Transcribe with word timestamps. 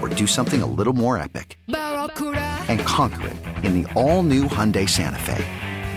or 0.00 0.08
do 0.08 0.26
something 0.26 0.62
a 0.62 0.66
little 0.66 0.92
more 0.92 1.16
epic? 1.18 1.58
And 1.68 2.80
conquer 2.80 3.28
it 3.28 3.64
in 3.64 3.82
the 3.82 3.92
all 3.92 4.22
new 4.22 4.44
Hyundai 4.44 4.88
Santa 4.88 5.18
Fe. 5.18 5.44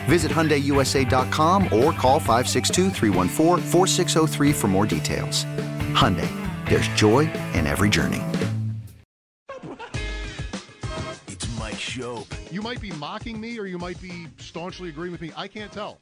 Visit 0.05 0.31
HyundaiUSA.com 0.31 1.63
or 1.65 1.93
call 1.93 2.19
562 2.19 2.91
for 4.53 4.67
more 4.67 4.85
details. 4.85 5.45
Hyundai, 5.93 6.29
there's 6.67 6.87
joy 6.89 7.31
in 7.53 7.65
every 7.67 7.89
journey. 7.89 8.21
It's 11.27 11.59
Mike 11.59 11.75
Schopp. 11.75 12.27
You 12.51 12.61
might 12.61 12.81
be 12.81 12.91
mocking 12.91 13.39
me 13.39 13.57
or 13.57 13.65
you 13.65 13.77
might 13.77 14.01
be 14.01 14.27
staunchly 14.37 14.89
agreeing 14.89 15.13
with 15.13 15.21
me. 15.21 15.31
I 15.35 15.47
can't 15.47 15.71
tell. 15.71 15.99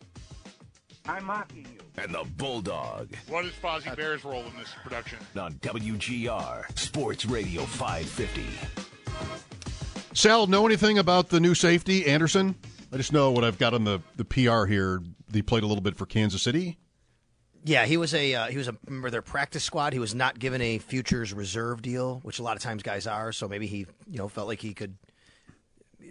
I'm 1.08 1.26
mocking 1.26 1.66
you. 1.74 1.80
And 2.02 2.14
the 2.14 2.24
Bulldog. 2.38 3.10
What 3.28 3.46
is 3.46 3.54
Fozzie 3.54 3.96
Bear's 3.96 4.24
role 4.24 4.44
in 4.46 4.56
this 4.58 4.74
production? 4.84 5.18
On 5.36 5.54
WGR 5.56 6.78
Sports 6.78 7.26
Radio 7.26 7.64
550. 7.64 8.44
Sal, 10.14 10.48
know 10.48 10.66
anything 10.66 10.98
about 11.00 11.30
the 11.30 11.40
new 11.40 11.56
safety, 11.56 12.06
Anderson? 12.06 12.56
I 12.94 12.98
just 12.98 13.14
know 13.14 13.32
what 13.32 13.44
I've 13.44 13.58
got 13.58 13.74
on 13.74 13.86
the, 13.86 14.02
the 14.18 14.26
PR 14.26 14.66
here. 14.66 15.02
He 15.34 15.42
played 15.42 15.64
a 15.64 15.68
little 15.68 15.82
bit 15.82 15.96
for 15.96 16.06
Kansas 16.06 16.42
City. 16.42 16.78
Yeah, 17.64 17.86
he 17.86 17.96
was 17.96 18.14
a 18.14 18.34
uh, 18.34 18.48
he 18.48 18.58
was 18.58 18.68
a 18.68 18.76
member 18.90 19.08
of 19.08 19.12
their 19.12 19.22
practice 19.22 19.64
squad. 19.64 19.94
He 19.94 20.00
was 20.00 20.16
not 20.16 20.40
given 20.40 20.62
a 20.62 20.80
futures 20.80 21.32
reserve 21.32 21.84
deal, 21.84 22.20
which 22.24 22.40
a 22.40 22.44
lot 22.44 22.58
of 22.58 22.64
times 22.64 22.82
guys 22.82 23.06
are. 23.06 23.32
So 23.32 23.48
maybe 23.48 23.68
he 23.68 23.86
you 24.08 24.18
know 24.18 24.28
felt 24.28 24.48
like 24.48 24.60
he 24.60 24.74
could 24.74 24.96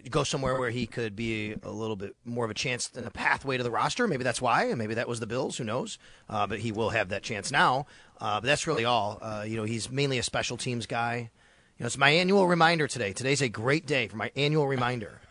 go 0.09 0.23
somewhere 0.23 0.59
where 0.59 0.69
he 0.69 0.85
could 0.85 1.15
be 1.15 1.55
a 1.63 1.71
little 1.71 1.95
bit 1.95 2.15
more 2.25 2.45
of 2.45 2.51
a 2.51 2.55
chance 2.55 2.87
than 2.87 3.05
a 3.05 3.11
pathway 3.11 3.57
to 3.57 3.63
the 3.63 3.71
roster. 3.71 4.07
Maybe 4.07 4.23
that's 4.23 4.41
why, 4.41 4.65
and 4.65 4.77
maybe 4.77 4.95
that 4.95 5.07
was 5.07 5.19
the 5.19 5.27
Bills. 5.27 5.57
Who 5.57 5.63
knows? 5.63 5.97
Uh, 6.29 6.47
but 6.47 6.59
he 6.59 6.71
will 6.71 6.89
have 6.89 7.09
that 7.09 7.23
chance 7.23 7.51
now. 7.51 7.85
Uh, 8.19 8.39
but 8.39 8.47
that's 8.47 8.67
really 8.67 8.85
all. 8.85 9.19
Uh, 9.21 9.43
you 9.47 9.57
know, 9.57 9.63
he's 9.63 9.89
mainly 9.91 10.17
a 10.17 10.23
special 10.23 10.57
teams 10.57 10.85
guy. 10.85 11.29
You 11.77 11.83
know, 11.83 11.87
it's 11.87 11.97
my 11.97 12.09
annual 12.11 12.47
reminder 12.47 12.87
today. 12.87 13.13
Today's 13.13 13.41
a 13.41 13.49
great 13.49 13.85
day 13.85 14.07
for 14.07 14.17
my 14.17 14.31
annual 14.35 14.67
reminder. 14.67 15.21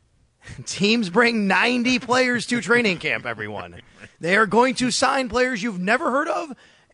Teams 0.66 1.10
bring 1.10 1.46
90 1.46 1.98
players 2.00 2.46
to 2.46 2.60
training 2.60 2.98
camp, 2.98 3.26
everyone. 3.26 3.80
They 4.20 4.36
are 4.36 4.46
going 4.46 4.74
to 4.76 4.90
sign 4.90 5.28
players 5.28 5.62
you've 5.62 5.78
never 5.78 6.10
heard 6.10 6.28
of 6.28 6.52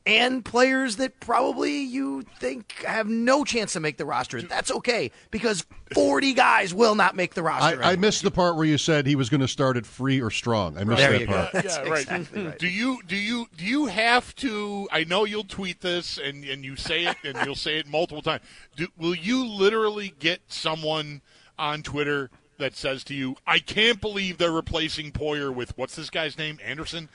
and 0.08 0.42
players 0.42 0.96
that 0.96 1.20
probably 1.20 1.82
you 1.82 2.22
think 2.40 2.72
have 2.84 3.06
no 3.06 3.44
chance 3.44 3.74
to 3.74 3.80
make 3.80 3.98
the 3.98 4.06
roster. 4.06 4.40
That's 4.40 4.70
okay 4.70 5.10
because 5.30 5.66
40 5.92 6.32
guys 6.32 6.72
will 6.72 6.94
not 6.94 7.14
make 7.14 7.34
the 7.34 7.42
roster. 7.42 7.84
I, 7.84 7.92
I 7.92 7.96
missed 7.96 8.22
the 8.22 8.30
part 8.30 8.56
where 8.56 8.64
you 8.64 8.78
said 8.78 9.06
he 9.06 9.16
was 9.16 9.28
going 9.28 9.42
to 9.42 9.48
start 9.48 9.76
at 9.76 9.84
free 9.84 10.22
or 10.22 10.30
strong. 10.30 10.78
I 10.78 10.84
missed 10.84 10.98
there 10.98 11.12
that 11.12 11.20
you 11.20 11.26
part. 11.26 11.52
Go. 11.52 11.60
yeah, 11.62 11.80
right. 11.82 12.00
Exactly 12.00 12.46
right. 12.46 12.58
Do 12.58 12.68
you 12.68 13.00
do 13.06 13.16
you 13.16 13.48
do 13.54 13.66
you 13.66 13.86
have 13.86 14.34
to? 14.36 14.88
I 14.90 15.04
know 15.04 15.26
you'll 15.26 15.44
tweet 15.44 15.82
this 15.82 16.16
and 16.16 16.42
and 16.42 16.64
you 16.64 16.74
say 16.74 17.04
it 17.04 17.16
and 17.22 17.36
you'll 17.44 17.54
say 17.54 17.76
it 17.76 17.86
multiple 17.86 18.22
times. 18.22 18.42
Do, 18.76 18.88
will 18.96 19.14
you 19.14 19.46
literally 19.46 20.14
get 20.18 20.40
someone 20.48 21.20
on 21.58 21.82
Twitter 21.82 22.30
that 22.56 22.74
says 22.74 23.04
to 23.04 23.14
you, 23.14 23.36
"I 23.46 23.58
can't 23.58 24.00
believe 24.00 24.38
they're 24.38 24.50
replacing 24.50 25.12
Poyer 25.12 25.54
with 25.54 25.76
what's 25.76 25.96
this 25.96 26.08
guy's 26.08 26.38
name, 26.38 26.58
Anderson"? 26.64 27.10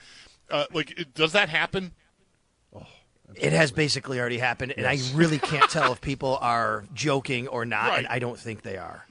Uh, 0.48 0.66
like, 0.72 1.08
does 1.14 1.32
that 1.32 1.48
happen? 1.48 1.92
It 3.36 3.52
has 3.52 3.72
basically 3.72 4.20
already 4.20 4.38
happened, 4.38 4.74
and 4.76 4.86
I 4.86 4.98
really 5.14 5.38
can't 5.38 5.70
tell 5.70 5.92
if 5.92 6.00
people 6.12 6.38
are 6.40 6.84
joking 6.94 7.48
or 7.48 7.64
not, 7.64 7.88
Right. 7.90 7.98
and 7.98 8.06
I 8.06 8.18
don't 8.18 8.38
think 8.38 8.62
they 8.62 8.76
are. 8.76 9.06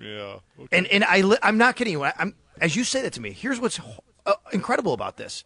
Yeah. 0.00 0.36
Okay. 0.60 0.76
And 0.76 0.86
and 0.88 1.04
I 1.04 1.20
li- 1.22 1.38
I'm 1.42 1.58
not 1.58 1.76
kidding 1.76 1.92
you. 1.92 2.04
I'm 2.04 2.34
as 2.60 2.76
you 2.76 2.84
say 2.84 3.02
that 3.02 3.12
to 3.14 3.20
me. 3.20 3.32
Here's 3.32 3.60
what's 3.60 3.80
uh, 4.26 4.34
incredible 4.52 4.92
about 4.92 5.16
this. 5.16 5.44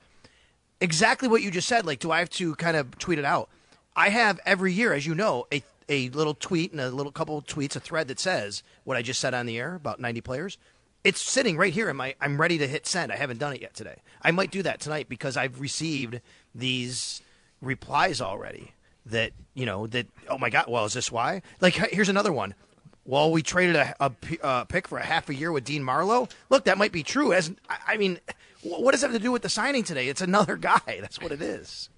Exactly 0.81 1.29
what 1.29 1.43
you 1.43 1.51
just 1.51 1.69
said. 1.69 1.87
Like, 1.87 2.01
do 2.01 2.11
I 2.11 2.19
have 2.19 2.31
to 2.31 2.55
kind 2.57 2.77
of 2.77 2.99
tweet 2.99 3.19
it 3.19 3.25
out? 3.25 3.49
I 3.95 4.09
have 4.09 4.41
every 4.45 4.73
year, 4.73 4.93
as 4.93 5.07
you 5.07 5.15
know, 5.15 5.47
a 5.53 5.63
a 5.89 6.09
little 6.11 6.35
tweet 6.35 6.73
and 6.73 6.81
a 6.81 6.91
little 6.91 7.13
couple 7.13 7.37
of 7.39 7.45
tweets, 7.47 7.77
a 7.77 7.81
thread 7.81 8.09
that 8.09 8.19
says 8.19 8.63
what 8.85 8.97
I 8.97 9.03
just 9.03 9.21
said 9.21 9.35
on 9.35 9.47
the 9.47 9.59
air 9.59 9.75
about 9.75 10.01
90 10.01 10.21
players. 10.23 10.59
It's 11.05 11.21
sitting 11.21 11.57
right 11.57 11.73
here 11.73 11.89
in 11.91 11.97
my. 11.97 12.15
I'm 12.21 12.41
ready 12.41 12.59
to 12.59 12.67
hit 12.69 12.87
send. 12.87 13.11
I 13.13 13.17
haven't 13.17 13.39
done 13.39 13.53
it 13.55 13.61
yet 13.61 13.75
today. 13.75 13.97
I 14.23 14.31
might 14.31 14.51
do 14.51 14.63
that 14.63 14.81
tonight 14.81 15.09
because 15.09 15.37
I've 15.37 15.61
received 15.61 16.21
these 16.55 17.23
replies 17.63 18.21
already. 18.21 18.73
That 19.07 19.33
you 19.55 19.65
know 19.67 19.87
that. 19.89 20.07
Oh 20.29 20.39
my 20.39 20.51
God! 20.51 20.67
Well, 20.69 20.85
is 20.85 20.93
this 20.93 21.11
why? 21.11 21.43
Like, 21.61 21.75
here's 21.75 22.09
another 22.09 22.33
one. 22.33 22.55
Well, 23.05 23.33
we 23.33 23.43
traded 23.43 23.75
a 23.75 23.95
uh, 24.43 24.65
pick 24.65 24.87
for 24.87 24.99
a 24.99 25.03
half 25.05 25.29
a 25.29 25.35
year 25.35 25.51
with 25.51 25.65
Dean 25.65 25.83
Marlowe. 25.83 26.29
Look, 26.51 26.65
that 26.67 26.79
might 26.79 26.93
be 26.93 27.03
true. 27.03 27.33
As 27.33 27.51
I 27.69 27.79
I 27.89 27.97
mean, 27.97 28.21
what 28.63 28.93
does 28.93 29.01
that 29.01 29.09
have 29.11 29.17
to 29.17 29.23
do 29.23 29.33
with 29.33 29.43
the 29.43 29.49
signing 29.49 29.83
today? 29.83 30.07
It's 30.09 30.21
another 30.21 30.57
guy. 30.71 30.81
That's 30.87 31.21
what 31.21 31.33
it 31.33 31.43
is. 31.43 31.89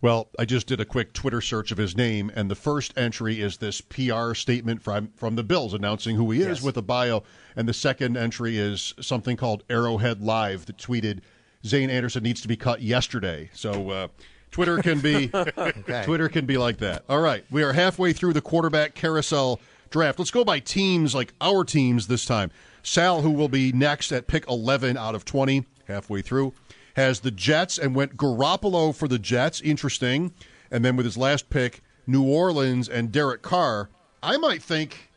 Well, 0.00 0.28
I 0.38 0.44
just 0.44 0.66
did 0.68 0.80
a 0.80 0.84
quick 0.84 1.12
Twitter 1.12 1.40
search 1.40 1.72
of 1.72 1.78
his 1.78 1.96
name, 1.96 2.30
and 2.36 2.48
the 2.50 2.54
first 2.54 2.92
entry 2.96 3.40
is 3.40 3.56
this 3.56 3.80
PR 3.80 4.34
statement 4.34 4.80
from 4.80 5.08
from 5.16 5.34
the 5.34 5.42
Bills 5.42 5.74
announcing 5.74 6.14
who 6.14 6.30
he 6.30 6.40
is 6.40 6.58
Yes. 6.58 6.62
with 6.62 6.76
a 6.76 6.82
bio, 6.82 7.24
and 7.56 7.66
the 7.68 7.74
second 7.74 8.16
entry 8.16 8.58
is 8.58 8.94
something 9.00 9.36
called 9.36 9.64
Arrowhead 9.68 10.20
Live 10.22 10.66
that 10.66 10.76
tweeted 10.76 11.20
Zayne 11.66 11.90
Anderson 11.90 12.22
needs 12.22 12.40
to 12.42 12.48
be 12.48 12.56
cut 12.56 12.80
yesterday. 12.80 13.50
So 13.54 13.90
uh, 13.90 14.08
Twitter 14.54 14.80
can 14.80 15.00
be 15.00 15.28
Twitter 16.04 16.28
can 16.28 16.46
be 16.46 16.56
like 16.56 16.78
that. 16.78 17.04
All 17.08 17.20
right, 17.20 17.44
we 17.50 17.62
are 17.62 17.72
halfway 17.72 18.12
through 18.12 18.34
the 18.34 18.40
quarterback 18.40 18.94
carousel 18.94 19.60
draft. 19.90 20.18
Let's 20.18 20.30
go 20.30 20.44
by 20.44 20.60
teams, 20.60 21.14
like 21.14 21.34
our 21.40 21.64
teams 21.64 22.06
this 22.06 22.24
time. 22.24 22.50
Sal, 22.82 23.22
who 23.22 23.30
will 23.30 23.48
be 23.48 23.72
next 23.72 24.12
at 24.12 24.26
pick 24.26 24.48
eleven 24.48 24.96
out 24.96 25.14
of 25.14 25.24
twenty, 25.24 25.64
halfway 25.88 26.22
through 26.22 26.54
has 26.94 27.20
the 27.20 27.30
Jets 27.30 27.78
and 27.78 27.94
went 27.94 28.16
Garoppolo 28.16 28.94
for 28.94 29.08
the 29.08 29.18
Jets. 29.18 29.60
Interesting. 29.60 30.32
And 30.70 30.84
then 30.84 30.96
with 30.96 31.06
his 31.06 31.16
last 31.16 31.50
pick, 31.50 31.82
New 32.06 32.24
Orleans 32.24 32.88
and 32.88 33.12
Derek 33.12 33.42
Carr. 33.42 33.90
I 34.22 34.36
might 34.36 34.62
think 34.62 35.10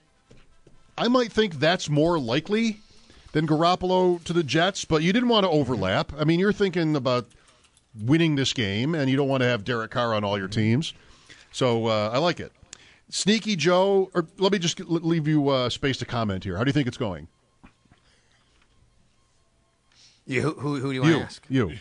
I 0.98 1.08
might 1.08 1.32
think 1.32 1.60
that's 1.60 1.90
more 1.90 2.20
likely 2.20 2.80
than 3.32 3.48
Garoppolo 3.48 4.24
to 4.24 4.34
the 4.34 4.44
Jets, 4.44 4.86
but 4.86 5.04
you 5.04 5.14
didn't 5.14 5.30
want 5.30 5.46
to 5.46 5.50
overlap. 5.50 6.12
I 6.18 6.24
mean, 6.24 6.40
you're 6.40 6.54
thinking 6.54 6.96
about 6.96 7.28
winning 8.02 8.36
this 8.36 8.54
game 8.54 8.96
and 8.96 9.10
you 9.10 9.18
don't 9.18 9.28
want 9.28 9.42
to 9.42 9.48
have 9.48 9.64
Derek 9.64 9.92
Carr 9.92 10.14
on 10.14 10.24
all 10.24 10.38
your 10.38 10.48
teams. 10.48 10.94
So 11.52 11.88
uh, 11.88 12.12
I 12.14 12.18
like 12.18 12.40
it. 12.40 12.52
Sneaky 13.10 13.56
Joe, 13.56 14.10
or 14.14 14.28
let 14.38 14.52
me 14.52 14.60
just 14.60 14.80
leave 14.82 15.28
you 15.28 15.48
uh, 15.50 15.70
space 15.70 15.98
to 15.98 16.06
comment 16.06 16.44
here. 16.44 16.58
How 16.58 16.64
do 16.64 16.70
you 16.70 16.74
think 16.74 16.88
it's 16.88 16.98
going? 16.98 17.28
You, 20.26 20.42
who, 20.42 20.52
who, 20.56 20.76
who 20.76 20.90
do 20.90 20.94
you 20.94 21.02
want 21.02 21.14
You, 21.14 21.20
to 21.20 21.26
ask? 21.26 21.46
you. 21.48 21.72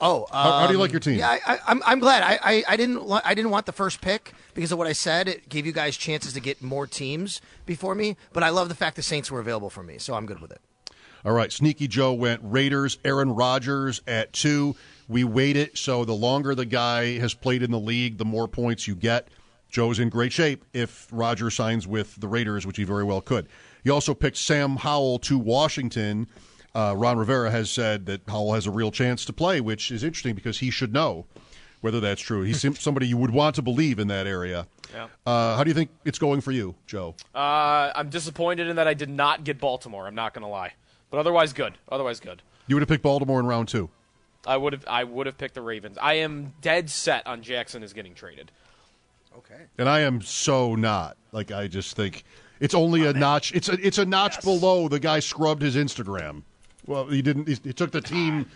Oh, 0.00 0.26
How- 0.32 0.58
how 0.58 0.66
do 0.66 0.72
you 0.72 0.78
um, 0.78 0.80
like 0.82 0.90
your 0.90 0.98
team? 1.00 1.18
Yeah, 1.18 1.28
I, 1.30 1.40
I, 1.54 1.58
I'm, 1.68 1.82
I'm 1.86 1.98
glad. 2.00 2.22
I, 2.24 2.38
I, 2.42 2.64
I 2.70 2.76
didn't 2.76 3.08
I 3.24 3.32
didn't 3.32 3.50
want 3.52 3.64
the 3.66 3.72
first 3.72 4.00
pick 4.00 4.32
because 4.54 4.72
of 4.72 4.78
what 4.78 4.88
I 4.88 4.92
said. 4.92 5.28
It 5.28 5.48
gave 5.48 5.64
you 5.66 5.72
guys 5.72 5.96
chances 5.96 6.32
to 6.32 6.40
get 6.40 6.60
more 6.62 6.86
teams 6.88 7.40
before 7.64 7.94
me. 7.94 8.16
But 8.32 8.42
I 8.42 8.48
love 8.48 8.68
the 8.68 8.74
fact 8.74 8.96
the 8.96 9.02
Saints 9.02 9.30
were 9.30 9.38
available 9.40 9.70
for 9.70 9.84
me, 9.84 9.98
so 9.98 10.14
I'm 10.14 10.26
good 10.26 10.40
with 10.40 10.50
it. 10.50 10.60
All 11.24 11.32
right, 11.32 11.50
Sneaky 11.52 11.86
Joe 11.88 12.12
went 12.12 12.40
Raiders, 12.42 12.98
Aaron 13.04 13.30
Rodgers 13.30 14.02
at 14.06 14.32
two. 14.32 14.74
We 15.08 15.24
weight 15.24 15.56
it 15.56 15.78
so 15.78 16.04
the 16.04 16.12
longer 16.12 16.54
the 16.54 16.64
guy 16.64 17.18
has 17.18 17.34
played 17.34 17.62
in 17.62 17.70
the 17.70 17.78
league, 17.78 18.18
the 18.18 18.24
more 18.24 18.48
points 18.48 18.88
you 18.88 18.94
get. 18.94 19.28
Joe's 19.68 19.98
in 19.98 20.08
great 20.08 20.32
shape 20.32 20.64
if 20.72 21.08
Roger 21.10 21.50
signs 21.50 21.86
with 21.86 22.20
the 22.20 22.28
Raiders, 22.28 22.66
which 22.66 22.76
he 22.76 22.84
very 22.84 23.04
well 23.04 23.20
could. 23.20 23.48
He 23.84 23.90
also 23.90 24.14
picked 24.14 24.36
Sam 24.36 24.76
Howell 24.76 25.18
to 25.20 25.38
Washington. 25.38 26.28
Uh, 26.74 26.94
Ron 26.96 27.18
Rivera 27.18 27.50
has 27.50 27.70
said 27.70 28.06
that 28.06 28.22
Howell 28.28 28.54
has 28.54 28.66
a 28.66 28.70
real 28.70 28.90
chance 28.90 29.24
to 29.26 29.32
play, 29.32 29.60
which 29.60 29.90
is 29.90 30.02
interesting 30.02 30.34
because 30.34 30.58
he 30.58 30.70
should 30.70 30.92
know 30.92 31.26
whether 31.80 32.00
that's 32.00 32.20
true. 32.20 32.42
He's 32.42 32.64
somebody 32.80 33.06
you 33.06 33.16
would 33.16 33.30
want 33.30 33.54
to 33.56 33.62
believe 33.62 33.98
in 33.98 34.08
that 34.08 34.26
area. 34.26 34.66
Yeah. 34.92 35.08
Uh, 35.24 35.56
how 35.56 35.64
do 35.64 35.70
you 35.70 35.74
think 35.74 35.90
it's 36.04 36.18
going 36.18 36.40
for 36.40 36.52
you, 36.52 36.74
Joe? 36.86 37.14
Uh, 37.34 37.92
I'm 37.94 38.08
disappointed 38.08 38.66
in 38.66 38.76
that 38.76 38.88
I 38.88 38.94
did 38.94 39.10
not 39.10 39.44
get 39.44 39.60
Baltimore. 39.60 40.06
I'm 40.06 40.14
not 40.14 40.34
going 40.34 40.42
to 40.42 40.48
lie, 40.48 40.72
but 41.10 41.18
otherwise 41.18 41.52
good. 41.52 41.74
Otherwise 41.88 42.18
good. 42.18 42.42
You 42.66 42.76
would 42.76 42.82
have 42.82 42.88
picked 42.88 43.02
Baltimore 43.02 43.40
in 43.40 43.46
round 43.46 43.68
two. 43.68 43.90
I 44.46 44.56
would 44.56 44.72
have. 44.72 44.84
I 44.86 45.04
would 45.04 45.26
have 45.26 45.36
picked 45.36 45.54
the 45.54 45.62
Ravens. 45.62 45.98
I 46.00 46.14
am 46.14 46.52
dead 46.60 46.88
set 46.90 47.26
on 47.26 47.42
Jackson 47.42 47.82
is 47.82 47.92
getting 47.92 48.14
traded. 48.14 48.50
Okay. 49.36 49.62
And 49.78 49.88
I 49.88 50.00
am 50.00 50.22
so 50.22 50.74
not. 50.74 51.16
Like 51.32 51.50
I 51.52 51.66
just 51.66 51.96
think 51.96 52.24
it's 52.60 52.74
only 52.74 53.06
a 53.06 53.12
notch. 53.12 53.52
It's 53.54 53.68
a 53.68 53.74
it's 53.74 53.98
a 53.98 54.04
notch 54.06 54.40
below 54.42 54.88
the 54.88 55.00
guy 55.00 55.20
scrubbed 55.20 55.62
his 55.62 55.76
Instagram. 55.76 56.42
Well, 56.86 57.06
he 57.06 57.20
didn't. 57.20 57.48
He, 57.48 57.56
he 57.64 57.72
took 57.72 57.90
the 57.90 58.00
team 58.00 58.46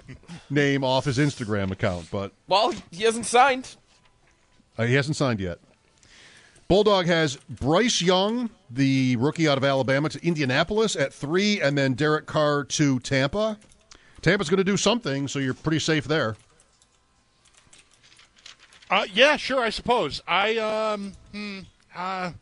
name 0.50 0.84
off 0.84 1.06
his 1.06 1.18
Instagram 1.18 1.70
account, 1.70 2.08
but 2.10 2.32
Well, 2.46 2.74
he 2.90 3.04
hasn't 3.04 3.26
signed. 3.26 3.76
uh, 4.76 4.84
he 4.84 4.94
hasn't 4.94 5.16
signed 5.16 5.40
yet. 5.40 5.58
Bulldog 6.68 7.06
has 7.06 7.36
Bryce 7.48 8.02
Young, 8.02 8.50
the 8.68 9.16
rookie 9.16 9.48
out 9.48 9.56
of 9.56 9.64
Alabama, 9.64 10.10
to 10.10 10.22
Indianapolis 10.26 10.96
at 10.96 11.14
three, 11.14 11.62
and 11.62 11.78
then 11.78 11.94
Derek 11.94 12.26
Carr 12.26 12.62
to 12.64 13.00
Tampa. 13.00 13.58
Tampa's 14.22 14.48
going 14.48 14.58
to 14.58 14.64
do 14.64 14.76
something, 14.76 15.28
so 15.28 15.38
you're 15.38 15.54
pretty 15.54 15.78
safe 15.78 16.04
there. 16.04 16.36
Uh, 18.90 19.04
yeah, 19.12 19.36
sure, 19.36 19.60
I 19.60 19.70
suppose. 19.70 20.22
I 20.26 20.56
um, 20.56 21.12
hmm, 21.32 21.60
uh, 21.94 22.32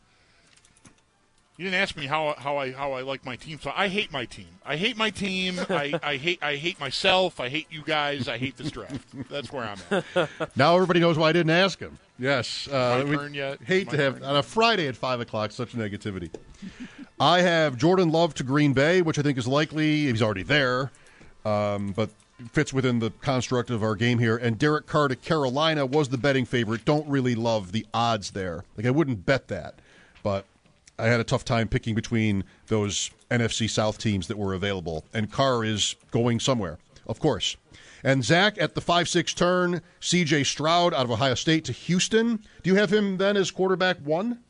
you 1.56 1.64
didn't 1.64 1.80
ask 1.80 1.96
me 1.96 2.06
how 2.06 2.34
how 2.38 2.56
I 2.58 2.70
how 2.70 2.92
I 2.92 3.02
like 3.02 3.24
my 3.24 3.34
team, 3.34 3.58
so 3.60 3.72
I 3.74 3.88
hate 3.88 4.12
my 4.12 4.26
team. 4.26 4.46
I 4.64 4.76
hate 4.76 4.96
my 4.96 5.10
team. 5.10 5.58
I, 5.68 5.98
I 6.02 6.16
hate 6.16 6.40
I 6.42 6.54
hate 6.56 6.78
myself. 6.78 7.40
I 7.40 7.48
hate 7.48 7.66
you 7.70 7.82
guys. 7.82 8.28
I 8.28 8.38
hate 8.38 8.56
this 8.56 8.70
draft. 8.70 9.00
That's 9.28 9.52
where 9.52 9.64
I'm 9.64 10.04
at. 10.14 10.28
Now 10.56 10.74
everybody 10.76 11.00
knows 11.00 11.18
why 11.18 11.30
I 11.30 11.32
didn't 11.32 11.50
ask 11.50 11.80
him. 11.80 11.98
Yes, 12.18 12.68
uh, 12.68 13.02
My 13.02 13.04
we 13.10 13.16
turn 13.16 13.34
yet? 13.34 13.60
hate 13.62 13.86
My 13.86 13.92
to 13.96 14.02
have 14.02 14.14
turn. 14.20 14.24
on 14.24 14.36
a 14.36 14.42
Friday 14.42 14.86
at 14.86 14.96
five 14.96 15.20
o'clock 15.20 15.50
such 15.50 15.72
negativity. 15.72 16.30
I 17.18 17.40
have 17.40 17.76
Jordan 17.76 18.10
Love 18.10 18.34
to 18.34 18.44
Green 18.44 18.72
Bay, 18.72 19.02
which 19.02 19.18
I 19.18 19.22
think 19.22 19.36
is 19.36 19.48
likely. 19.48 20.06
He's 20.06 20.22
already 20.22 20.42
there, 20.44 20.92
um, 21.46 21.92
but 21.92 22.10
fits 22.52 22.72
within 22.72 22.98
the 22.98 23.10
construct 23.22 23.70
of 23.70 23.82
our 23.82 23.94
game 23.94 24.18
here. 24.18 24.36
And 24.36 24.58
Derek 24.58 24.86
Carr 24.86 25.08
to 25.08 25.16
Carolina 25.16 25.86
was 25.86 26.08
the 26.08 26.18
betting 26.18 26.44
favorite. 26.44 26.84
Don't 26.84 27.08
really 27.08 27.34
love 27.34 27.72
the 27.72 27.86
odds 27.94 28.32
there. 28.32 28.64
Like 28.76 28.86
I 28.86 28.90
wouldn't 28.90 29.24
bet 29.24 29.48
that, 29.48 29.76
but 30.22 30.44
I 30.98 31.06
had 31.06 31.20
a 31.20 31.24
tough 31.24 31.44
time 31.44 31.68
picking 31.68 31.94
between 31.94 32.44
those 32.66 33.10
NFC 33.30 33.70
South 33.70 33.98
teams 33.98 34.26
that 34.26 34.36
were 34.36 34.54
available. 34.54 35.04
And 35.14 35.30
Carr 35.30 35.64
is 35.64 35.94
going 36.10 36.40
somewhere, 36.40 36.78
of 37.06 37.20
course. 37.20 37.56
And 38.02 38.24
Zach 38.24 38.60
at 38.60 38.74
the 38.74 38.80
5 38.80 39.08
6 39.08 39.34
turn, 39.34 39.80
CJ 40.00 40.46
Stroud 40.46 40.94
out 40.94 41.04
of 41.04 41.10
Ohio 41.10 41.34
State 41.34 41.64
to 41.66 41.72
Houston. 41.72 42.40
Do 42.62 42.70
you 42.70 42.76
have 42.76 42.92
him 42.92 43.18
then 43.18 43.36
as 43.36 43.50
quarterback 43.50 43.98
one? 43.98 44.40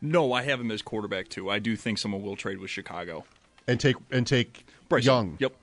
No, 0.00 0.32
I 0.32 0.42
have 0.42 0.60
him 0.60 0.70
as 0.70 0.82
quarterback 0.82 1.28
too. 1.28 1.50
I 1.50 1.58
do 1.58 1.76
think 1.76 1.98
someone 1.98 2.22
will 2.22 2.36
trade 2.36 2.58
with 2.58 2.70
Chicago. 2.70 3.24
And 3.66 3.78
take 3.78 3.96
and 4.10 4.26
take 4.26 4.66
Bryce 4.88 5.04
Young. 5.04 5.36
Yep. 5.40 5.54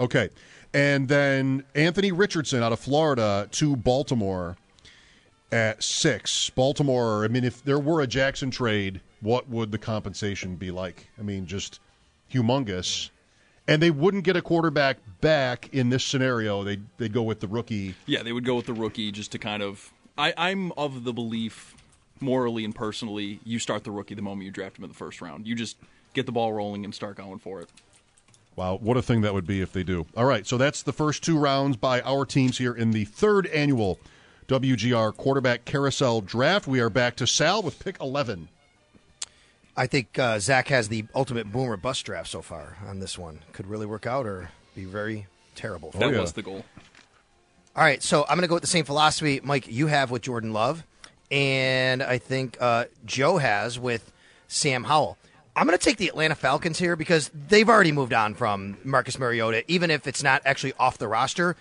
Okay. 0.00 0.30
And 0.74 1.08
then 1.08 1.64
Anthony 1.74 2.12
Richardson 2.12 2.62
out 2.62 2.72
of 2.72 2.80
Florida 2.80 3.48
to 3.52 3.76
Baltimore 3.76 4.56
at 5.50 5.82
six. 5.82 6.50
Baltimore, 6.50 7.24
I 7.24 7.28
mean, 7.28 7.44
if 7.44 7.64
there 7.64 7.78
were 7.78 8.00
a 8.02 8.06
Jackson 8.06 8.50
trade, 8.50 9.00
what 9.20 9.48
would 9.48 9.72
the 9.72 9.78
compensation 9.78 10.56
be 10.56 10.70
like? 10.70 11.08
I 11.18 11.22
mean, 11.22 11.46
just 11.46 11.80
humongous. 12.32 13.10
And 13.66 13.82
they 13.82 13.90
wouldn't 13.90 14.24
get 14.24 14.36
a 14.36 14.42
quarterback 14.42 14.98
back 15.20 15.68
in 15.74 15.90
this 15.90 16.04
scenario. 16.04 16.64
They 16.64 16.78
they'd 16.96 17.12
go 17.12 17.22
with 17.22 17.40
the 17.40 17.48
rookie. 17.48 17.94
Yeah, 18.06 18.22
they 18.22 18.32
would 18.32 18.44
go 18.44 18.54
with 18.54 18.66
the 18.66 18.72
rookie 18.72 19.12
just 19.12 19.32
to 19.32 19.38
kind 19.38 19.62
of. 19.62 19.92
I, 20.16 20.32
I'm 20.36 20.72
of 20.72 21.04
the 21.04 21.12
belief, 21.12 21.76
morally 22.18 22.64
and 22.64 22.74
personally, 22.74 23.40
you 23.44 23.58
start 23.58 23.84
the 23.84 23.90
rookie 23.90 24.14
the 24.14 24.22
moment 24.22 24.46
you 24.46 24.50
draft 24.50 24.78
him 24.78 24.84
in 24.84 24.90
the 24.90 24.96
first 24.96 25.20
round. 25.20 25.46
You 25.46 25.54
just 25.54 25.76
get 26.14 26.24
the 26.24 26.32
ball 26.32 26.52
rolling 26.52 26.84
and 26.84 26.94
start 26.94 27.16
going 27.16 27.38
for 27.38 27.60
it. 27.60 27.68
Wow, 28.58 28.76
what 28.82 28.96
a 28.96 29.02
thing 29.02 29.20
that 29.20 29.34
would 29.34 29.46
be 29.46 29.60
if 29.60 29.72
they 29.72 29.84
do. 29.84 30.04
All 30.16 30.24
right, 30.24 30.44
so 30.44 30.56
that's 30.56 30.82
the 30.82 30.92
first 30.92 31.22
two 31.22 31.38
rounds 31.38 31.76
by 31.76 32.00
our 32.00 32.24
teams 32.26 32.58
here 32.58 32.74
in 32.74 32.90
the 32.90 33.04
third 33.04 33.46
annual 33.46 34.00
WGR 34.48 35.16
quarterback 35.16 35.64
carousel 35.64 36.20
draft. 36.22 36.66
We 36.66 36.80
are 36.80 36.90
back 36.90 37.14
to 37.18 37.26
Sal 37.28 37.62
with 37.62 37.78
pick 37.78 38.00
11. 38.00 38.48
I 39.76 39.86
think 39.86 40.18
uh, 40.18 40.40
Zach 40.40 40.66
has 40.68 40.88
the 40.88 41.04
ultimate 41.14 41.52
boomer 41.52 41.76
bust 41.76 42.04
draft 42.04 42.30
so 42.30 42.42
far 42.42 42.78
on 42.84 42.98
this 42.98 43.16
one. 43.16 43.42
Could 43.52 43.68
really 43.68 43.86
work 43.86 44.08
out 44.08 44.26
or 44.26 44.50
be 44.74 44.86
very 44.86 45.28
terrible. 45.54 45.92
That 45.92 46.10
yeah. 46.10 46.20
was 46.20 46.32
the 46.32 46.42
goal. 46.42 46.64
All 47.76 47.84
right, 47.84 48.02
so 48.02 48.22
I'm 48.22 48.38
going 48.38 48.42
to 48.42 48.48
go 48.48 48.54
with 48.54 48.64
the 48.64 48.66
same 48.66 48.84
philosophy, 48.84 49.40
Mike, 49.40 49.68
you 49.68 49.86
have 49.86 50.10
with 50.10 50.22
Jordan 50.22 50.52
Love, 50.52 50.82
and 51.30 52.02
I 52.02 52.18
think 52.18 52.56
uh, 52.60 52.86
Joe 53.06 53.38
has 53.38 53.78
with 53.78 54.10
Sam 54.48 54.82
Howell. 54.82 55.16
I'm 55.58 55.66
going 55.66 55.76
to 55.76 55.84
take 55.84 55.96
the 55.96 56.06
Atlanta 56.06 56.36
Falcons 56.36 56.78
here 56.78 56.94
because 56.94 57.32
they've 57.34 57.68
already 57.68 57.90
moved 57.90 58.12
on 58.12 58.34
from 58.34 58.76
Marcus 58.84 59.18
Mariota, 59.18 59.64
even 59.66 59.90
if 59.90 60.06
it's 60.06 60.22
not 60.22 60.40
actually 60.44 60.72
off 60.78 60.98
the 60.98 61.08
roster. 61.08 61.56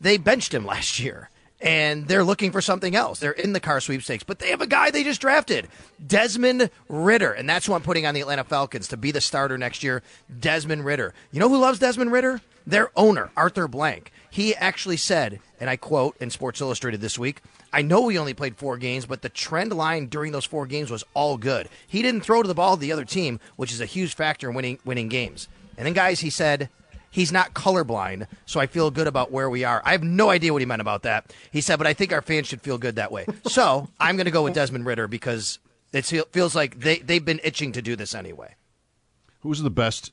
They 0.00 0.18
benched 0.18 0.54
him 0.54 0.64
last 0.64 1.00
year, 1.00 1.30
and 1.60 2.06
they're 2.06 2.22
looking 2.22 2.52
for 2.52 2.60
something 2.60 2.94
else. 2.94 3.18
They're 3.18 3.32
in 3.32 3.52
the 3.52 3.58
Carr 3.58 3.80
sweepstakes, 3.80 4.22
but 4.22 4.38
they 4.38 4.50
have 4.50 4.60
a 4.60 4.68
guy 4.68 4.92
they 4.92 5.02
just 5.02 5.20
drafted, 5.20 5.66
Desmond 6.06 6.70
Ridder, 6.88 7.32
and 7.32 7.50
that's 7.50 7.66
who 7.66 7.72
I'm 7.72 7.82
putting 7.82 8.06
on 8.06 8.14
the 8.14 8.20
Atlanta 8.20 8.44
Falcons 8.44 8.86
to 8.88 8.96
be 8.96 9.10
the 9.10 9.20
starter 9.20 9.58
next 9.58 9.82
year. 9.82 10.04
Desmond 10.38 10.84
Ridder. 10.84 11.12
You 11.32 11.40
know 11.40 11.48
who 11.48 11.58
loves 11.58 11.80
Desmond 11.80 12.12
Ridder? 12.12 12.40
Their 12.68 12.92
owner, 12.94 13.30
Arthur 13.36 13.66
Blank. 13.66 14.12
He 14.34 14.52
actually 14.56 14.96
said, 14.96 15.38
and 15.60 15.70
I 15.70 15.76
quote 15.76 16.16
in 16.18 16.28
Sports 16.28 16.60
Illustrated 16.60 17.00
this 17.00 17.16
week, 17.16 17.40
I 17.72 17.82
know 17.82 18.00
we 18.00 18.18
only 18.18 18.34
played 18.34 18.56
four 18.56 18.76
games, 18.78 19.06
but 19.06 19.22
the 19.22 19.28
trend 19.28 19.72
line 19.72 20.06
during 20.06 20.32
those 20.32 20.44
four 20.44 20.66
games 20.66 20.90
was 20.90 21.04
all 21.14 21.36
good. 21.36 21.68
He 21.86 22.02
didn't 22.02 22.22
throw 22.22 22.42
to 22.42 22.48
the 22.48 22.52
ball 22.52 22.74
to 22.74 22.80
the 22.80 22.90
other 22.90 23.04
team, 23.04 23.38
which 23.54 23.70
is 23.70 23.80
a 23.80 23.86
huge 23.86 24.16
factor 24.16 24.48
in 24.48 24.56
winning 24.56 24.80
winning 24.84 25.08
games. 25.08 25.46
And 25.78 25.86
then, 25.86 25.92
guys, 25.92 26.18
he 26.18 26.30
said 26.30 26.68
he's 27.12 27.30
not 27.30 27.54
colorblind, 27.54 28.26
so 28.44 28.58
I 28.58 28.66
feel 28.66 28.90
good 28.90 29.06
about 29.06 29.30
where 29.30 29.48
we 29.48 29.62
are. 29.62 29.80
I 29.84 29.92
have 29.92 30.02
no 30.02 30.30
idea 30.30 30.52
what 30.52 30.62
he 30.62 30.66
meant 30.66 30.82
about 30.82 31.04
that. 31.04 31.32
He 31.52 31.60
said, 31.60 31.76
but 31.76 31.86
I 31.86 31.92
think 31.92 32.12
our 32.12 32.20
fans 32.20 32.48
should 32.48 32.60
feel 32.60 32.76
good 32.76 32.96
that 32.96 33.12
way. 33.12 33.26
So 33.46 33.88
I'm 34.00 34.16
going 34.16 34.24
to 34.24 34.32
go 34.32 34.42
with 34.42 34.54
Desmond 34.54 34.84
Ridder 34.84 35.06
because 35.06 35.60
it 35.92 36.06
feels 36.32 36.56
like 36.56 36.80
they, 36.80 36.98
they've 36.98 37.24
been 37.24 37.40
itching 37.44 37.70
to 37.70 37.82
do 37.82 37.94
this 37.94 38.16
anyway. 38.16 38.56
Who's 39.42 39.62
the 39.62 39.70
best 39.70 40.10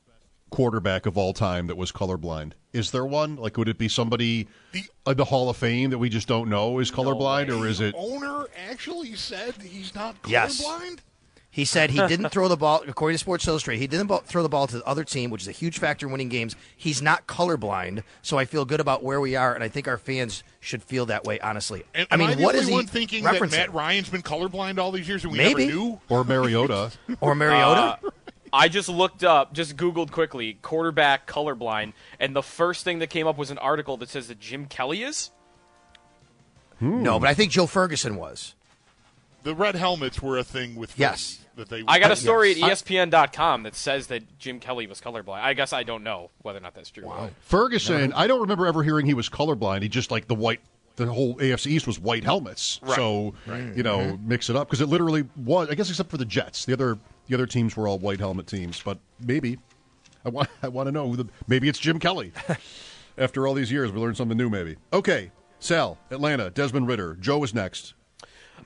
quarterback 0.51 1.05
of 1.07 1.17
all 1.17 1.33
time 1.33 1.65
that 1.67 1.77
was 1.77 1.91
colorblind? 1.91 2.51
Is 2.73 2.91
there 2.91 3.05
one? 3.05 3.35
Like, 3.37 3.57
would 3.57 3.67
it 3.67 3.77
be 3.79 3.87
somebody 3.87 4.47
The- 4.71 4.83
in 5.07 5.17
the 5.17 5.25
Hall 5.25 5.49
of 5.49 5.57
Fame 5.57 5.89
that 5.89 5.97
we 5.97 6.09
just 6.09 6.27
don't 6.27 6.49
know 6.49 6.77
is 6.79 6.91
colorblind, 6.91 7.49
or 7.57 7.65
is 7.67 7.81
it? 7.81 7.95
owner 7.97 8.45
actually 8.69 9.15
said 9.15 9.55
he's 9.61 9.95
not 9.95 10.21
colorblind. 10.21 10.29
Yes. 10.31 10.61
colorblind? 10.63 10.99
He 11.53 11.65
said 11.65 11.89
he 11.89 11.97
didn't 12.07 12.29
throw 12.29 12.47
the 12.47 12.55
ball, 12.55 12.81
according 12.87 13.15
to 13.15 13.19
Sports 13.19 13.45
Illustrated, 13.45 13.81
he 13.81 13.87
didn't 13.87 14.07
bo- 14.07 14.19
throw 14.19 14.41
the 14.41 14.47
ball 14.47 14.67
to 14.67 14.77
the 14.77 14.85
other 14.85 15.03
team, 15.03 15.29
which 15.29 15.41
is 15.41 15.49
a 15.49 15.51
huge 15.51 15.79
factor 15.79 16.05
in 16.05 16.11
winning 16.13 16.29
games. 16.29 16.55
He's 16.77 17.01
not 17.01 17.27
colorblind, 17.27 18.03
so 18.21 18.37
I 18.37 18.45
feel 18.45 18.63
good 18.63 18.79
about 18.79 19.03
where 19.03 19.19
we 19.19 19.35
are, 19.35 19.53
and 19.53 19.61
I 19.61 19.67
think 19.67 19.85
our 19.85 19.97
fans 19.97 20.43
should 20.61 20.81
feel 20.81 21.05
that 21.07 21.25
way, 21.25 21.41
honestly. 21.41 21.83
And, 21.93 22.07
I 22.09 22.15
mean, 22.15 22.27
am 22.29 22.31
I 22.31 22.35
the 22.37 22.43
what 22.43 22.55
only 22.55 22.61
is 22.61 22.67
he 22.69 22.73
one 22.73 22.85
thinking 22.87 23.25
that 23.25 23.51
Matt 23.51 23.73
Ryan's 23.73 24.07
been 24.09 24.21
colorblind 24.21 24.77
all 24.79 24.93
these 24.93 25.09
years 25.09 25.25
and 25.25 25.33
we 25.33 25.39
Maybe. 25.39 25.65
never 25.65 25.77
knew? 25.77 25.99
Or 26.07 26.23
Mariota? 26.23 26.91
or 27.19 27.35
Mariota? 27.35 27.99
Uh, 28.07 28.09
I 28.53 28.67
just 28.67 28.89
looked 28.89 29.23
up, 29.23 29.53
just 29.53 29.77
Googled 29.77 30.11
quickly, 30.11 30.57
quarterback 30.61 31.27
colorblind, 31.27 31.93
and 32.19 32.35
the 32.35 32.43
first 32.43 32.83
thing 32.83 32.99
that 32.99 33.07
came 33.09 33.27
up 33.27 33.37
was 33.37 33.51
an 33.51 33.57
article 33.57 33.97
that 33.97 34.09
says 34.09 34.27
that 34.27 34.39
Jim 34.39 34.65
Kelly 34.65 35.03
is. 35.03 35.31
Hmm. 36.79 37.03
no, 37.03 37.19
but 37.19 37.29
I 37.29 37.33
think 37.33 37.51
Joe 37.51 37.67
Ferguson 37.67 38.15
was. 38.15 38.55
The 39.43 39.55
red 39.55 39.75
helmets 39.75 40.21
were 40.21 40.37
a 40.37 40.43
thing 40.43 40.75
with 40.75 40.97
Yes. 40.97 41.39
That 41.55 41.69
they. 41.69 41.83
I 41.87 41.99
got 41.99 42.11
a 42.11 42.15
story 42.15 42.53
yes. 42.53 42.81
at 42.81 42.87
ESPN.com 42.87 43.63
that 43.63 43.75
says 43.75 44.07
that 44.07 44.39
Jim 44.39 44.59
Kelly 44.59 44.87
was 44.87 45.01
colorblind. 45.01 45.41
I 45.41 45.53
guess 45.53 45.73
I 45.73 45.83
don't 45.83 46.03
know 46.03 46.29
whether 46.41 46.57
or 46.57 46.61
not 46.61 46.73
that's 46.75 46.89
true. 46.89 47.11
Ferguson, 47.41 48.13
I 48.13 48.27
don't 48.27 48.41
remember 48.41 48.67
ever 48.67 48.83
hearing 48.83 49.05
he 49.05 49.13
was 49.13 49.29
colorblind. 49.29 49.81
He 49.81 49.89
just 49.89 50.11
like 50.11 50.27
the 50.27 50.35
white, 50.35 50.61
the 50.95 51.07
whole 51.07 51.35
AFC 51.35 51.67
East 51.67 51.87
was 51.87 51.99
white 51.99 52.23
helmets. 52.23 52.79
So 52.95 53.33
you 53.75 53.83
know, 53.83 53.99
mm-hmm. 53.99 54.27
mix 54.27 54.49
it 54.49 54.55
up 54.55 54.67
because 54.67 54.81
it 54.81 54.87
literally 54.87 55.25
was. 55.35 55.69
I 55.69 55.75
guess 55.75 55.89
except 55.89 56.09
for 56.09 56.17
the 56.17 56.25
Jets, 56.25 56.65
the 56.65 56.73
other 56.73 56.97
the 57.31 57.37
other 57.37 57.47
teams 57.47 57.77
were 57.77 57.87
all 57.87 57.97
white 57.97 58.19
helmet 58.19 58.45
teams. 58.45 58.81
But 58.83 58.99
maybe 59.19 59.57
I 60.25 60.29
want 60.29 60.49
I 60.63 60.67
want 60.67 60.87
to 60.87 60.91
know 60.91 61.07
who 61.07 61.15
the 61.15 61.27
maybe 61.47 61.69
it's 61.69 61.79
Jim 61.79 61.97
Kelly. 61.97 62.33
After 63.17 63.47
all 63.47 63.53
these 63.53 63.71
years, 63.71 63.91
we 63.91 63.99
learned 63.99 64.17
something 64.17 64.37
new. 64.37 64.49
Maybe 64.49 64.75
okay. 64.93 65.31
Sal, 65.59 65.99
Atlanta, 66.09 66.49
Desmond 66.49 66.87
Ridder. 66.87 67.15
Joe 67.19 67.43
is 67.43 67.53
next. 67.53 67.93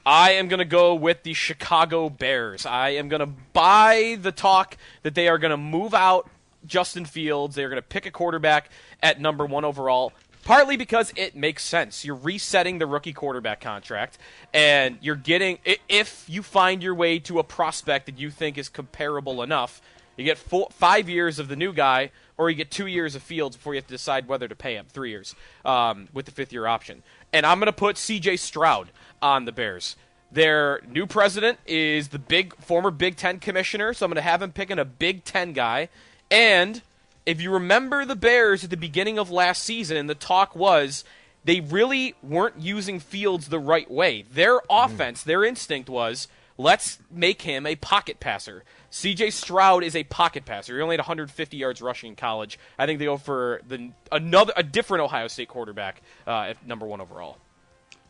I 0.05 0.31
am 0.33 0.47
going 0.47 0.59
to 0.59 0.65
go 0.65 0.95
with 0.95 1.23
the 1.23 1.33
Chicago 1.33 2.09
Bears. 2.09 2.65
I 2.65 2.91
am 2.91 3.09
going 3.09 3.19
to 3.19 3.33
buy 3.51 4.17
the 4.21 4.31
talk 4.31 4.77
that 5.03 5.13
they 5.13 5.27
are 5.27 5.37
going 5.37 5.51
to 5.51 5.57
move 5.57 5.93
out 5.93 6.29
Justin 6.65 7.03
Fields. 7.03 7.55
They 7.55 7.65
are 7.65 7.69
going 7.69 7.81
to 7.81 7.87
pick 7.87 8.05
a 8.05 8.11
quarterback 8.11 8.69
at 9.03 9.19
number 9.19 9.45
one 9.45 9.65
overall. 9.65 10.13
Partly 10.45 10.77
because 10.77 11.11
it 11.15 11.35
makes 11.35 11.63
sense. 11.63 12.05
You're 12.05 12.15
resetting 12.15 12.77
the 12.77 12.85
rookie 12.85 13.13
quarterback 13.13 13.59
contract, 13.59 14.19
and 14.53 14.99
you're 15.01 15.15
getting 15.15 15.57
if 15.89 16.25
you 16.29 16.43
find 16.43 16.83
your 16.83 16.93
way 16.93 17.17
to 17.19 17.39
a 17.39 17.43
prospect 17.43 18.05
that 18.05 18.19
you 18.19 18.29
think 18.29 18.59
is 18.59 18.69
comparable 18.69 19.41
enough, 19.41 19.81
you 20.17 20.23
get 20.23 20.37
four, 20.37 20.67
five 20.69 21.09
years 21.09 21.39
of 21.39 21.47
the 21.47 21.55
new 21.55 21.73
guy, 21.73 22.11
or 22.37 22.51
you 22.51 22.55
get 22.55 22.69
two 22.69 22.85
years 22.85 23.15
of 23.15 23.23
Fields 23.23 23.57
before 23.57 23.73
you 23.73 23.79
have 23.79 23.87
to 23.87 23.93
decide 23.93 24.27
whether 24.27 24.47
to 24.47 24.55
pay 24.55 24.75
him. 24.75 24.85
Three 24.87 25.09
years 25.09 25.35
um, 25.65 26.09
with 26.13 26.27
the 26.27 26.31
fifth 26.31 26.53
year 26.53 26.67
option. 26.67 27.01
And 27.33 27.43
I'm 27.43 27.57
going 27.57 27.65
to 27.65 27.73
put 27.73 27.97
C.J. 27.97 28.37
Stroud 28.37 28.91
on 29.23 29.45
the 29.45 29.51
Bears. 29.51 29.95
Their 30.31 30.79
new 30.87 31.07
president 31.07 31.57
is 31.65 32.09
the 32.09 32.19
big 32.19 32.55
former 32.57 32.91
Big 32.91 33.15
Ten 33.15 33.39
commissioner, 33.39 33.95
so 33.95 34.05
I'm 34.05 34.11
going 34.11 34.17
to 34.17 34.21
have 34.21 34.43
him 34.43 34.51
picking 34.51 34.77
a 34.77 34.85
Big 34.85 35.23
Ten 35.23 35.53
guy. 35.53 35.89
And 36.29 36.83
if 37.25 37.41
you 37.41 37.51
remember 37.51 38.05
the 38.05 38.15
Bears 38.15 38.63
at 38.63 38.69
the 38.69 38.77
beginning 38.77 39.17
of 39.17 39.31
last 39.31 39.63
season, 39.63 40.07
the 40.07 40.15
talk 40.15 40.55
was 40.55 41.03
they 41.43 41.59
really 41.59 42.15
weren't 42.21 42.59
using 42.59 42.99
Fields 42.99 43.49
the 43.49 43.59
right 43.59 43.89
way. 43.89 44.25
Their 44.31 44.61
offense, 44.69 45.23
their 45.23 45.43
instinct 45.43 45.89
was 45.89 46.27
let's 46.57 46.99
make 47.11 47.41
him 47.41 47.65
a 47.65 47.75
pocket 47.75 48.19
passer. 48.19 48.63
CJ 48.91 49.33
Stroud 49.33 49.83
is 49.83 49.95
a 49.95 50.03
pocket 50.05 50.45
passer. 50.45 50.75
He 50.75 50.81
only 50.81 50.93
had 50.93 51.01
150 51.01 51.57
yards 51.57 51.81
rushing 51.81 52.09
in 52.09 52.15
college. 52.15 52.57
I 52.77 52.85
think 52.85 52.99
they 52.99 53.05
go 53.05 53.17
for 53.17 53.61
the 53.67 53.91
another 54.11 54.53
a 54.55 54.63
different 54.63 55.03
Ohio 55.03 55.27
State 55.27 55.49
quarterback 55.49 56.01
uh, 56.25 56.41
at 56.41 56.65
number 56.65 56.85
one 56.85 57.01
overall. 57.01 57.37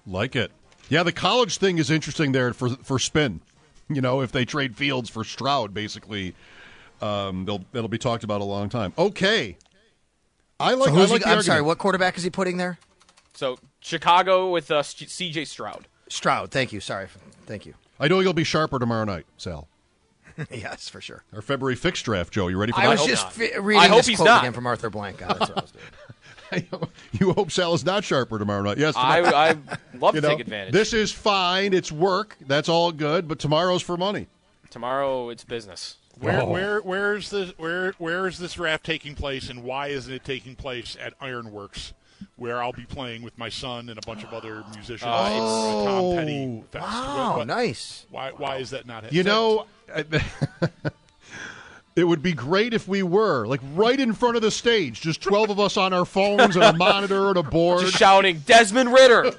Like 0.06 0.36
it. 0.36 0.52
Yeah, 0.90 1.04
the 1.04 1.12
college 1.12 1.58
thing 1.58 1.80
is 1.80 1.90
interesting 1.90 2.32
there 2.32 2.54
for 2.54 2.70
for 2.70 3.00
spin. 3.00 3.42
You 3.90 4.02
know, 4.02 4.22
if 4.22 4.32
they 4.32 4.46
trade 4.46 4.76
Fields 4.76 5.10
for 5.10 5.24
Stroud, 5.24 5.74
basically, 5.74 6.36
um, 7.02 7.46
they'll 7.46 7.64
it'll 7.74 7.88
be 7.90 7.98
talked 7.98 8.24
about 8.24 8.42
a 8.42 8.46
long 8.46 8.70
time. 8.70 8.94
Okay, 8.98 9.58
I 10.60 10.74
like. 10.74 10.90
So 10.90 10.96
I 10.96 11.06
like 11.06 11.24
he, 11.24 11.30
I'm 11.30 11.42
sorry, 11.42 11.62
what 11.62 11.78
quarterback 11.78 12.18
is 12.18 12.24
he 12.24 12.30
putting 12.30 12.58
there? 12.58 12.78
So 13.34 13.58
Chicago 13.80 14.50
with 14.52 14.72
uh, 14.72 14.82
CJ 14.82 15.48
Stroud. 15.48 15.88
Stroud. 16.08 16.52
Thank 16.52 16.72
you. 16.74 16.80
Sorry. 16.80 17.08
Thank 17.46 17.66
you. 17.66 17.74
I 18.00 18.08
know 18.08 18.20
you'll 18.20 18.34
be 18.34 18.44
sharper 18.44 18.80
tomorrow 18.80 19.06
night, 19.06 19.26
Sal. 19.38 19.68
yes, 20.52 20.90
for 20.90 21.00
sure. 21.00 21.24
Our 21.34 21.42
February 21.42 21.76
fixed 21.76 22.04
draft, 22.06 22.34
Joe. 22.34 22.48
You 22.48 22.58
ready 22.58 22.74
for 22.74 22.80
I 22.80 22.84
that? 22.84 22.90
I 22.90 22.94
was 22.94 23.06
just 23.06 23.32
fi- 23.32 23.58
reading 23.58 23.82
I 23.82 23.88
hope 23.88 23.98
this 24.00 24.08
he's 24.08 24.18
quote 24.18 24.28
not. 24.28 24.44
again 24.44 24.54
from 24.54 24.68
Arthur 24.68 24.90
Blank. 24.90 25.20
God, 25.20 25.38
that's 25.40 25.50
what 25.50 25.58
I 25.58 25.62
was 25.62 25.72
doing. 25.72 25.84
you 27.14 27.32
hope 27.34 27.52
Sal 27.52 27.74
is 27.74 27.86
not 27.86 28.04
sharper 28.04 28.38
tomorrow 28.38 28.62
night. 28.62 28.78
Yes, 28.78 28.96
I 28.98 29.22
tomorrow- 29.22 29.36
I 29.38 29.50
love 29.98 30.16
you 30.16 30.22
to 30.22 30.28
know, 30.28 30.34
take 30.34 30.42
advantage. 30.42 30.74
This 30.74 30.94
is 30.94 31.12
fine. 31.12 31.74
It's 31.74 31.92
work. 31.92 32.36
That's 32.48 32.70
all 32.70 32.92
good. 32.92 33.28
But 33.28 33.40
tomorrow's 33.40 33.82
for 33.82 33.98
money. 33.98 34.28
Tomorrow 34.70 35.30
it's 35.30 35.44
business. 35.44 35.96
Where 36.20 36.42
Oh. 36.42 36.46
where 36.50 36.80
where 36.82 37.16
is 37.16 37.30
this 37.30 37.52
where 37.58 37.92
where 37.98 38.28
is 38.28 38.38
this 38.40 38.54
draft 38.54 38.86
taking 38.86 39.16
place 39.16 39.50
and 39.50 39.64
why 39.64 39.88
isn't 39.88 40.12
it 40.14 40.24
taking 40.24 40.56
place 40.56 40.96
at 41.00 41.14
Ironworks, 41.20 41.94
where 42.38 42.64
I'll 42.64 42.72
be 42.74 42.86
playing 42.86 43.22
with 43.22 43.38
my 43.38 43.50
son 43.50 43.90
and 43.90 43.98
a 43.98 44.06
bunch 44.06 44.24
of 44.24 44.34
other 44.34 44.64
musicians 44.74 45.02
for 45.02 45.08
it's- 45.08 45.86
Tom 45.86 46.16
Petty 46.16 46.46
Oh, 46.46 46.64
fest? 46.72 46.86
Wow, 46.86 47.28
What- 47.30 47.38
what- 47.40 47.48
nice. 47.48 48.06
Why 48.10 48.32
why 48.32 48.58
is 48.58 48.70
that 48.70 48.86
not? 48.86 49.12
You 49.12 49.20
is 49.22 49.26
that- 49.26 49.32
know, 49.32 49.66
it 51.96 52.04
would 52.04 52.22
be 52.22 52.34
great 52.34 52.74
if 52.74 52.88
we 52.90 53.04
were 53.04 53.46
like 53.48 53.62
right 53.74 53.98
in 54.00 54.14
front 54.14 54.36
of 54.36 54.42
the 54.42 54.52
stage, 54.52 55.00
just 55.02 55.22
twelve 55.22 55.50
of 55.50 55.60
us 55.60 55.78
on 55.78 55.94
our 55.94 56.04
phones 56.06 56.56
and 56.56 56.64
a 56.66 56.74
monitor 56.74 57.30
and 57.30 57.38
a 57.38 57.44
board. 57.44 57.82
Just 57.82 57.98
shouting 57.98 58.40
Desmond 58.40 58.92
Ridder. 58.92 59.32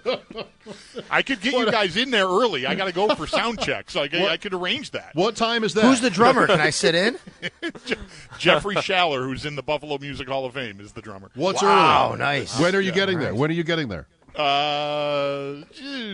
I 1.10 1.20
could 1.22 1.40
get 1.42 1.52
you 1.52 1.70
guys 1.70 1.96
in 1.96 2.10
there 2.10 2.26
early. 2.26 2.66
I 2.66 2.74
got 2.74 2.86
to 2.86 2.92
go 2.92 3.14
for 3.14 3.26
sound 3.26 3.60
check, 3.60 3.90
so 3.90 4.00
I, 4.02 4.08
could- 4.08 4.22
I 4.22 4.36
could 4.38 4.54
arrange 4.54 4.90
that. 4.92 5.10
What 5.14 5.36
time 5.36 5.64
is 5.64 5.74
that? 5.74 5.84
Who's 5.84 6.00
the 6.00 6.08
drummer? 6.10 6.46
Can 6.46 6.60
I 6.60 6.70
sit 6.70 6.94
in? 6.94 7.18
Jeffrey 8.38 8.74
Schaller, 8.76 9.22
who's 9.24 9.44
in 9.44 9.54
the 9.54 9.62
Buffalo 9.62 9.98
Music 9.98 10.26
Hall 10.28 10.46
of 10.46 10.54
Fame, 10.54 10.80
is 10.80 10.92
the 10.92 11.02
drummer. 11.02 11.30
What's 11.34 11.62
Wow, 11.62 12.08
early? 12.10 12.18
nice. 12.18 12.58
When 12.58 12.74
are 12.74 12.80
you 12.80 12.88
Yeah, 12.88 12.94
getting 12.94 13.18
there? 13.18 13.34
When 13.34 13.50
are 13.50 13.54
you 13.54 13.64
getting 13.64 13.88
there? 13.88 14.06
Uh, 14.34 15.62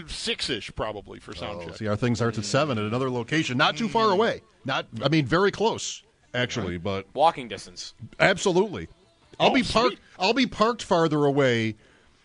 six 0.08 0.48
ish 0.50 0.72
probably 0.74 1.18
for 1.20 1.34
sound 1.34 1.60
Oh, 1.62 1.66
check. 1.68 1.76
see, 1.76 1.86
our 1.88 1.96
thing 1.96 2.14
starts 2.14 2.38
at 2.38 2.44
seven 2.44 2.78
at 2.78 2.84
another 2.84 3.10
location, 3.10 3.56
not 3.58 3.76
too 3.76 3.88
far 3.88 4.10
away. 4.10 4.42
Not, 4.64 4.86
I 5.02 5.08
mean, 5.08 5.24
very 5.26 5.50
close 5.50 6.02
actually, 6.34 6.78
but 6.78 7.06
Walking 7.14 7.48
distance. 7.48 7.94
absolutely. 8.20 8.88
I'll 9.40 9.50
Oh, 9.50 9.54
be 9.54 9.62
parked. 9.62 9.88
sweet. 9.96 9.98
I'll 10.18 10.34
be 10.34 10.46
parked 10.46 10.82
farther 10.82 11.24
away 11.24 11.74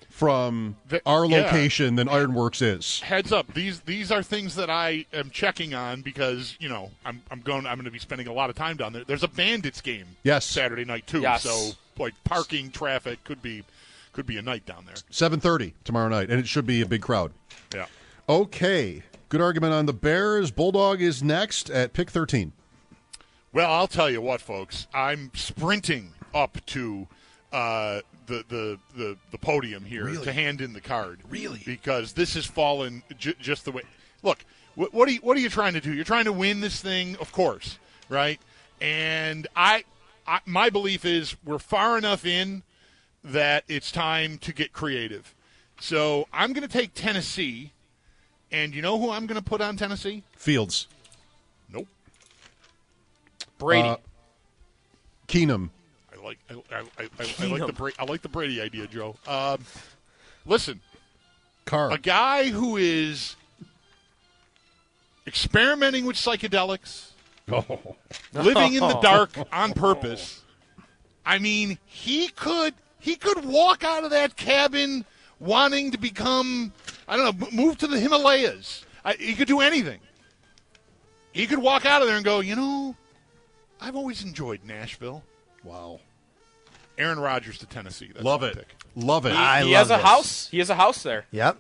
from 0.10 0.76
The- 0.90 1.02
our 1.06 1.26
yeah. 1.26 1.38
location 1.44 1.96
than 1.96 2.10
Ironworks 2.10 2.62
is. 2.62 3.02
heads 3.02 3.32
up 3.32 3.54
these 3.54 3.82
these 3.82 4.12
are 4.12 4.24
things 4.24 4.56
that 4.56 4.68
i 4.70 5.06
am 5.14 5.30
checking 5.30 5.76
on 5.76 6.02
because 6.02 6.56
you 6.60 6.68
know 6.70 6.90
i'm, 7.06 7.22
I'm 7.30 7.42
going 7.42 7.68
i'm 7.68 7.76
going 7.76 7.86
to 7.86 7.92
be 7.92 8.00
spending 8.00 8.26
a 8.28 8.34
lot 8.34 8.50
of 8.50 8.56
time 8.56 8.78
down 8.78 8.94
there 8.94 9.04
there's 9.04 9.22
a 9.22 9.28
bandits 9.28 9.80
game 9.80 10.06
Yes. 10.24 10.44
saturday 10.46 10.86
night 10.86 11.06
too 11.06 11.22
Yes. 11.22 11.44
so 11.44 11.72
like 12.00 12.16
parking 12.24 12.72
traffic 12.72 13.24
could 13.26 13.44
be 13.44 13.64
could 14.12 14.26
be 14.26 14.38
a 14.38 14.42
night 14.42 14.66
down 14.66 14.86
there 14.88 14.96
Seven 15.12 15.40
thirty 15.40 15.76
tomorrow 15.84 16.10
night, 16.10 16.32
and 16.32 16.40
it 16.40 16.48
should 16.48 16.66
be 16.66 16.82
a 16.82 16.86
big 16.88 17.02
crowd. 17.04 17.32
yeah 17.76 17.86
Okay, 18.28 19.04
good 19.30 19.40
argument 19.42 19.74
on 19.74 19.86
the 19.86 19.94
Bears. 19.94 20.50
Bulldog 20.52 21.00
is 21.02 21.22
next 21.22 21.70
at 21.70 21.94
pick 21.94 22.10
thirteen. 22.10 22.54
Well 23.58 23.72
i'll 23.72 23.88
tell 23.88 24.10
you 24.10 24.22
what 24.22 24.40
folks 24.40 24.88
i'm 24.94 25.32
sprinting 25.34 26.14
up 26.34 26.64
to 26.66 27.08
uh, 27.52 28.02
the, 28.28 28.44
the, 28.48 28.80
the, 28.96 29.18
the 29.32 29.38
podium 29.38 29.84
here 29.86 30.08
to 30.08 30.32
hand 30.32 30.62
in 30.62 30.74
the 30.74 30.82
card. 30.82 31.20
Really? 31.30 31.62
Because 31.66 32.14
this 32.14 32.36
has 32.36 32.46
fallen 32.46 33.04
j- 33.18 33.36
just 33.40 33.66
the 33.66 33.72
way. 33.72 33.84
Look, 34.22 34.44
what, 34.76 34.94
what, 34.94 35.08
are 35.08 35.12
you, 35.12 35.20
what 35.22 35.38
are 35.38 35.40
you 35.40 35.50
trying 35.50 35.74
to 35.74 35.82
do? 35.82 35.94
You're 35.94 36.04
trying 36.04 36.26
to 36.26 36.34
win 36.34 36.60
this 36.60 36.82
thing, 36.82 37.16
of 37.18 37.32
course, 37.32 37.80
right? 38.10 38.40
And 38.82 39.48
I, 39.56 39.86
I 40.28 40.42
my 40.46 40.70
belief 40.70 41.06
is 41.06 41.36
we're 41.44 41.58
far 41.58 41.98
enough 41.98 42.26
in 42.26 42.64
that 43.24 43.64
it's 43.68 43.92
time 43.92 44.38
to 44.40 44.54
get 44.54 44.74
creative. 44.74 45.34
So 45.80 46.28
I'm 46.34 46.54
going 46.54 46.68
to 46.68 46.74
take 46.74 46.94
Tennessee, 46.94 47.72
and 48.52 48.76
you 48.76 48.82
know 48.82 49.00
who 49.00 49.10
I'm 49.10 49.26
going 49.26 49.42
to 49.42 49.48
put 49.48 49.62
on 49.62 49.78
Tennessee? 49.78 50.24
Fields. 50.36 50.88
Brady. 53.58 53.88
Uh, 53.88 53.98
Keenum, 55.28 55.70
I 56.14 56.24
like 56.26 56.38
I, 56.50 56.54
I, 56.54 56.80
I, 56.80 57.10
I, 57.20 57.34
I 57.40 57.46
like 57.48 57.66
the 57.68 57.74
Bra- 57.74 57.92
I 58.00 58.06
like 58.06 58.22
the 58.22 58.30
Brady 58.30 58.62
idea, 58.62 58.88
Joe. 58.88 59.16
Um, 59.28 59.60
listen, 60.46 60.80
Carr. 61.66 61.92
a 61.92 61.98
guy 61.98 62.50
who 62.50 62.78
is 62.78 63.36
experimenting 65.26 66.06
with 66.06 66.16
psychedelics, 66.16 67.10
living 68.34 68.74
in 68.74 68.80
the 68.80 69.00
dark 69.02 69.32
on 69.52 69.74
purpose. 69.74 70.42
I 71.26 71.40
mean, 71.40 71.78
he 71.86 72.30
could 72.30 72.74
he 73.00 73.18
could 73.18 73.44
walk 73.44 73.84
out 73.84 74.06
of 74.06 74.12
that 74.12 74.38
cabin 74.38 75.04
wanting 75.40 75.92
to 75.92 75.98
become 75.98 76.72
I 77.08 77.18
don't 77.18 77.40
know, 77.40 77.48
move 77.52 77.78
to 77.80 77.88
the 77.88 78.00
Himalayas. 78.00 78.86
I, 79.04 79.14
he 79.14 79.36
could 79.36 79.48
do 79.48 79.60
anything. 79.60 80.00
He 81.34 81.48
could 81.48 81.60
walk 81.60 81.86
out 81.86 82.02
of 82.02 82.08
there 82.08 82.16
and 82.16 82.26
go, 82.26 82.40
you 82.40 82.56
know, 82.56 82.96
I've 83.80 83.96
always 83.96 84.24
enjoyed 84.24 84.62
Nashville. 84.64 85.24
Wow, 85.64 86.00
Aaron 86.98 87.20
Rodgers 87.20 87.58
to 87.60 87.66
Tennessee. 87.66 88.10
That's 88.14 88.24
love 88.26 88.42
my 88.42 88.48
it, 88.50 88.56
pick. 88.56 88.76
love 88.96 89.26
it. 89.26 89.34
I 89.34 89.64
he 89.64 89.74
love 89.74 89.88
has 89.88 89.92
a 89.92 89.94
this. 90.02 90.06
house. 90.06 90.48
He 90.50 90.60
has 90.60 90.70
a 90.70 90.76
house 90.76 91.04
there. 91.04 91.26
Yep. 91.32 91.58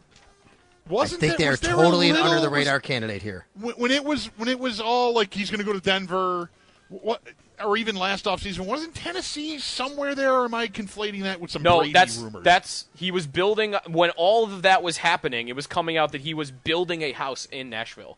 Wasn't 0.90 1.20
I 1.22 1.28
think 1.28 1.32
there- 1.32 1.46
they're 1.48 1.52
was 1.52 1.60
there 1.60 1.74
a 1.74 1.76
totally 1.78 2.10
an 2.10 2.16
little- 2.16 2.30
under 2.30 2.42
the 2.42 2.50
was- 2.50 2.58
radar 2.60 2.80
candidate 2.80 3.22
here. 3.22 3.46
when, 3.60 3.76
when 3.76 3.92
it 3.92 4.04
was 4.06 4.28
when 4.38 4.48
it 4.48 4.58
was 4.60 4.80
all 4.80 5.14
like 5.14 5.34
he's 5.34 5.50
going 5.52 5.60
to 5.60 5.66
go 5.66 5.74
to 5.74 5.82
Denver, 5.82 6.50
what 6.90 7.22
or 7.64 7.76
even 7.76 7.96
last 7.96 8.26
offseason, 8.26 8.60
wasn't 8.62 8.94
Tennessee 8.96 9.58
somewhere 9.60 10.14
there? 10.16 10.32
Or 10.34 10.46
am 10.46 10.54
I 10.54 10.68
conflating 10.68 11.24
that 11.24 11.42
with 11.42 11.50
some 11.52 11.64
No, 11.64 11.80
Brady 11.80 11.92
that's 11.94 12.18
rumors? 12.18 12.44
that's 12.44 12.86
he 12.96 13.12
was 13.12 13.28
building 13.28 13.76
when 13.88 14.12
all 14.12 14.44
of 14.46 14.62
that 14.62 14.82
was 14.84 14.98
happening. 14.98 15.48
It 15.50 15.56
was 15.56 15.68
coming 15.68 15.98
out 15.98 16.12
that 16.14 16.22
he 16.22 16.34
was 16.34 16.52
building 16.52 17.02
a 17.02 17.12
house 17.12 17.48
in 17.52 17.70
Nashville. 17.70 18.18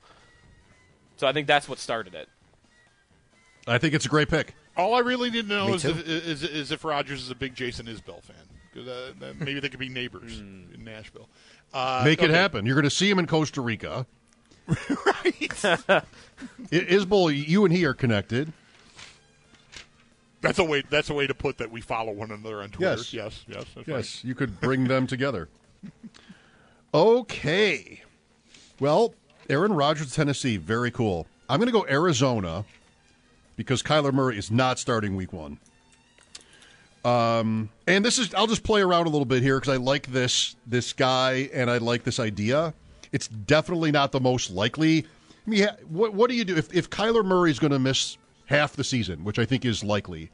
So 1.17 1.25
I 1.27 1.33
think 1.33 1.47
that's 1.47 1.67
what 1.67 1.79
started 1.79 2.13
it. 2.13 2.29
I 3.69 3.77
think 3.77 3.93
it's 3.93 4.05
a 4.05 4.09
great 4.09 4.29
pick. 4.29 4.55
all 4.75 4.93
I 4.95 4.99
really 4.99 5.29
need 5.29 5.43
to 5.43 5.55
know 5.55 5.73
is 5.73 5.85
if, 5.85 6.07
is, 6.07 6.43
is 6.43 6.71
if 6.71 6.83
Rodgers 6.83 7.21
is 7.21 7.29
a 7.31 7.35
big 7.35 7.55
Jason 7.55 7.85
Isbell 7.85 8.21
fan. 8.23 8.35
'Cause, 8.73 8.87
uh, 8.87 9.13
maybe 9.39 9.59
they 9.59 9.69
could 9.69 9.79
be 9.79 9.89
neighbors 9.89 10.37
Hmm. 10.39 10.73
in 10.75 10.83
Nashville. 10.83 11.27
Uh, 11.73 12.01
Make 12.05 12.21
it 12.21 12.29
happen. 12.29 12.65
You're 12.65 12.75
going 12.75 12.83
to 12.83 12.89
see 12.89 13.09
him 13.09 13.17
in 13.19 13.25
Costa 13.27 13.61
Rica. 13.61 14.05
right. 14.67 15.65
I- 15.89 16.03
Isbell, 16.71 17.47
you 17.47 17.65
and 17.65 17.73
he 17.73 17.83
are 17.85 17.93
connected. 17.95 18.53
That's 20.41 20.59
a 20.59 20.63
way. 20.63 20.83
That's 20.89 21.09
a 21.09 21.13
way 21.13 21.27
to 21.27 21.33
put 21.33 21.57
that 21.57 21.69
we 21.71 21.81
follow 21.81 22.11
one 22.13 22.31
another 22.31 22.61
on 22.61 22.69
Twitter. 22.69 22.91
Yes. 22.95 23.13
yes, 23.13 23.43
yes. 23.47 23.65
That's 23.75 23.87
Yes, 23.87 24.23
you 24.23 24.35
could 24.35 24.59
bring 24.61 24.85
them 24.87 25.07
together. 25.07 25.49
Okay. 26.93 28.01
Well, 28.79 29.13
Aaron 29.49 29.73
Rodgers, 29.73 30.15
Tennessee, 30.15 30.57
very 30.57 30.89
cool. 30.89 31.27
I'm 31.47 31.59
going 31.59 31.67
to 31.67 31.71
go 31.71 31.85
Arizona 31.87 32.65
because 33.59 33.83
Kyler 33.83 34.13
Murray 34.13 34.37
is 34.37 34.49
not 34.49 34.79
starting 34.79 35.17
week 35.17 35.33
one. 35.33 35.59
Um, 37.03 37.69
and 37.87 38.05
this 38.05 38.17
is 38.17 38.33
I'll 38.33 38.47
just 38.47 38.63
play 38.63 38.81
around 38.81 39.05
a 39.05 39.09
little 39.09 39.25
bit 39.25 39.43
here 39.43 39.59
because 39.59 39.73
I 39.73 39.75
like 39.75 40.07
this 40.07 40.55
this 40.65 40.93
guy 40.93 41.49
and 41.53 41.69
I 41.69 41.77
like 41.77 42.05
this 42.05 42.21
idea. 42.21 42.73
It's 43.11 43.27
definitely 43.27 43.91
not 43.91 44.13
the 44.13 44.21
most 44.21 44.49
likely. 44.49 45.05
I 45.45 45.49
mean, 45.49 45.67
what 45.89 46.13
what 46.13 46.29
do 46.29 46.37
you 46.37 46.45
do 46.45 46.55
if 46.55 46.73
if 46.73 46.89
Kyler 46.89 47.25
Murray 47.25 47.51
is 47.51 47.59
going 47.59 47.73
to 47.73 47.79
miss 47.79 48.17
half 48.45 48.77
the 48.77 48.83
season, 48.85 49.25
which 49.25 49.37
I 49.37 49.43
think 49.43 49.65
is 49.65 49.83
likely? 49.83 50.31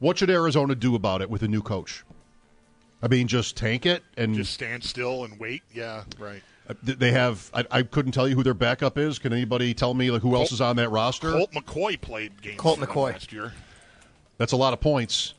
What 0.00 0.18
should 0.18 0.30
Arizona 0.30 0.74
do 0.74 0.96
about 0.96 1.22
it 1.22 1.30
with 1.30 1.42
a 1.44 1.48
new 1.48 1.62
coach? 1.62 2.04
I 3.00 3.06
mean, 3.06 3.28
just 3.28 3.56
tank 3.56 3.86
it 3.86 4.02
and 4.16 4.34
Just 4.34 4.54
stand 4.54 4.82
still 4.82 5.24
and 5.24 5.38
wait. 5.38 5.62
Yeah, 5.72 6.02
right. 6.18 6.42
Uh, 6.68 6.74
th- 6.84 6.98
They 6.98 7.12
have. 7.12 7.50
I, 7.54 7.64
I 7.70 7.82
couldn't 7.82 8.12
tell 8.12 8.28
you 8.28 8.34
who 8.34 8.42
their 8.42 8.54
backup 8.54 8.98
is. 8.98 9.18
Can 9.18 9.32
anybody 9.32 9.72
tell 9.74 9.94
me 9.94 10.10
like 10.10 10.22
who 10.22 10.34
else 10.34 10.52
is 10.52 10.60
on 10.60 10.76
that 10.76 10.90
roster? 10.90 11.32
Colt 11.32 11.52
McCoy 11.52 12.00
played 12.00 12.40
games 12.42 12.58
Colt 12.60 12.78
McCoy. 12.78 13.12
last 13.12 13.32
year. 13.32 13.52
That's 14.38 14.52
a 14.52 14.56
lot 14.56 14.72
of 14.72 14.80
points. 14.80 15.34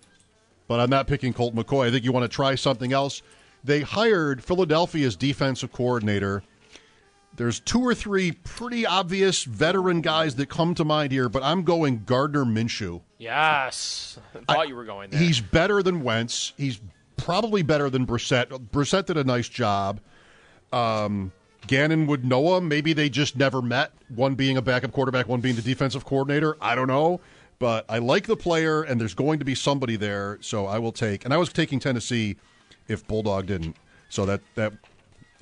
But 0.67 0.79
I'm 0.79 0.89
not 0.89 1.07
picking 1.07 1.33
Colt 1.33 1.55
McCoy. 1.55 1.87
I 1.87 1.91
think 1.91 2.03
you 2.03 2.11
want 2.11 2.23
to 2.23 2.33
try 2.35 2.55
something 2.55 2.91
else. 2.93 3.21
They 3.63 3.81
hired 3.81 4.43
Philadelphia's 4.43 5.15
defensive 5.15 5.71
coordinator. 5.71 6.43
There's 7.35 7.59
two 7.59 7.81
or 7.81 7.93
three 7.93 8.31
pretty 8.31 8.85
obvious 8.85 9.43
veteran 9.43 10.01
guys 10.01 10.35
that 10.35 10.49
come 10.49 10.73
to 10.75 10.83
mind 10.83 11.11
here, 11.11 11.29
but 11.29 11.43
I'm 11.43 11.63
going 11.63 12.03
Gardner 12.05 12.45
Minshew. 12.45 13.01
Yes. 13.19 14.17
I 14.49 14.53
thought 14.53 14.67
you 14.67 14.75
were 14.75 14.85
going 14.85 15.11
there. 15.11 15.19
He's 15.19 15.39
better 15.39 15.83
than 15.83 16.03
Wentz. 16.03 16.53
He's 16.57 16.81
probably 17.15 17.61
better 17.61 17.89
than 17.91 18.07
Brissett. 18.07 18.47
Brissett 18.71 19.05
did 19.05 19.17
a 19.17 19.23
nice 19.23 19.47
job. 19.49 19.99
Um, 20.71 21.31
Gannon 21.67 22.07
would 22.07 22.25
know 22.25 22.55
him. 22.57 22.67
Maybe 22.67 22.93
they 22.93 23.09
just 23.09 23.35
never 23.35 23.61
met. 23.61 23.91
One 24.15 24.35
being 24.35 24.57
a 24.57 24.61
backup 24.61 24.91
quarterback, 24.91 25.27
one 25.27 25.41
being 25.41 25.55
the 25.55 25.61
defensive 25.61 26.05
coordinator. 26.05 26.55
I 26.61 26.75
don't 26.75 26.87
know, 26.87 27.19
but 27.59 27.85
I 27.89 27.99
like 27.99 28.25
the 28.25 28.37
player, 28.37 28.83
and 28.83 28.99
there's 28.99 29.13
going 29.13 29.39
to 29.39 29.45
be 29.45 29.55
somebody 29.55 29.95
there. 29.95 30.37
So 30.41 30.65
I 30.65 30.79
will 30.79 30.91
take. 30.91 31.25
And 31.25 31.33
I 31.33 31.37
was 31.37 31.51
taking 31.51 31.79
Tennessee 31.79 32.37
if 32.87 33.05
Bulldog 33.07 33.47
didn't. 33.47 33.75
So 34.09 34.25
that 34.25 34.41
that 34.55 34.73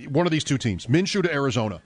one 0.10 0.26
of 0.26 0.32
these 0.32 0.44
two 0.44 0.58
teams, 0.58 0.88
Minshew 0.88 1.22
to 1.24 1.34
Arizona. 1.34 1.82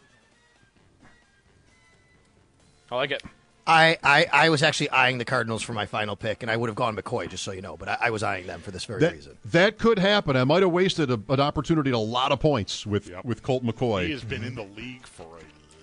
I 2.91 2.95
like 2.95 3.11
it. 3.11 3.21
I, 3.69 3.97
I, 4.03 4.25
I 4.33 4.49
was 4.49 4.63
actually 4.63 4.89
eyeing 4.89 5.19
the 5.19 5.25
Cardinals 5.25 5.61
for 5.61 5.73
my 5.73 5.85
final 5.85 6.15
pick, 6.15 6.41
and 6.41 6.51
I 6.51 6.57
would 6.57 6.67
have 6.69 6.75
gone 6.75 6.95
McCoy, 6.95 7.29
just 7.29 7.43
so 7.43 7.51
you 7.51 7.61
know. 7.61 7.77
But 7.77 7.87
I, 7.89 7.97
I 8.01 8.09
was 8.09 8.23
eyeing 8.23 8.47
them 8.47 8.61
for 8.61 8.71
this 8.71 8.83
very 8.85 8.99
That, 9.01 9.13
reason. 9.13 9.37
that 9.45 9.77
could 9.77 9.99
happen. 9.99 10.35
I 10.35 10.43
might 10.43 10.63
have 10.63 10.71
wasted 10.71 11.11
a, 11.11 11.21
an 11.29 11.39
opportunity 11.39 11.91
at 11.91 11.95
a 11.95 11.97
lot 11.99 12.31
of 12.31 12.39
points 12.39 12.85
with 12.85 13.11
with 13.23 13.43
Colt 13.43 13.63
McCoy. 13.63 14.05
He 14.05 14.11
has 14.11 14.23
been 14.23 14.43
in 14.43 14.55
the 14.55 14.63
league 14.75 15.05
for 15.05 15.37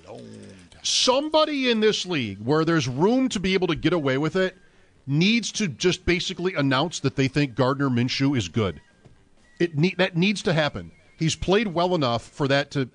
a 0.09 0.11
long 0.13 0.19
time. 0.71 0.81
somebody 0.83 1.71
in 1.71 1.81
this 1.81 2.05
league 2.07 2.39
where 2.41 2.65
there's 2.65 2.89
room 2.89 3.29
to 3.29 3.41
be 3.41 3.55
able 3.55 3.69
to 3.69 3.77
get 3.77 3.93
away 3.93 4.19
with 4.19 4.37
it 4.37 4.57
needs 5.07 5.53
to 5.53 5.69
just 5.69 6.05
basically 6.05 6.55
announce 6.55 6.99
that 7.01 7.15
they 7.15 7.29
think 7.29 7.55
Gardner 7.55 7.89
Minshew 7.89 8.37
is 8.37 8.49
good. 8.49 8.81
It 9.61 9.77
ne- 9.79 9.95
that 9.99 10.17
needs 10.17 10.43
to 10.43 10.53
happen. 10.53 10.91
He's 11.19 11.37
played 11.37 11.69
well 11.69 11.95
enough 11.95 12.23
for 12.27 12.49
that 12.49 12.71
to 12.73 12.91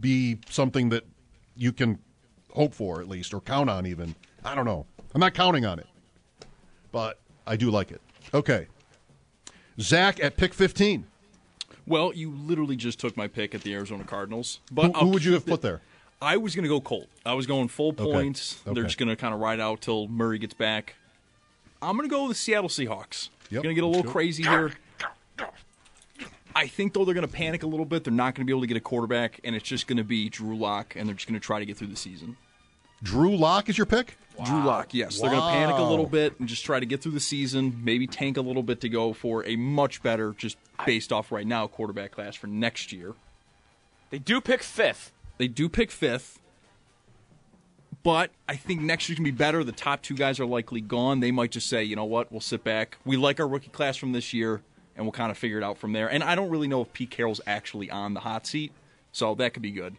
be 0.00 0.38
something 0.48 0.88
that 0.88 1.04
you 1.54 1.72
can 1.72 1.98
hope 2.56 2.72
for 2.74 3.00
at 3.02 3.08
least 3.08 3.34
or 3.34 3.40
count 3.40 3.68
on 3.68 3.86
even. 3.86 4.14
I 4.42 4.54
don't 4.54 4.64
know. 4.64 4.86
I'm 5.14 5.20
not 5.20 5.34
counting 5.34 5.66
on 5.66 5.78
it. 5.78 5.86
But 6.90 7.20
I 7.46 7.56
do 7.56 7.70
like 7.70 7.90
it. 7.92 8.00
Okay. 8.32 8.66
Zach 9.78 10.18
at 10.20 10.38
pick 10.38 10.54
15. 10.54 11.06
Well, 11.86 12.12
you 12.14 12.30
literally 12.30 12.74
just 12.74 12.98
took 12.98 13.14
my 13.14 13.28
pick 13.28 13.54
at 13.54 13.60
the 13.62 13.74
Arizona 13.74 14.04
Cardinals. 14.04 14.60
But 14.72 14.96
Who, 14.96 15.00
who 15.04 15.08
would 15.10 15.24
you 15.24 15.34
have 15.34 15.44
put 15.44 15.60
there? 15.60 15.82
I 16.20 16.38
was 16.38 16.54
going 16.54 16.62
to 16.62 16.68
go 16.68 16.80
Colt. 16.80 17.08
I 17.26 17.34
was 17.34 17.46
going 17.46 17.68
full 17.68 17.92
points. 17.92 18.62
Okay. 18.62 18.74
They're 18.74 18.84
just 18.84 18.96
going 18.96 19.10
to 19.10 19.16
kind 19.16 19.34
of 19.34 19.40
ride 19.40 19.60
out 19.60 19.82
till 19.82 20.08
Murray 20.08 20.38
gets 20.38 20.54
back. 20.54 20.94
I'm 21.82 21.94
going 21.96 22.08
to 22.08 22.12
go 22.12 22.22
with 22.22 22.30
the 22.32 22.34
Seattle 22.36 22.70
Seahawks. 22.70 23.28
Yep, 23.50 23.62
Going 23.62 23.74
to 23.74 23.80
get 23.80 23.84
a 23.84 23.86
little 23.86 24.10
crazy 24.10 24.42
here. 24.42 24.72
I 26.56 26.66
think 26.68 26.94
though 26.94 27.04
they're 27.04 27.14
going 27.14 27.26
to 27.26 27.32
panic 27.32 27.62
a 27.62 27.66
little 27.66 27.84
bit. 27.84 28.02
They're 28.02 28.12
not 28.12 28.34
going 28.34 28.44
to 28.44 28.46
be 28.46 28.52
able 28.52 28.62
to 28.62 28.66
get 28.66 28.78
a 28.78 28.80
quarterback, 28.80 29.40
and 29.44 29.54
it's 29.54 29.68
just 29.68 29.86
going 29.86 29.98
to 29.98 30.04
be 30.04 30.30
Drew 30.30 30.56
Lock, 30.56 30.96
and 30.96 31.06
they're 31.06 31.14
just 31.14 31.28
going 31.28 31.38
to 31.38 31.44
try 31.44 31.58
to 31.58 31.66
get 31.66 31.76
through 31.76 31.88
the 31.88 31.96
season. 31.96 32.38
Drew 33.02 33.36
Lock 33.36 33.68
is 33.68 33.76
your 33.76 33.86
pick? 33.86 34.16
Drew 34.42 34.64
Lock, 34.64 34.94
yes, 34.94 35.20
they're 35.20 35.30
going 35.30 35.42
to 35.42 35.48
panic 35.48 35.76
a 35.76 35.82
little 35.82 36.06
bit 36.06 36.40
and 36.40 36.48
just 36.48 36.64
try 36.64 36.80
to 36.80 36.86
get 36.86 37.02
through 37.02 37.12
the 37.12 37.20
season. 37.20 37.78
Maybe 37.84 38.06
tank 38.06 38.38
a 38.38 38.40
little 38.40 38.62
bit 38.62 38.80
to 38.80 38.88
go 38.88 39.12
for 39.12 39.44
a 39.44 39.56
much 39.56 40.02
better, 40.02 40.32
just 40.32 40.56
based 40.86 41.12
off 41.12 41.30
right 41.30 41.46
now, 41.46 41.66
quarterback 41.66 42.12
class 42.12 42.34
for 42.34 42.46
next 42.46 42.90
year. 42.90 43.12
They 44.08 44.18
do 44.18 44.40
pick 44.40 44.62
fifth. 44.62 45.12
They 45.36 45.48
do 45.48 45.68
pick 45.68 45.90
fifth, 45.90 46.38
but 48.02 48.30
I 48.48 48.56
think 48.56 48.80
next 48.80 49.08
year's 49.08 49.18
gonna 49.18 49.26
be 49.26 49.30
better. 49.30 49.62
The 49.62 49.72
top 49.72 50.00
two 50.00 50.14
guys 50.14 50.40
are 50.40 50.46
likely 50.46 50.80
gone. 50.80 51.20
They 51.20 51.30
might 51.30 51.50
just 51.50 51.68
say, 51.68 51.84
you 51.84 51.96
know 51.96 52.06
what, 52.06 52.32
we'll 52.32 52.40
sit 52.40 52.64
back. 52.64 52.96
We 53.04 53.18
like 53.18 53.40
our 53.40 53.48
rookie 53.48 53.68
class 53.68 53.98
from 53.98 54.12
this 54.12 54.32
year, 54.32 54.62
and 54.96 55.04
we'll 55.04 55.12
kind 55.12 55.30
of 55.30 55.38
figure 55.38 55.58
it 55.58 55.62
out 55.64 55.78
from 55.78 55.92
there. 55.92 56.08
And 56.10 56.24
I 56.24 56.34
don't 56.34 56.50
really 56.50 56.68
know 56.68 56.80
if 56.82 56.92
Pete 56.92 57.10
Carroll's 57.10 57.40
actually 57.46 57.90
on 57.90 58.14
the 58.14 58.20
hot 58.20 58.46
seat, 58.46 58.72
so 59.12 59.34
that 59.36 59.52
could 59.52 59.62
be 59.62 59.70
good. 59.70 59.96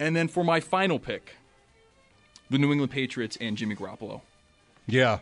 And 0.00 0.16
then 0.16 0.28
for 0.28 0.44
my 0.44 0.60
final 0.60 0.98
pick, 0.98 1.34
the 2.50 2.58
New 2.58 2.72
England 2.72 2.90
Patriots 2.92 3.36
and 3.40 3.56
Jimmy 3.56 3.74
Garoppolo. 3.76 4.22
Yeah. 4.86 5.18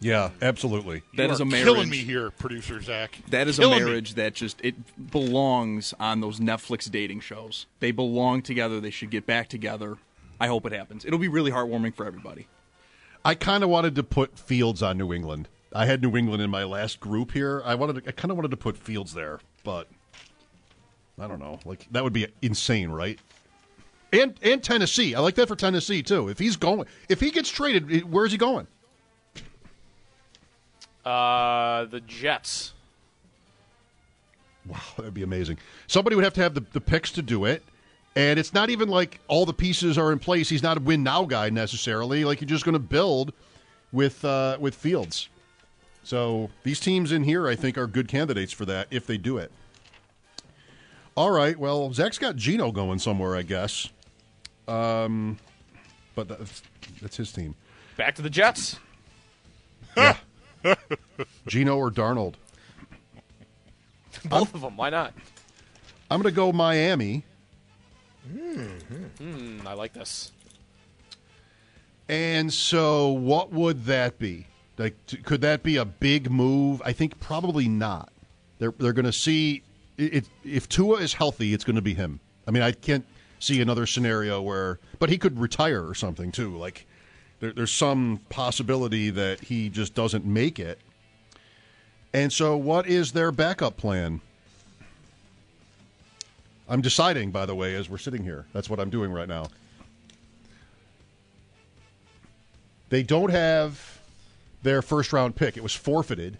Yeah, 0.00 0.30
absolutely. 0.42 1.02
That 1.16 1.26
You 1.28 1.32
is 1.32 1.40
are 1.40 1.44
a 1.44 1.46
marriage. 1.46 1.64
killing 1.64 1.88
me 1.88 1.98
here, 1.98 2.30
producer 2.32 2.80
Zach. 2.82 3.18
That 3.30 3.46
is 3.46 3.58
Killing 3.58 3.76
a 3.80 3.84
me. 3.84 3.86
marriage 3.90 4.14
that 4.14 4.34
just 4.34 4.60
it 4.64 4.74
belongs 5.10 5.94
on 6.00 6.20
those 6.20 6.40
Netflix 6.40 6.90
dating 6.90 7.20
shows. 7.20 7.66
They 7.78 7.92
belong 7.92 8.42
together. 8.42 8.80
They 8.80 8.90
should 8.90 9.10
get 9.10 9.26
back 9.26 9.48
together. 9.48 9.98
I 10.40 10.48
hope 10.48 10.66
it 10.66 10.72
happens. 10.72 11.04
It'll 11.04 11.20
be 11.20 11.28
really 11.28 11.52
heartwarming 11.52 11.94
for 11.94 12.04
everybody. 12.04 12.48
I 13.24 13.36
kind 13.36 13.62
of 13.62 13.70
wanted 13.70 13.94
to 13.94 14.02
put 14.02 14.36
Fields 14.36 14.82
on 14.82 14.98
New 14.98 15.12
England. 15.12 15.46
I 15.74 15.86
had 15.86 16.02
New 16.02 16.16
England 16.16 16.42
in 16.42 16.50
my 16.50 16.64
last 16.64 17.00
group 17.00 17.32
here. 17.32 17.62
I 17.64 17.74
wanted, 17.74 18.04
to, 18.04 18.08
I 18.08 18.12
kind 18.12 18.30
of 18.30 18.36
wanted 18.36 18.50
to 18.50 18.56
put 18.56 18.76
Fields 18.76 19.14
there, 19.14 19.40
but 19.64 19.88
I 21.18 21.26
don't 21.26 21.40
know. 21.40 21.58
Like 21.64 21.86
that 21.92 22.04
would 22.04 22.12
be 22.12 22.26
insane, 22.42 22.90
right? 22.90 23.18
And 24.12 24.34
and 24.42 24.62
Tennessee, 24.62 25.14
I 25.14 25.20
like 25.20 25.36
that 25.36 25.48
for 25.48 25.56
Tennessee 25.56 26.02
too. 26.02 26.28
If 26.28 26.38
he's 26.38 26.56
going, 26.56 26.86
if 27.08 27.20
he 27.20 27.30
gets 27.30 27.48
traded, 27.48 28.10
where's 28.10 28.32
he 28.32 28.38
going? 28.38 28.66
Uh, 31.04 31.86
the 31.86 32.00
Jets. 32.00 32.74
Wow, 34.66 34.78
that'd 34.96 35.14
be 35.14 35.22
amazing. 35.22 35.58
Somebody 35.86 36.14
would 36.14 36.24
have 36.24 36.34
to 36.34 36.42
have 36.42 36.54
the, 36.54 36.64
the 36.72 36.80
picks 36.80 37.10
to 37.12 37.22
do 37.22 37.46
it. 37.46 37.62
And 38.14 38.38
it's 38.38 38.52
not 38.52 38.68
even 38.68 38.88
like 38.88 39.20
all 39.26 39.46
the 39.46 39.54
pieces 39.54 39.96
are 39.96 40.12
in 40.12 40.18
place. 40.18 40.48
He's 40.48 40.62
not 40.62 40.76
a 40.76 40.80
win 40.80 41.02
now 41.02 41.24
guy 41.24 41.48
necessarily. 41.48 42.24
Like 42.24 42.40
you're 42.40 42.48
just 42.48 42.64
going 42.64 42.74
to 42.74 42.78
build 42.78 43.32
with 43.90 44.24
uh, 44.24 44.58
with 44.60 44.74
Fields. 44.74 45.28
So 46.04 46.50
these 46.64 46.80
teams 46.80 47.12
in 47.12 47.24
here, 47.24 47.46
I 47.48 47.54
think, 47.54 47.78
are 47.78 47.86
good 47.86 48.08
candidates 48.08 48.52
for 48.52 48.64
that 48.66 48.88
if 48.90 49.06
they 49.06 49.18
do 49.18 49.38
it. 49.38 49.52
All 51.14 51.30
right. 51.30 51.56
Well, 51.58 51.92
Zach's 51.92 52.18
got 52.18 52.36
Gino 52.36 52.72
going 52.72 52.98
somewhere, 52.98 53.36
I 53.36 53.42
guess. 53.42 53.88
Um, 54.66 55.38
but 56.14 56.28
that's, 56.28 56.62
that's 57.00 57.16
his 57.16 57.32
team. 57.32 57.54
Back 57.96 58.14
to 58.16 58.22
the 58.22 58.30
Jets. 58.30 58.78
Gino 61.46 61.76
or 61.76 61.90
Darnold. 61.90 62.34
Both 64.24 64.54
of 64.54 64.62
them. 64.62 64.76
Why 64.76 64.90
not? 64.90 65.12
I'm 66.10 66.20
going 66.20 66.32
to 66.32 66.36
go 66.36 66.52
Miami. 66.52 67.24
Hmm, 68.30 69.60
I 69.66 69.74
like 69.74 69.92
this. 69.92 70.32
And 72.08 72.52
so, 72.52 73.08
what 73.08 73.52
would 73.52 73.84
that 73.86 74.18
be? 74.18 74.46
Like, 74.82 75.22
could 75.22 75.42
that 75.42 75.62
be 75.62 75.76
a 75.76 75.84
big 75.84 76.28
move? 76.28 76.82
I 76.84 76.92
think 76.92 77.20
probably 77.20 77.68
not. 77.68 78.12
They're 78.58 78.74
they're 78.78 78.92
going 78.92 79.04
to 79.04 79.12
see 79.12 79.62
it, 79.96 80.28
if 80.44 80.68
Tua 80.68 80.96
is 80.96 81.14
healthy, 81.14 81.54
it's 81.54 81.62
going 81.62 81.76
to 81.76 81.82
be 81.82 81.94
him. 81.94 82.18
I 82.48 82.50
mean, 82.50 82.64
I 82.64 82.72
can't 82.72 83.06
see 83.38 83.60
another 83.60 83.86
scenario 83.86 84.42
where, 84.42 84.80
but 84.98 85.08
he 85.08 85.18
could 85.18 85.38
retire 85.38 85.86
or 85.86 85.94
something 85.94 86.32
too. 86.32 86.56
Like, 86.56 86.86
there, 87.38 87.52
there's 87.52 87.70
some 87.70 88.20
possibility 88.28 89.10
that 89.10 89.40
he 89.40 89.68
just 89.68 89.94
doesn't 89.94 90.24
make 90.24 90.58
it. 90.58 90.80
And 92.12 92.32
so, 92.32 92.56
what 92.56 92.88
is 92.88 93.12
their 93.12 93.30
backup 93.30 93.76
plan? 93.76 94.20
I'm 96.68 96.80
deciding, 96.80 97.30
by 97.30 97.46
the 97.46 97.54
way, 97.54 97.76
as 97.76 97.88
we're 97.88 97.98
sitting 97.98 98.24
here. 98.24 98.46
That's 98.52 98.68
what 98.68 98.80
I'm 98.80 98.90
doing 98.90 99.12
right 99.12 99.28
now. 99.28 99.46
They 102.88 103.04
don't 103.04 103.30
have 103.30 104.01
their 104.62 104.82
first 104.82 105.12
round 105.12 105.36
pick. 105.36 105.56
It 105.56 105.62
was 105.62 105.74
forfeited. 105.74 106.38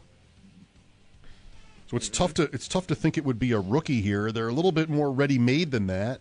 So 1.88 1.96
it's 1.96 2.08
tough 2.08 2.32
to 2.34 2.44
it's 2.44 2.68
tough 2.68 2.86
to 2.86 2.94
think 2.94 3.18
it 3.18 3.24
would 3.24 3.38
be 3.38 3.52
a 3.52 3.60
rookie 3.60 4.00
here. 4.00 4.32
They're 4.32 4.48
a 4.48 4.52
little 4.54 4.72
bit 4.72 4.88
more 4.88 5.12
ready 5.12 5.38
made 5.38 5.70
than 5.70 5.86
that. 5.88 6.20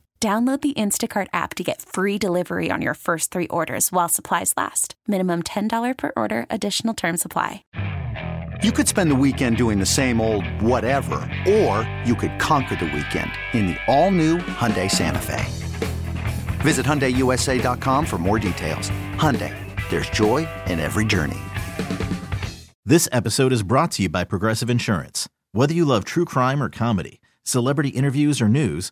Download 0.21 0.61
the 0.61 0.73
Instacart 0.75 1.25
app 1.33 1.55
to 1.55 1.63
get 1.63 1.81
free 1.81 2.19
delivery 2.19 2.69
on 2.69 2.79
your 2.79 2.93
first 2.93 3.31
three 3.31 3.47
orders 3.47 3.91
while 3.91 4.07
supplies 4.07 4.53
last. 4.55 4.93
Minimum 5.07 5.41
$10 5.41 5.97
per 5.97 6.11
order, 6.15 6.45
additional 6.47 6.93
term 6.93 7.17
supply. 7.17 7.63
You 8.61 8.71
could 8.71 8.87
spend 8.87 9.09
the 9.09 9.15
weekend 9.15 9.57
doing 9.57 9.79
the 9.79 9.85
same 9.87 10.21
old 10.21 10.45
whatever, 10.61 11.27
or 11.49 11.89
you 12.05 12.13
could 12.13 12.37
conquer 12.37 12.75
the 12.75 12.85
weekend 12.85 13.31
in 13.53 13.65
the 13.65 13.77
all-new 13.87 14.37
Hyundai 14.37 14.91
Santa 14.91 15.17
Fe. 15.17 15.43
Visit 16.59 16.85
HyundaiUSA.com 16.85 18.05
for 18.05 18.19
more 18.19 18.37
details. 18.37 18.91
Hyundai, 19.15 19.55
there's 19.89 20.11
joy 20.11 20.47
in 20.67 20.79
every 20.79 21.05
journey. 21.05 21.39
This 22.85 23.09
episode 23.11 23.51
is 23.51 23.63
brought 23.63 23.89
to 23.93 24.03
you 24.03 24.09
by 24.09 24.23
Progressive 24.25 24.69
Insurance. 24.69 25.27
Whether 25.51 25.73
you 25.73 25.83
love 25.83 26.05
true 26.05 26.25
crime 26.25 26.61
or 26.61 26.69
comedy, 26.69 27.21
celebrity 27.43 27.89
interviews 27.89 28.39
or 28.39 28.47
news, 28.47 28.91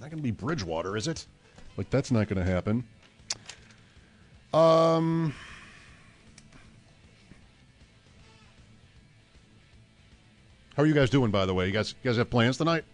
not 0.00 0.10
going 0.10 0.18
to 0.18 0.22
be 0.22 0.30
Bridgewater, 0.30 0.96
is 0.96 1.08
it? 1.08 1.26
Like 1.76 1.90
that's 1.90 2.10
not 2.10 2.28
going 2.28 2.44
to 2.44 2.50
happen. 2.50 2.84
Um. 4.52 5.34
How 10.76 10.84
are 10.84 10.86
you 10.86 10.94
guys 10.94 11.10
doing, 11.10 11.30
by 11.32 11.44
the 11.44 11.54
way? 11.54 11.66
You 11.66 11.72
guys, 11.72 11.94
you 12.02 12.10
guys 12.10 12.16
have 12.18 12.30
plans 12.30 12.56
tonight? 12.56 12.84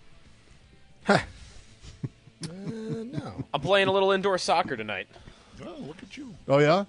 no. 1.08 1.18
I'm 3.52 3.60
playing 3.60 3.88
a 3.88 3.92
little 3.92 4.12
indoor 4.12 4.38
soccer 4.38 4.76
tonight. 4.76 5.06
Oh, 5.64 5.74
look 5.80 6.02
at 6.02 6.16
you. 6.16 6.34
Oh 6.48 6.58
yeah. 6.58 6.84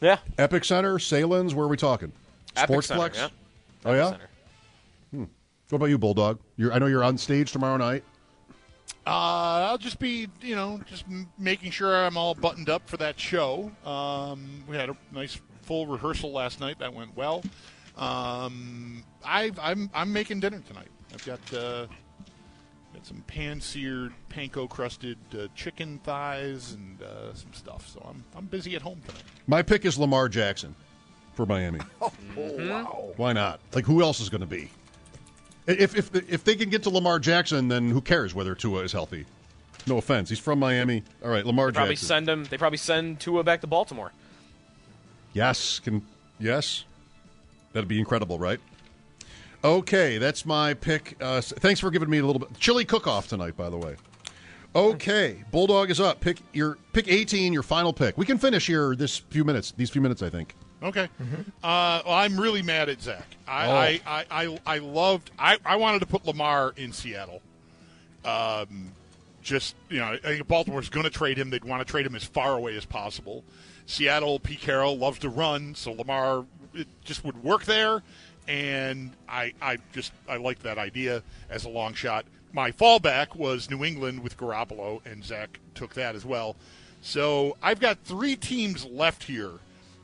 Yeah. 0.00 0.18
Epic 0.36 0.64
Center, 0.64 0.98
Salins. 0.98 1.54
Where 1.54 1.64
are 1.64 1.68
we 1.68 1.76
talking? 1.76 2.12
Epic 2.56 2.82
Center, 2.82 3.00
Sportsplex. 3.00 3.14
yeah. 3.16 3.28
Oh 3.86 3.94
yeah. 3.94 4.10
Center. 4.10 4.28
What 5.70 5.76
about 5.76 5.86
you, 5.86 5.96
Bulldog? 5.96 6.38
You're, 6.56 6.72
I 6.74 6.78
know 6.78 6.86
you're 6.86 7.02
on 7.02 7.16
stage 7.16 7.50
tomorrow 7.50 7.78
night. 7.78 8.04
Uh, 9.06 9.66
I'll 9.70 9.78
just 9.78 9.98
be, 9.98 10.28
you 10.40 10.54
know, 10.54 10.80
just 10.86 11.04
m- 11.08 11.28
making 11.38 11.72
sure 11.72 12.04
I'm 12.04 12.16
all 12.16 12.34
buttoned 12.34 12.68
up 12.70 12.88
for 12.88 12.96
that 12.98 13.18
show. 13.18 13.72
Um, 13.84 14.62
we 14.68 14.76
had 14.76 14.90
a 14.90 14.96
nice 15.10 15.40
full 15.62 15.86
rehearsal 15.86 16.30
last 16.32 16.60
night. 16.60 16.78
That 16.78 16.94
went 16.94 17.16
well. 17.16 17.42
Um, 17.96 19.02
I've, 19.24 19.58
I'm 19.58 19.90
I'm 19.92 20.12
making 20.12 20.40
dinner 20.40 20.60
tonight. 20.66 20.88
I've 21.12 21.24
got 21.26 21.40
uh, 21.52 21.86
got 22.94 23.04
some 23.04 23.22
pan-seared, 23.26 24.12
panko-crusted 24.30 25.18
uh, 25.36 25.46
chicken 25.54 25.98
thighs 26.04 26.72
and 26.72 27.02
uh, 27.02 27.34
some 27.34 27.52
stuff. 27.52 27.88
So 27.88 28.06
I'm 28.08 28.22
I'm 28.36 28.46
busy 28.46 28.76
at 28.76 28.82
home 28.82 29.00
tonight. 29.06 29.22
My 29.46 29.62
pick 29.62 29.84
is 29.84 29.98
Lamar 29.98 30.28
Jackson 30.28 30.74
for 31.34 31.44
Miami. 31.46 31.80
Oh, 32.34 32.68
wow. 32.68 33.12
Why 33.16 33.34
not? 33.34 33.60
Like, 33.74 33.84
who 33.84 34.00
else 34.00 34.20
is 34.20 34.30
going 34.30 34.40
to 34.40 34.46
be? 34.46 34.70
If 35.66 35.96
if 35.96 36.14
if 36.14 36.44
they 36.44 36.56
can 36.56 36.70
get 36.70 36.82
to 36.84 36.90
Lamar 36.90 37.18
Jackson, 37.18 37.68
then 37.68 37.90
who 37.90 38.00
cares 38.00 38.34
whether 38.34 38.54
Tua 38.54 38.82
is 38.82 38.92
healthy? 38.92 39.26
No 39.86 39.98
offense, 39.98 40.28
he's 40.28 40.38
from 40.38 40.58
Miami. 40.58 41.02
All 41.24 41.30
right, 41.30 41.44
Lamar 41.44 41.72
Probably 41.72 41.94
Jackson. 41.94 42.06
send 42.08 42.28
him. 42.28 42.44
They 42.44 42.58
probably 42.58 42.78
send 42.78 43.20
Tua 43.20 43.42
back 43.44 43.60
to 43.62 43.66
Baltimore. 43.66 44.12
Yes, 45.32 45.78
can 45.78 46.02
yes, 46.38 46.84
that'd 47.72 47.88
be 47.88 47.98
incredible, 47.98 48.38
right? 48.38 48.60
Okay, 49.64 50.18
that's 50.18 50.44
my 50.44 50.74
pick. 50.74 51.16
Uh, 51.20 51.40
thanks 51.40 51.78
for 51.80 51.90
giving 51.90 52.10
me 52.10 52.18
a 52.18 52.26
little 52.26 52.40
bit 52.40 52.58
chili 52.58 52.84
cook-off 52.84 53.28
tonight, 53.28 53.56
by 53.56 53.70
the 53.70 53.76
way. 53.76 53.94
Okay, 54.74 55.44
Bulldog 55.52 55.90
is 55.90 56.00
up. 56.00 56.20
Pick 56.20 56.38
your 56.52 56.78
pick 56.92 57.06
eighteen. 57.06 57.52
Your 57.52 57.62
final 57.62 57.92
pick. 57.92 58.16
We 58.18 58.26
can 58.26 58.38
finish 58.38 58.66
here 58.66 58.96
this 58.96 59.18
few 59.18 59.44
minutes. 59.44 59.72
These 59.76 59.90
few 59.90 60.00
minutes, 60.00 60.22
I 60.22 60.30
think. 60.30 60.54
Okay. 60.82 61.08
Uh, 61.62 62.02
well, 62.04 62.14
I'm 62.14 62.38
really 62.38 62.62
mad 62.62 62.88
at 62.88 63.00
Zach. 63.00 63.26
I, 63.46 63.66
Oh. 63.66 63.72
I, 63.72 64.00
I, 64.06 64.24
I, 64.30 64.58
I 64.66 64.78
loved. 64.78 65.30
I, 65.38 65.58
I 65.64 65.76
wanted 65.76 66.00
to 66.00 66.06
put 66.06 66.26
Lamar 66.26 66.72
in 66.76 66.92
Seattle. 66.92 67.40
Um, 68.24 68.92
just 69.42 69.74
you 69.88 69.98
know, 69.98 70.06
I 70.06 70.16
think 70.18 70.40
if 70.40 70.48
Baltimore's 70.48 70.88
going 70.88 71.04
to 71.04 71.10
trade 71.10 71.38
him. 71.38 71.50
They'd 71.50 71.64
want 71.64 71.86
to 71.86 71.90
trade 71.90 72.06
him 72.06 72.14
as 72.14 72.24
far 72.24 72.56
away 72.56 72.76
as 72.76 72.84
possible. 72.84 73.44
Seattle, 73.86 74.38
Pete 74.38 74.60
Carroll 74.60 74.96
loves 74.96 75.18
to 75.20 75.28
run, 75.28 75.74
so 75.74 75.92
Lamar 75.92 76.44
it 76.74 76.86
just 77.04 77.24
would 77.24 77.42
work 77.42 77.64
there. 77.64 78.02
And 78.48 79.12
I, 79.28 79.52
I 79.60 79.78
just 79.92 80.12
I 80.28 80.36
liked 80.36 80.62
that 80.64 80.78
idea 80.78 81.22
as 81.50 81.64
a 81.64 81.68
long 81.68 81.94
shot. 81.94 82.24
My 82.52 82.70
fallback 82.70 83.34
was 83.36 83.70
New 83.70 83.84
England 83.84 84.22
with 84.22 84.36
Garoppolo, 84.36 85.04
and 85.06 85.24
Zach 85.24 85.58
took 85.74 85.94
that 85.94 86.14
as 86.14 86.24
well. 86.24 86.56
So 87.00 87.56
I've 87.62 87.80
got 87.80 87.98
three 88.04 88.36
teams 88.36 88.84
left 88.84 89.24
here 89.24 89.52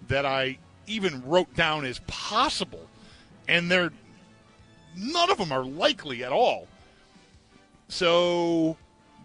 that 0.09 0.25
I 0.25 0.59
even 0.89 1.27
wrote 1.27 1.55
down 1.55 1.85
as 1.85 2.01
possible, 2.07 2.89
and 3.47 3.71
they're 3.71 3.93
none 4.97 5.31
of 5.31 5.39
them 5.39 5.53
are 5.53 5.65
likely 5.65 6.25
at 6.25 6.33
all. 6.33 6.67
So, 7.89 8.77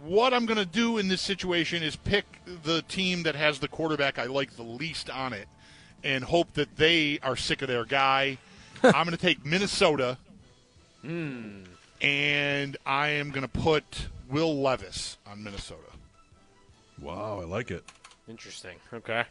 what 0.03 0.33
I'm 0.33 0.45
going 0.45 0.57
to 0.57 0.65
do 0.65 0.97
in 0.97 1.07
this 1.07 1.21
situation 1.21 1.83
is 1.83 1.95
pick 1.95 2.25
the 2.63 2.81
team 2.83 3.23
that 3.23 3.35
has 3.35 3.59
the 3.59 3.67
quarterback 3.67 4.19
I 4.19 4.25
like 4.25 4.55
the 4.55 4.63
least 4.63 5.09
on 5.09 5.33
it, 5.33 5.47
and 6.03 6.23
hope 6.23 6.53
that 6.53 6.75
they 6.77 7.19
are 7.23 7.35
sick 7.35 7.61
of 7.61 7.67
their 7.67 7.85
guy. 7.85 8.37
I'm 8.83 9.05
going 9.05 9.11
to 9.11 9.17
take 9.17 9.45
Minnesota, 9.45 10.17
and 12.01 12.77
I 12.85 13.07
am 13.09 13.31
going 13.31 13.47
to 13.47 13.47
put 13.47 14.07
Will 14.29 14.61
Levis 14.61 15.17
on 15.25 15.43
Minnesota. 15.43 15.79
Wow, 17.01 17.39
I 17.41 17.45
like 17.45 17.71
it. 17.71 17.83
Interesting. 18.27 18.77
Okay. 18.93 19.25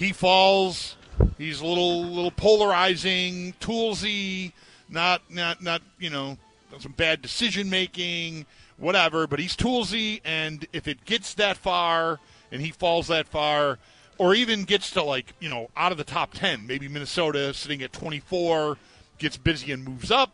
He 0.00 0.12
falls. 0.14 0.96
He's 1.36 1.60
a 1.60 1.66
little 1.66 2.04
little 2.04 2.30
polarizing, 2.30 3.52
toolsy, 3.60 4.52
not 4.88 5.22
not 5.30 5.62
not 5.62 5.82
you 5.98 6.08
know 6.08 6.38
some 6.78 6.92
bad 6.92 7.20
decision 7.20 7.68
making, 7.68 8.46
whatever. 8.78 9.26
But 9.26 9.38
he's 9.38 9.54
toolsy, 9.54 10.22
and 10.24 10.66
if 10.72 10.88
it 10.88 11.04
gets 11.04 11.34
that 11.34 11.58
far 11.58 12.18
and 12.50 12.62
he 12.62 12.70
falls 12.70 13.08
that 13.08 13.28
far, 13.28 13.78
or 14.16 14.34
even 14.34 14.64
gets 14.64 14.90
to 14.92 15.02
like 15.02 15.34
you 15.38 15.50
know 15.50 15.68
out 15.76 15.92
of 15.92 15.98
the 15.98 16.04
top 16.04 16.32
ten, 16.32 16.66
maybe 16.66 16.88
Minnesota 16.88 17.52
sitting 17.52 17.82
at 17.82 17.92
twenty 17.92 18.20
four 18.20 18.78
gets 19.18 19.36
busy 19.36 19.70
and 19.70 19.84
moves 19.84 20.10
up. 20.10 20.32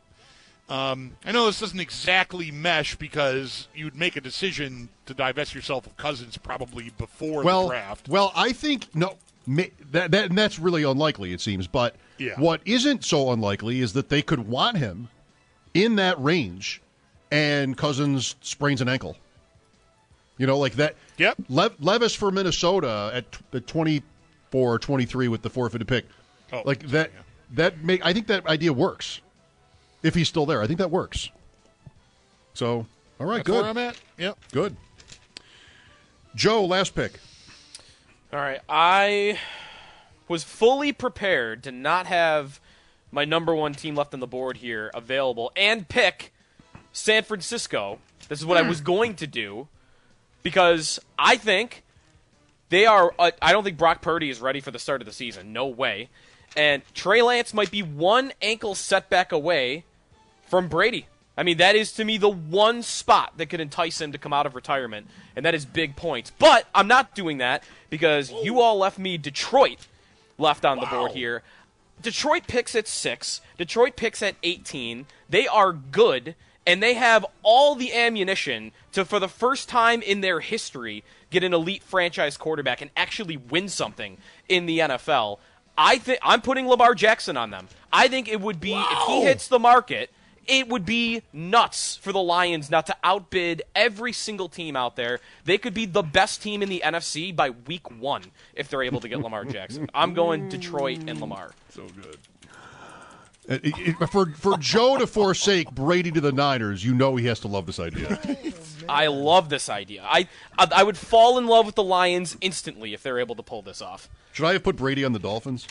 Um, 0.68 1.12
I 1.24 1.30
know 1.30 1.46
this 1.46 1.60
doesn't 1.60 1.78
exactly 1.78 2.50
mesh 2.50 2.96
because 2.96 3.68
you'd 3.74 3.94
make 3.94 4.16
a 4.16 4.20
decision 4.20 4.88
to 5.06 5.14
divest 5.14 5.54
yourself 5.54 5.86
of 5.86 5.96
Cousins 5.96 6.36
probably 6.36 6.90
before 6.98 7.44
well, 7.44 7.62
the 7.64 7.68
draft. 7.68 8.08
Well, 8.08 8.32
I 8.34 8.52
think 8.52 8.94
no. 8.94 9.16
That, 9.46 10.10
that 10.10 10.14
and 10.30 10.36
that's 10.38 10.58
really 10.58 10.82
unlikely. 10.82 11.32
It 11.32 11.40
seems, 11.40 11.66
but 11.66 11.94
Yeah. 12.18 12.38
what 12.38 12.60
isn't 12.64 13.04
so 13.04 13.30
unlikely 13.32 13.80
is 13.80 13.92
that 13.92 14.08
they 14.08 14.22
could 14.22 14.48
want 14.48 14.76
him 14.78 15.08
in 15.74 15.96
that 15.96 16.20
range, 16.22 16.82
and 17.30 17.76
Cousins 17.76 18.34
sprains 18.40 18.80
an 18.80 18.88
ankle. 18.88 19.16
You 20.38 20.46
know, 20.46 20.58
like 20.58 20.74
that. 20.74 20.96
Yep. 21.18 21.36
Lev, 21.48 21.74
Levis 21.80 22.14
for 22.14 22.30
Minnesota 22.30 23.10
at 23.14 23.30
t- 23.32 23.38
the 23.52 23.60
twenty 23.60 24.02
four 24.50 24.74
or 24.74 24.78
twenty 24.78 25.06
three 25.06 25.28
with 25.28 25.42
the 25.42 25.50
forfeited 25.50 25.86
pick. 25.88 26.06
Oh, 26.52 26.62
like 26.64 26.86
that. 26.88 27.10
That 27.52 27.82
make 27.84 28.04
I 28.04 28.12
think 28.12 28.26
that 28.26 28.46
idea 28.46 28.72
works. 28.72 29.20
If 30.02 30.14
he's 30.14 30.28
still 30.28 30.44
there, 30.46 30.60
I 30.60 30.66
think 30.66 30.78
that 30.80 30.90
works. 30.90 31.30
So, 32.54 32.86
all 33.20 33.26
right, 33.26 33.36
That's 33.36 33.46
good. 33.46 33.60
where 33.62 33.70
I'm 33.70 33.78
at. 33.78 33.98
Yep. 34.18 34.38
Good. 34.52 34.76
Joe, 36.34 36.64
last 36.64 36.94
pick. 36.94 37.18
All 38.32 38.40
right. 38.40 38.60
I 38.68 39.38
was 40.28 40.42
fully 40.42 40.92
prepared 40.92 41.62
to 41.64 41.72
not 41.72 42.06
have 42.06 42.60
my 43.12 43.24
number 43.24 43.54
one 43.54 43.72
team 43.72 43.94
left 43.94 44.12
on 44.14 44.20
the 44.20 44.26
board 44.26 44.58
here 44.58 44.90
available 44.94 45.52
and 45.56 45.88
pick 45.88 46.32
San 46.92 47.22
Francisco. 47.22 47.98
This 48.28 48.40
is 48.40 48.46
what 48.46 48.56
I 48.56 48.62
was 48.62 48.80
going 48.80 49.14
to 49.16 49.26
do 49.26 49.68
because 50.42 50.98
I 51.18 51.36
think 51.36 51.84
they 52.68 52.86
are. 52.86 53.14
Uh, 53.18 53.30
I 53.40 53.52
don't 53.52 53.62
think 53.62 53.78
Brock 53.78 54.02
Purdy 54.02 54.30
is 54.30 54.40
ready 54.40 54.60
for 54.60 54.70
the 54.70 54.78
start 54.78 55.00
of 55.00 55.06
the 55.06 55.12
season. 55.12 55.52
No 55.52 55.66
way. 55.66 56.08
And 56.56 56.82
Trey 56.94 57.22
Lance 57.22 57.54
might 57.54 57.70
be 57.70 57.82
one 57.82 58.32
ankle 58.42 58.74
setback 58.74 59.30
away 59.30 59.84
from 60.48 60.68
Brady. 60.68 61.06
I 61.36 61.42
mean, 61.42 61.58
that 61.58 61.76
is 61.76 61.92
to 61.92 62.04
me 62.04 62.16
the 62.16 62.30
one 62.30 62.82
spot 62.82 63.34
that 63.36 63.46
could 63.46 63.60
entice 63.60 64.00
him 64.00 64.12
to 64.12 64.18
come 64.18 64.32
out 64.32 64.46
of 64.46 64.54
retirement, 64.54 65.06
and 65.34 65.44
that 65.44 65.54
is 65.54 65.66
big 65.66 65.94
points. 65.94 66.32
But 66.38 66.66
I'm 66.74 66.88
not 66.88 67.14
doing 67.14 67.38
that 67.38 67.62
because 67.90 68.32
you 68.42 68.60
all 68.60 68.78
left 68.78 68.98
me 68.98 69.18
Detroit 69.18 69.86
left 70.38 70.64
on 70.64 70.80
the 70.80 70.86
board 70.86 71.12
here. 71.12 71.42
Detroit 72.00 72.46
picks 72.46 72.74
at 72.74 72.88
six. 72.88 73.40
Detroit 73.58 73.96
picks 73.96 74.22
at 74.22 74.36
18. 74.42 75.06
They 75.28 75.46
are 75.46 75.72
good, 75.72 76.34
and 76.66 76.82
they 76.82 76.94
have 76.94 77.24
all 77.42 77.74
the 77.74 77.94
ammunition 77.94 78.72
to, 78.92 79.04
for 79.04 79.18
the 79.18 79.28
first 79.28 79.68
time 79.68 80.02
in 80.02 80.20
their 80.20 80.40
history, 80.40 81.04
get 81.30 81.44
an 81.44 81.54
elite 81.54 81.82
franchise 81.82 82.36
quarterback 82.36 82.80
and 82.80 82.90
actually 82.96 83.36
win 83.36 83.68
something 83.68 84.18
in 84.48 84.66
the 84.66 84.78
NFL. 84.80 85.38
I 85.78 85.98
think 85.98 86.18
I'm 86.22 86.40
putting 86.40 86.66
Lamar 86.66 86.94
Jackson 86.94 87.36
on 87.36 87.50
them. 87.50 87.68
I 87.92 88.08
think 88.08 88.28
it 88.28 88.40
would 88.40 88.60
be 88.60 88.72
if 88.74 88.98
he 89.06 89.22
hits 89.22 89.48
the 89.48 89.58
market, 89.58 90.10
it 90.46 90.68
would 90.68 90.84
be 90.86 91.22
nuts 91.32 91.96
for 91.96 92.12
the 92.12 92.20
Lions 92.22 92.70
not 92.70 92.86
to 92.86 92.96
outbid 93.02 93.62
every 93.74 94.12
single 94.12 94.48
team 94.48 94.76
out 94.76 94.96
there. 94.96 95.20
They 95.44 95.58
could 95.58 95.74
be 95.74 95.86
the 95.86 96.02
best 96.02 96.42
team 96.42 96.62
in 96.62 96.68
the 96.68 96.82
NFC 96.84 97.34
by 97.34 97.50
week 97.50 97.90
one 98.00 98.22
if 98.54 98.68
they're 98.68 98.82
able 98.82 99.00
to 99.00 99.08
get 99.08 99.20
Lamar 99.20 99.44
Jackson. 99.44 99.88
I'm 99.94 100.14
going 100.14 100.48
Detroit 100.48 101.00
and 101.08 101.20
Lamar. 101.20 101.52
So 101.70 101.86
good. 102.00 102.18
Uh, 103.48 103.54
it- 103.62 103.78
it- 104.00 104.08
for 104.10 104.26
for 104.32 104.56
Joe 104.58 104.96
to 104.98 105.06
forsake 105.06 105.70
Brady 105.70 106.10
to 106.10 106.20
the 106.20 106.32
Niners, 106.32 106.84
you 106.84 106.94
know 106.94 107.14
he 107.16 107.26
has 107.26 107.38
to 107.40 107.48
love 107.48 107.66
this 107.66 107.78
idea. 107.78 108.18
I 108.88 109.06
love 109.06 109.48
this 109.48 109.68
idea. 109.68 110.02
I, 110.04 110.28
I 110.58 110.68
I 110.76 110.82
would 110.82 110.96
fall 110.98 111.38
in 111.38 111.46
love 111.46 111.64
with 111.66 111.76
the 111.76 111.82
Lions 111.84 112.36
instantly 112.40 112.92
if 112.92 113.02
they're 113.04 113.18
able 113.20 113.36
to 113.36 113.42
pull 113.44 113.62
this 113.62 113.80
off. 113.80 114.08
Should 114.32 114.46
I 114.46 114.52
have 114.54 114.64
put 114.64 114.76
Brady 114.76 115.04
on 115.04 115.12
the 115.12 115.18
Dolphins? 115.20 115.66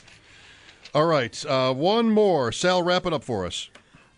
All 0.94 1.06
right, 1.06 1.46
uh, 1.46 1.74
one 1.74 2.10
more. 2.12 2.54
Sal, 2.54 2.82
wrap 2.82 3.06
it 3.06 3.12
up 3.12 3.24
for 3.26 3.46
us. 3.46 3.70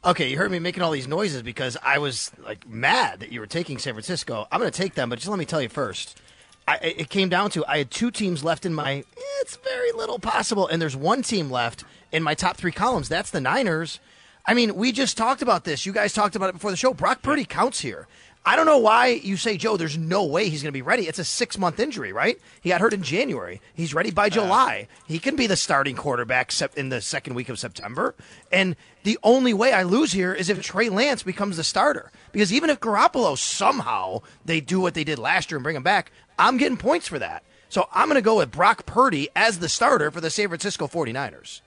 Okay, 0.05 0.29
you 0.29 0.37
heard 0.37 0.51
me 0.51 0.59
making 0.59 0.83
all 0.83 0.91
these 0.91 1.07
noises 1.07 1.41
because 1.41 1.75
I 1.83 1.97
was 1.97 2.31
like 2.45 2.67
mad 2.67 3.19
that 3.19 3.31
you 3.31 3.39
were 3.39 3.47
taking 3.47 3.77
San 3.77 3.93
Francisco. 3.93 4.47
I'm 4.51 4.59
going 4.59 4.71
to 4.71 4.77
take 4.77 4.93
them, 4.93 5.09
but 5.09 5.17
just 5.17 5.27
let 5.27 5.39
me 5.39 5.45
tell 5.45 5.61
you 5.61 5.69
first. 5.69 6.21
I, 6.67 6.75
it 6.77 7.09
came 7.09 7.29
down 7.29 7.49
to 7.51 7.65
I 7.65 7.79
had 7.79 7.91
two 7.91 8.11
teams 8.11 8.43
left 8.43 8.65
in 8.65 8.73
my. 8.73 9.03
It's 9.41 9.55
very 9.57 9.91
little 9.93 10.19
possible, 10.19 10.67
and 10.67 10.81
there's 10.81 10.95
one 10.95 11.23
team 11.23 11.49
left 11.49 11.83
in 12.11 12.23
my 12.23 12.35
top 12.35 12.57
three 12.57 12.71
columns. 12.71 13.09
That's 13.09 13.31
the 13.31 13.41
Niners. 13.41 13.99
I 14.45 14.53
mean, 14.53 14.75
we 14.75 14.91
just 14.91 15.17
talked 15.17 15.41
about 15.41 15.65
this. 15.65 15.85
You 15.85 15.91
guys 15.91 16.13
talked 16.13 16.35
about 16.35 16.49
it 16.49 16.53
before 16.53 16.71
the 16.71 16.77
show. 16.77 16.93
Brock 16.93 17.21
Purdy 17.21 17.43
counts 17.43 17.81
here. 17.81 18.07
I 18.45 18.55
don't 18.55 18.65
know 18.65 18.77
why 18.77 19.07
you 19.07 19.35
say, 19.35 19.57
Joe, 19.57 19.75
there's 19.75 19.97
no 19.97 20.23
way 20.23 20.47
he's 20.47 20.63
going 20.63 20.69
to 20.69 20.77
be 20.77 20.81
ready. 20.81 21.07
It's 21.07 21.19
a 21.19 21.25
six 21.25 21.57
month 21.57 21.79
injury, 21.79 22.13
right? 22.13 22.39
He 22.61 22.69
got 22.69 22.79
hurt 22.79 22.93
in 22.93 23.03
January. 23.03 23.61
He's 23.73 23.93
ready 23.93 24.09
by 24.09 24.29
July. 24.29 24.87
He 25.05 25.19
can 25.19 25.35
be 25.35 25.47
the 25.47 25.57
starting 25.57 25.97
quarterback 25.97 26.53
in 26.77 26.89
the 26.89 27.01
second 27.01 27.33
week 27.33 27.49
of 27.49 27.59
September. 27.59 28.15
And 28.49 28.77
the 29.03 29.19
only 29.21 29.53
way 29.53 29.73
I 29.73 29.83
lose 29.83 30.13
here 30.13 30.33
is 30.33 30.49
if 30.49 30.61
Trey 30.61 30.87
Lance 30.87 31.23
becomes 31.23 31.57
the 31.57 31.63
starter. 31.63 32.11
Because 32.31 32.53
even 32.53 32.69
if 32.69 32.79
Garoppolo 32.79 33.37
somehow 33.37 34.21
they 34.45 34.61
do 34.61 34.79
what 34.79 34.93
they 34.93 35.03
did 35.03 35.19
last 35.19 35.51
year 35.51 35.57
and 35.57 35.63
bring 35.63 35.75
him 35.75 35.83
back, 35.83 36.11
I'm 36.39 36.57
getting 36.57 36.77
points 36.77 37.07
for 37.07 37.19
that. 37.19 37.43
So 37.67 37.89
I'm 37.91 38.07
going 38.07 38.15
to 38.15 38.21
go 38.21 38.37
with 38.37 38.51
Brock 38.51 38.85
Purdy 38.85 39.27
as 39.35 39.59
the 39.59 39.67
starter 39.67 40.09
for 40.09 40.21
the 40.21 40.29
San 40.29 40.47
Francisco 40.47 40.87
49ers. 40.87 41.59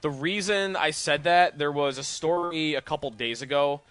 The 0.00 0.10
reason 0.10 0.76
I 0.76 0.92
said 0.92 1.24
that, 1.24 1.58
there 1.58 1.72
was 1.72 1.98
a 1.98 2.04
story 2.04 2.74
a 2.74 2.80
couple 2.80 3.10
days 3.10 3.42
ago 3.42 3.82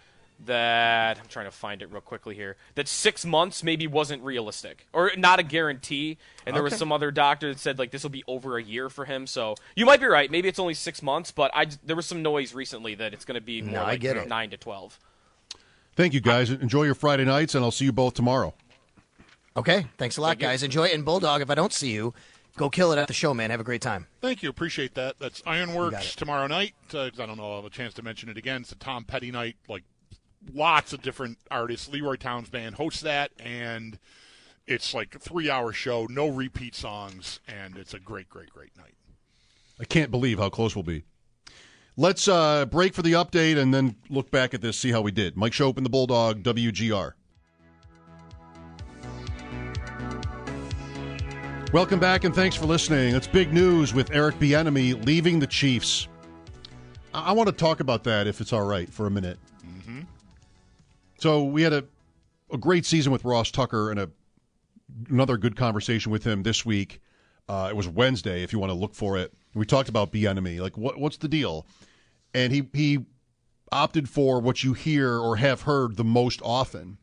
that 0.45 1.17
I'm 1.19 1.27
trying 1.27 1.45
to 1.45 1.51
find 1.51 1.81
it 1.81 1.91
real 1.91 2.01
quickly 2.01 2.35
here. 2.35 2.57
That 2.75 2.87
six 2.87 3.25
months 3.25 3.63
maybe 3.63 3.87
wasn't 3.87 4.21
realistic 4.23 4.85
or 4.93 5.11
not 5.17 5.39
a 5.39 5.43
guarantee, 5.43 6.17
and 6.45 6.55
there 6.55 6.63
was 6.63 6.75
some 6.75 6.91
other 6.91 7.09
doctor 7.11 7.49
that 7.53 7.59
said 7.59 7.79
like 7.79 7.91
this 7.91 8.03
will 8.03 8.09
be 8.09 8.23
over 8.27 8.57
a 8.57 8.63
year 8.63 8.89
for 8.89 9.05
him. 9.05 9.27
So 9.27 9.55
you 9.75 9.85
might 9.85 9.99
be 9.99 10.07
right. 10.07 10.29
Maybe 10.29 10.47
it's 10.49 10.59
only 10.59 10.73
six 10.73 11.01
months, 11.01 11.31
but 11.31 11.51
I 11.53 11.67
there 11.83 11.95
was 11.95 12.05
some 12.05 12.21
noise 12.21 12.53
recently 12.53 12.95
that 12.95 13.13
it's 13.13 13.25
going 13.25 13.35
to 13.35 13.41
be 13.41 13.61
more 13.61 13.73
No, 13.75 13.81
I 13.83 13.91
like 13.91 14.01
get 14.01 14.17
it. 14.17 14.27
nine 14.27 14.49
to 14.49 14.57
twelve. 14.57 14.99
Thank 15.95 16.13
you, 16.13 16.19
guys. 16.21 16.49
Enjoy 16.49 16.83
your 16.83 16.95
Friday 16.95 17.23
nights, 17.25 17.55
and 17.55 17.63
I'll 17.63 17.71
see 17.71 17.85
you 17.85 17.93
both 17.93 18.13
tomorrow. 18.15 18.53
Okay. 19.57 19.85
Thanks 19.97 20.17
a 20.17 20.21
lot, 20.21 20.37
guys. 20.39 20.63
Enjoy 20.63 20.85
it. 20.87 20.93
And 20.93 21.05
Bulldog, 21.05 21.41
if 21.41 21.49
I 21.49 21.55
don't 21.55 21.71
see 21.71 21.91
you, 21.91 22.13
go 22.57 22.69
kill 22.69 22.91
it 22.91 22.97
at 22.97 23.07
the 23.07 23.13
show, 23.13 23.33
man. 23.33 23.49
Have 23.51 23.61
a 23.61 23.63
great 23.63 23.81
time. 23.81 24.07
Thank 24.19 24.43
you. 24.43 24.49
Appreciate 24.49 24.95
that. 24.95 25.15
That's 25.19 25.41
Ironworks 25.45 26.13
tomorrow 26.15 26.47
night. 26.47 26.73
Uh, 26.89 27.09
'cause 27.09 27.19
I 27.21 27.25
don't 27.25 27.37
know. 27.37 27.49
I'll 27.49 27.55
have 27.61 27.65
a 27.65 27.69
chance 27.69 27.93
to 27.93 28.01
mention 28.03 28.27
it 28.27 28.35
again. 28.37 28.61
It's 28.63 28.73
a 28.73 28.75
Tom 28.75 29.05
Petty 29.05 29.31
night. 29.31 29.55
Like 29.69 29.83
lots 30.53 30.93
of 30.93 31.01
different 31.01 31.37
artists. 31.49 31.87
Leroy 31.87 32.15
Townes 32.15 32.49
Band 32.49 32.75
hosts 32.75 33.01
that, 33.01 33.31
and 33.39 33.99
it's 34.67 34.93
like 34.93 35.15
a 35.15 35.19
three-hour 35.19 35.73
show, 35.73 36.07
no 36.09 36.27
repeat 36.27 36.75
songs, 36.75 37.39
and 37.47 37.77
it's 37.77 37.93
a 37.93 37.99
great, 37.99 38.29
great, 38.29 38.49
great 38.49 38.75
night. 38.77 38.95
I 39.79 39.83
can't 39.83 40.11
believe 40.11 40.39
how 40.39 40.49
close 40.49 40.75
we'll 40.75 40.83
be. 40.83 41.03
Let's 41.97 42.27
uh, 42.27 42.65
break 42.65 42.93
for 42.93 43.01
the 43.01 43.13
update 43.13 43.57
and 43.57 43.73
then 43.73 43.95
look 44.09 44.29
back 44.29 44.53
at 44.53 44.61
this, 44.61 44.77
see 44.77 44.91
how 44.91 45.01
we 45.01 45.11
did. 45.11 45.37
Mike 45.37 45.53
Schopp 45.53 45.77
and 45.77 45.85
the 45.85 45.89
Bulldog, 45.89 46.43
WGR. 46.43 47.13
Welcome 51.71 51.99
back 51.99 52.23
and 52.23 52.33
thanks 52.33 52.55
for 52.55 52.65
listening. 52.65 53.15
It's 53.15 53.27
big 53.27 53.53
news 53.53 53.93
with 53.93 54.11
Eric 54.11 54.39
Bieniemy 54.39 55.05
leaving 55.05 55.39
the 55.39 55.47
Chiefs. 55.47 56.07
I, 57.13 57.27
I 57.27 57.31
want 57.31 57.47
to 57.47 57.55
talk 57.55 57.79
about 57.79 58.03
that 58.05 58.27
if 58.27 58.39
it's 58.39 58.53
all 58.53 58.65
right 58.65 58.89
for 58.91 59.07
a 59.07 59.11
minute. 59.11 59.39
So 61.17 61.43
we 61.43 61.61
had 61.61 61.73
a, 61.73 61.85
a 62.51 62.57
great 62.57 62.85
season 62.85 63.11
with 63.11 63.23
Ross 63.23 63.51
Tucker 63.51 63.91
and 63.91 63.99
a 63.99 64.09
another 65.09 65.37
good 65.37 65.55
conversation 65.55 66.11
with 66.11 66.23
him 66.23 66.43
this 66.43 66.65
week. 66.65 67.01
Uh, 67.47 67.67
it 67.69 67.75
was 67.75 67.87
Wednesday, 67.87 68.43
if 68.43 68.53
you 68.53 68.59
want 68.59 68.71
to 68.71 68.77
look 68.77 68.93
for 68.93 69.17
it. 69.17 69.33
We 69.53 69.65
talked 69.65 69.89
about 69.89 70.11
Bieniemy, 70.11 70.59
like 70.59 70.77
what 70.77 70.99
what's 70.99 71.17
the 71.17 71.27
deal? 71.27 71.65
And 72.33 72.51
he 72.51 72.67
he 72.73 73.05
opted 73.71 74.09
for 74.09 74.39
what 74.39 74.63
you 74.63 74.73
hear 74.73 75.17
or 75.17 75.37
have 75.37 75.61
heard 75.61 75.95
the 75.95 76.03
most 76.03 76.41
often, 76.43 76.97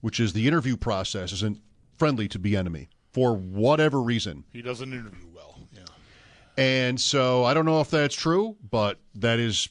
which 0.00 0.20
is 0.20 0.32
the 0.32 0.46
interview 0.46 0.76
process 0.76 1.32
isn't 1.32 1.60
friendly 1.94 2.28
to 2.28 2.38
Bieniemy 2.38 2.88
for 3.12 3.34
whatever 3.34 4.02
reason. 4.02 4.44
He 4.52 4.62
doesn't 4.62 4.92
interview 4.92 5.26
well. 5.34 5.58
Yeah. 5.72 5.80
And 6.58 7.00
so 7.00 7.44
I 7.44 7.54
don't 7.54 7.64
know 7.64 7.80
if 7.80 7.90
that's 7.90 8.14
true, 8.14 8.56
but 8.70 8.98
that 9.14 9.38
is 9.38 9.68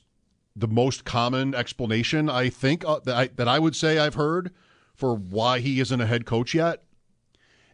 the 0.55 0.67
most 0.67 1.03
common 1.03 1.53
explanation 1.53 2.29
I 2.29 2.49
think 2.49 2.85
uh, 2.85 2.99
that 3.05 3.15
I 3.15 3.27
that 3.35 3.47
I 3.47 3.59
would 3.59 3.75
say 3.75 3.99
I've 3.99 4.15
heard 4.15 4.51
for 4.93 5.13
why 5.13 5.59
he 5.59 5.79
isn't 5.79 5.99
a 5.99 6.05
head 6.05 6.25
coach 6.25 6.53
yet. 6.53 6.83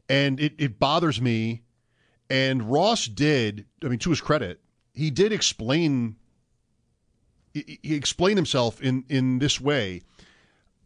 And 0.10 0.40
it, 0.40 0.54
it 0.58 0.80
bothers 0.80 1.22
me. 1.22 1.62
And 2.30 2.72
Ross 2.72 3.06
did, 3.06 3.66
I 3.84 3.88
mean, 3.88 4.00
to 4.00 4.10
his 4.10 4.22
credit, 4.22 4.62
he 4.94 5.12
did 5.12 5.32
explain 5.32 6.16
he 7.54 7.96
explained 7.96 8.38
himself 8.38 8.82
in 8.82 9.04
in 9.10 9.40
this 9.40 9.60
way. 9.60 10.02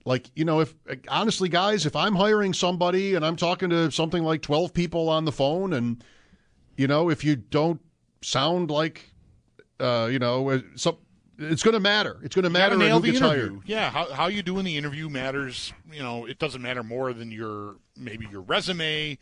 Like, 0.04 0.30
you 0.36 0.46
know, 0.46 0.60
if 0.60 0.76
honestly, 1.08 1.50
guys, 1.50 1.86
if 1.86 1.96
I'm 1.96 2.16
hiring 2.16 2.54
somebody 2.54 3.16
and 3.16 3.26
I'm 3.26 3.36
talking 3.36 3.72
to 3.72 3.90
something 3.90 4.24
like 4.24 4.44
12 4.44 4.72
people 4.74 5.10
on 5.10 5.26
the 5.26 5.32
phone 5.32 5.74
and 5.74 6.04
you 6.78 6.88
know, 6.88 7.10
if 7.10 7.24
you 7.24 7.36
don't 7.36 7.82
sound 8.22 8.70
like, 8.70 9.14
uh, 9.80 10.10
you 10.12 10.20
know, 10.20 10.50
uh, 10.50 10.60
some, 10.76 10.98
it's 11.38 11.63
going 11.63 11.74
to 11.74 11.80
matter. 11.80 12.19
It's 12.24 12.36
going 12.36 12.43
to 12.43 12.50
matter 12.50 12.78
nail 12.78 13.00
the 13.00 13.10
interview. 13.10 13.28
hired. 13.28 13.60
Yeah, 13.65 13.89
how 13.89 14.12
how 14.12 14.28
you 14.28 14.43
do 14.43 14.58
in 14.60 14.65
the 14.65 14.78
interview 14.78 15.10
matters. 15.10 15.74
You 15.91 16.04
know, 16.04 16.26
it 16.26 16.39
doesn't 16.39 16.62
matter 16.62 16.84
more 16.84 17.13
than 17.13 17.32
your 17.32 17.76
maybe 17.98 18.28
your 18.32 18.41
resume, 18.41 19.17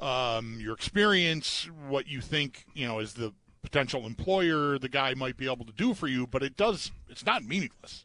um, 0.00 0.58
your 0.60 0.74
experience, 0.74 1.68
what 1.88 2.06
you 2.06 2.20
think 2.20 2.66
you 2.74 2.86
know 2.86 2.98
is 2.98 3.14
the 3.14 3.32
potential 3.62 4.04
employer 4.06 4.78
the 4.78 4.88
guy 4.88 5.14
might 5.14 5.36
be 5.36 5.50
able 5.50 5.64
to 5.64 5.72
do 5.72 5.94
for 5.94 6.06
you. 6.06 6.26
But 6.26 6.42
it 6.42 6.56
does. 6.56 6.90
It's 7.08 7.24
not 7.24 7.44
meaningless. 7.44 8.04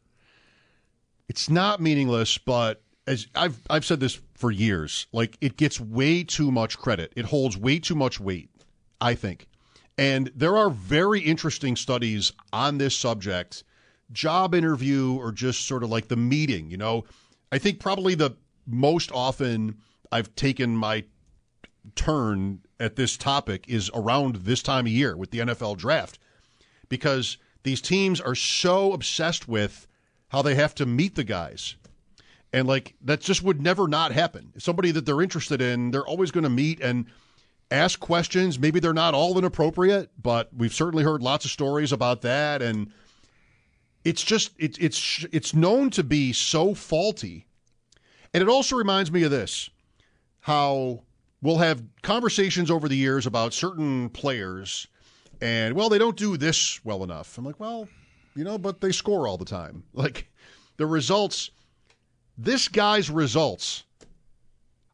It's 1.28 1.50
not 1.50 1.80
meaningless, 1.80 2.38
but 2.38 2.82
as 3.06 3.28
I've 3.36 3.60
I've 3.70 3.86
said 3.86 4.00
this 4.00 4.20
for 4.36 4.52
years, 4.52 5.08
like 5.12 5.38
it 5.42 5.58
gets 5.58 5.80
way 5.80 6.24
too 6.24 6.52
much 6.52 6.78
credit. 6.78 7.12
It 7.16 7.26
holds 7.26 7.58
way 7.58 7.80
too 7.80 7.96
much 7.96 8.20
weight, 8.20 8.50
I 9.02 9.16
think. 9.16 9.48
And 10.00 10.32
there 10.34 10.56
are 10.56 10.70
very 10.70 11.20
interesting 11.20 11.76
studies 11.76 12.32
on 12.54 12.78
this 12.78 12.96
subject, 12.96 13.66
job 14.14 14.56
interview 14.56 15.18
or 15.20 15.34
just 15.34 15.68
sort 15.68 15.84
of 15.84 15.90
like 15.90 16.08
the 16.08 16.16
meeting, 16.16 16.72
you 16.72 16.78
know. 16.78 17.04
I 17.52 17.58
think 17.58 17.82
probably 17.82 18.16
the 18.16 18.38
most 18.66 19.12
often 19.12 19.76
I've 20.10 20.34
taken 20.36 20.74
my 20.74 21.04
turn 21.96 22.62
at 22.80 22.96
this 22.96 23.18
topic 23.18 23.66
is 23.68 23.92
around 23.94 24.38
this 24.38 24.64
time 24.64 24.86
of 24.86 24.92
year 24.94 25.18
with 25.18 25.32
the 25.32 25.40
NFL 25.40 25.76
draft 25.76 26.18
because 26.88 27.38
these 27.64 27.82
teams 27.82 28.22
are 28.22 28.36
so 28.36 28.94
obsessed 28.94 29.50
with 29.50 29.86
how 30.30 30.42
they 30.42 30.56
have 30.56 30.74
to 30.76 30.86
meet 30.86 31.16
the 31.16 31.26
guys. 31.26 31.76
And 32.54 32.70
like 32.70 32.96
that 33.02 33.20
just 33.20 33.44
would 33.44 33.62
never 33.62 33.86
not 33.86 34.14
happen. 34.14 34.54
Somebody 34.60 34.92
that 34.92 35.06
they're 35.06 35.22
interested 35.22 35.62
in, 35.62 35.92
they're 35.92 36.08
always 36.08 36.32
going 36.32 36.46
to 36.46 36.50
meet 36.50 36.80
and 36.80 37.06
ask 37.72 38.00
questions. 38.00 38.60
Maybe 38.60 38.80
they're 38.80 38.94
not 38.94 39.14
all 39.14 39.38
inappropriate, 39.38 40.10
but 40.22 40.50
we've 40.56 40.74
certainly 40.74 41.04
heard 41.04 41.22
lots 41.22 41.46
of 41.46 41.52
stories 41.52 41.92
about 41.92 42.22
that 42.22 42.62
and 42.62 42.92
it's 44.06 44.24
just 44.24 44.52
it's 44.58 44.78
it's 44.78 45.26
it's 45.32 45.54
known 45.54 45.90
to 45.92 46.04
be 46.04 46.32
so 46.34 46.74
faulty. 46.74 47.46
And 48.34 48.42
it 48.42 48.50
also 48.50 48.76
reminds 48.76 49.12
me 49.12 49.24
of 49.24 49.32
this 49.32 49.70
how 50.42 51.04
we'll 51.42 51.58
have 51.58 51.84
conversations 52.02 52.72
over 52.72 52.88
the 52.88 52.96
years 52.96 53.26
about 53.26 53.54
certain 53.54 54.10
players 54.10 54.88
and 55.42 55.76
well 55.76 55.90
they 55.90 55.98
don't 55.98 56.16
do 56.16 56.38
this 56.38 56.84
well 56.86 57.04
enough 57.04 57.38
i'm 57.38 57.46
like 57.46 57.60
well 57.60 57.88
you 58.36 58.44
know 58.44 58.58
but 58.58 58.80
they 58.80 58.92
score 58.92 59.28
all 59.28 59.38
the 59.38 59.46
time 59.46 59.84
like 59.94 60.32
the 60.78 60.86
results 60.86 61.52
this 62.38 62.70
guy's 62.70 63.10
results 63.10 63.84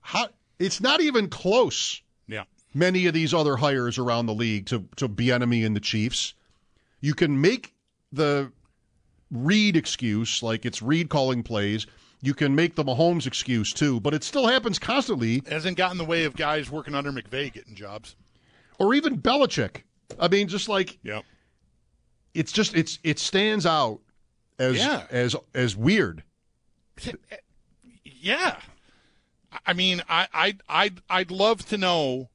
how 0.02 0.28
it's 0.60 0.80
not 0.80 1.02
even 1.02 1.30
close. 1.30 2.02
Many 2.76 3.08
of 3.08 3.16
these 3.16 3.34
other 3.34 3.56
hires 3.56 3.98
around 3.98 4.28
the 4.28 4.34
league 4.36 4.68
to 4.68 4.88
to 4.98 5.10
Bieniemy 5.10 5.66
and 5.66 5.76
the 5.76 5.80
Chiefs 5.80 6.36
you 7.06 7.14
can 7.14 7.40
make 7.40 7.74
the 8.12 8.52
Reid 9.30 9.76
excuse, 9.76 10.42
like 10.42 10.66
it's 10.66 10.82
Reid 10.82 11.10
calling 11.10 11.44
plays. 11.44 11.86
You 12.22 12.34
can 12.34 12.56
make 12.56 12.74
the 12.76 12.84
Mahomes 12.84 13.28
excuse 13.28 13.74
too, 13.74 14.00
but 14.00 14.14
it 14.16 14.24
still 14.24 14.48
happens 14.48 14.80
constantly. 14.80 15.36
It 15.36 15.48
hasn't 15.48 15.78
gotten 15.78 15.94
in 15.94 15.98
the 16.00 16.10
way 16.10 16.24
of 16.24 16.36
guys 16.36 16.72
working 16.72 16.96
under 16.96 17.12
McVay 17.12 17.54
getting 17.54 17.76
jobs. 17.76 18.16
Or 18.80 18.96
even 18.96 19.22
Belichick. 19.22 19.84
I 20.20 20.28
mean, 20.28 20.48
just 20.48 20.68
like 20.68 20.98
yeah. 21.04 21.22
it's 22.34 22.52
just 22.52 22.76
it's 22.76 22.98
it 23.04 23.20
stands 23.20 23.66
out 23.68 24.00
as 24.58 24.78
Yeah. 24.78 25.06
as 25.12 25.36
as 25.54 25.76
weird. 25.76 26.24
Yeah. 28.04 28.58
I 29.66 29.74
mean, 29.74 30.02
I, 30.10 30.28
I, 30.34 30.58
I'd, 30.68 31.02
I'd 31.10 31.32
love 31.32 31.66
to 31.68 31.78
know. 31.78 32.30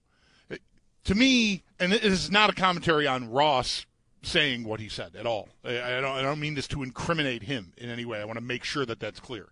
To 1.11 1.17
me, 1.17 1.65
and 1.81 1.91
this 1.91 2.05
is 2.05 2.31
not 2.31 2.51
a 2.51 2.53
commentary 2.53 3.05
on 3.05 3.33
Ross 3.33 3.85
saying 4.23 4.63
what 4.63 4.79
he 4.79 4.89
said 4.89 5.17
at 5.17 5.27
all. 5.27 5.49
I, 5.65 5.97
I 5.97 6.01
don't, 6.01 6.17
I 6.19 6.23
don't 6.23 6.39
mean 6.39 6.55
this 6.55 6.69
to 6.69 6.85
incriminate 6.85 7.43
him 7.43 7.73
in 7.77 7.91
any 7.91 8.05
way. 8.05 8.21
I 8.21 8.25
want 8.25 8.39
to 8.39 8.45
make 8.45 8.63
sure 8.63 8.87
that 8.87 9.01
that's 9.01 9.19
clear. 9.19 9.49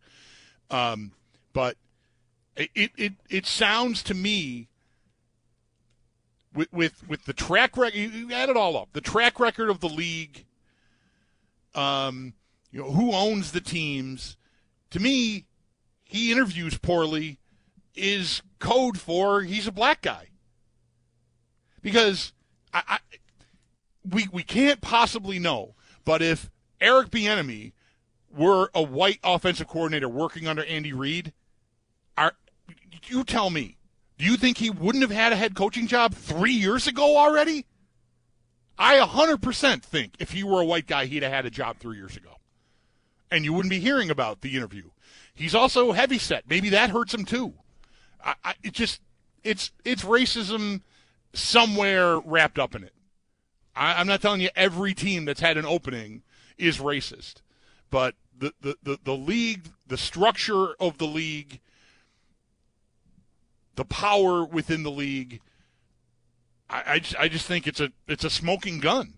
Um, 0.70 1.10
but 1.52 1.76
it, 2.54 2.70
it, 2.76 2.90
it, 2.96 3.12
it 3.28 3.44
sounds 3.44 4.04
to 4.04 4.14
me 4.14 4.68
with, 6.54 6.72
with, 6.72 7.08
with 7.08 7.24
the 7.24 7.32
track 7.32 7.76
record, 7.76 7.96
you 7.96 8.32
add 8.32 8.50
it 8.50 8.56
all 8.56 8.76
up, 8.76 8.90
the 8.92 9.00
track 9.00 9.40
record 9.40 9.68
of 9.68 9.80
the 9.80 9.88
league, 9.88 10.44
um, 11.74 12.34
you 12.70 12.80
know, 12.80 12.92
who 12.92 13.12
owns 13.12 13.50
the 13.50 13.60
teams. 13.60 14.36
To 14.90 15.00
me, 15.00 15.46
he 16.04 16.30
interviews 16.30 16.78
poorly 16.78 17.40
is 17.96 18.42
code 18.60 19.00
for 19.00 19.42
he's 19.42 19.66
a 19.66 19.72
black 19.72 20.02
guy. 20.02 20.28
Because 21.88 22.34
I, 22.74 22.82
I 22.86 22.98
we 24.06 24.28
we 24.30 24.42
can't 24.42 24.82
possibly 24.82 25.38
know, 25.38 25.74
but 26.04 26.20
if 26.20 26.50
Eric 26.82 27.08
Bieniemy 27.08 27.72
were 28.30 28.70
a 28.74 28.82
white 28.82 29.20
offensive 29.24 29.68
coordinator 29.68 30.06
working 30.06 30.46
under 30.46 30.62
Andy 30.66 30.92
Reid, 30.92 31.32
are 32.18 32.34
you 33.06 33.24
tell 33.24 33.48
me, 33.48 33.78
do 34.18 34.26
you 34.26 34.36
think 34.36 34.58
he 34.58 34.68
wouldn't 34.68 35.00
have 35.00 35.10
had 35.10 35.32
a 35.32 35.36
head 35.36 35.54
coaching 35.54 35.86
job 35.86 36.14
3 36.14 36.52
years 36.52 36.86
ago 36.86 37.16
already? 37.16 37.64
I 38.78 38.98
100% 38.98 39.82
think 39.82 40.12
if 40.18 40.32
he 40.32 40.44
were 40.44 40.60
a 40.60 40.66
white 40.66 40.86
guy 40.86 41.06
he'd 41.06 41.22
have 41.22 41.32
had 41.32 41.46
a 41.46 41.50
job 41.50 41.78
3 41.78 41.96
years 41.96 42.18
ago. 42.18 42.36
And 43.30 43.46
you 43.46 43.54
wouldn't 43.54 43.70
be 43.70 43.80
hearing 43.80 44.10
about 44.10 44.42
the 44.42 44.54
interview. 44.54 44.90
He's 45.34 45.54
also 45.54 45.92
heavy 45.92 46.18
set. 46.18 46.44
Maybe 46.50 46.68
that 46.68 46.90
hurts 46.90 47.14
him 47.14 47.24
too. 47.24 47.54
I, 48.22 48.34
I, 48.44 48.54
it 48.62 48.74
just 48.74 49.00
it's 49.42 49.72
it's 49.86 50.04
racism 50.04 50.82
somewhere 51.32 52.18
wrapped 52.20 52.58
up 52.58 52.74
in 52.74 52.84
it. 52.84 52.92
I, 53.74 54.00
I'm 54.00 54.06
not 54.06 54.22
telling 54.22 54.40
you 54.40 54.50
every 54.56 54.94
team 54.94 55.24
that's 55.24 55.40
had 55.40 55.56
an 55.56 55.64
opening 55.64 56.22
is 56.56 56.78
racist, 56.78 57.36
but 57.90 58.14
the, 58.36 58.52
the, 58.60 58.76
the, 58.82 58.98
the 59.04 59.16
league, 59.16 59.70
the 59.86 59.96
structure 59.96 60.74
of 60.80 60.98
the 60.98 61.06
league, 61.06 61.60
the 63.76 63.84
power 63.84 64.44
within 64.44 64.82
the 64.82 64.90
league, 64.90 65.40
I, 66.68 66.82
I, 66.86 66.98
just, 66.98 67.16
I 67.16 67.28
just 67.28 67.46
think 67.46 67.66
it's 67.66 67.80
a 67.80 67.92
it's 68.06 68.24
a 68.24 68.30
smoking 68.30 68.80
gun. 68.80 69.14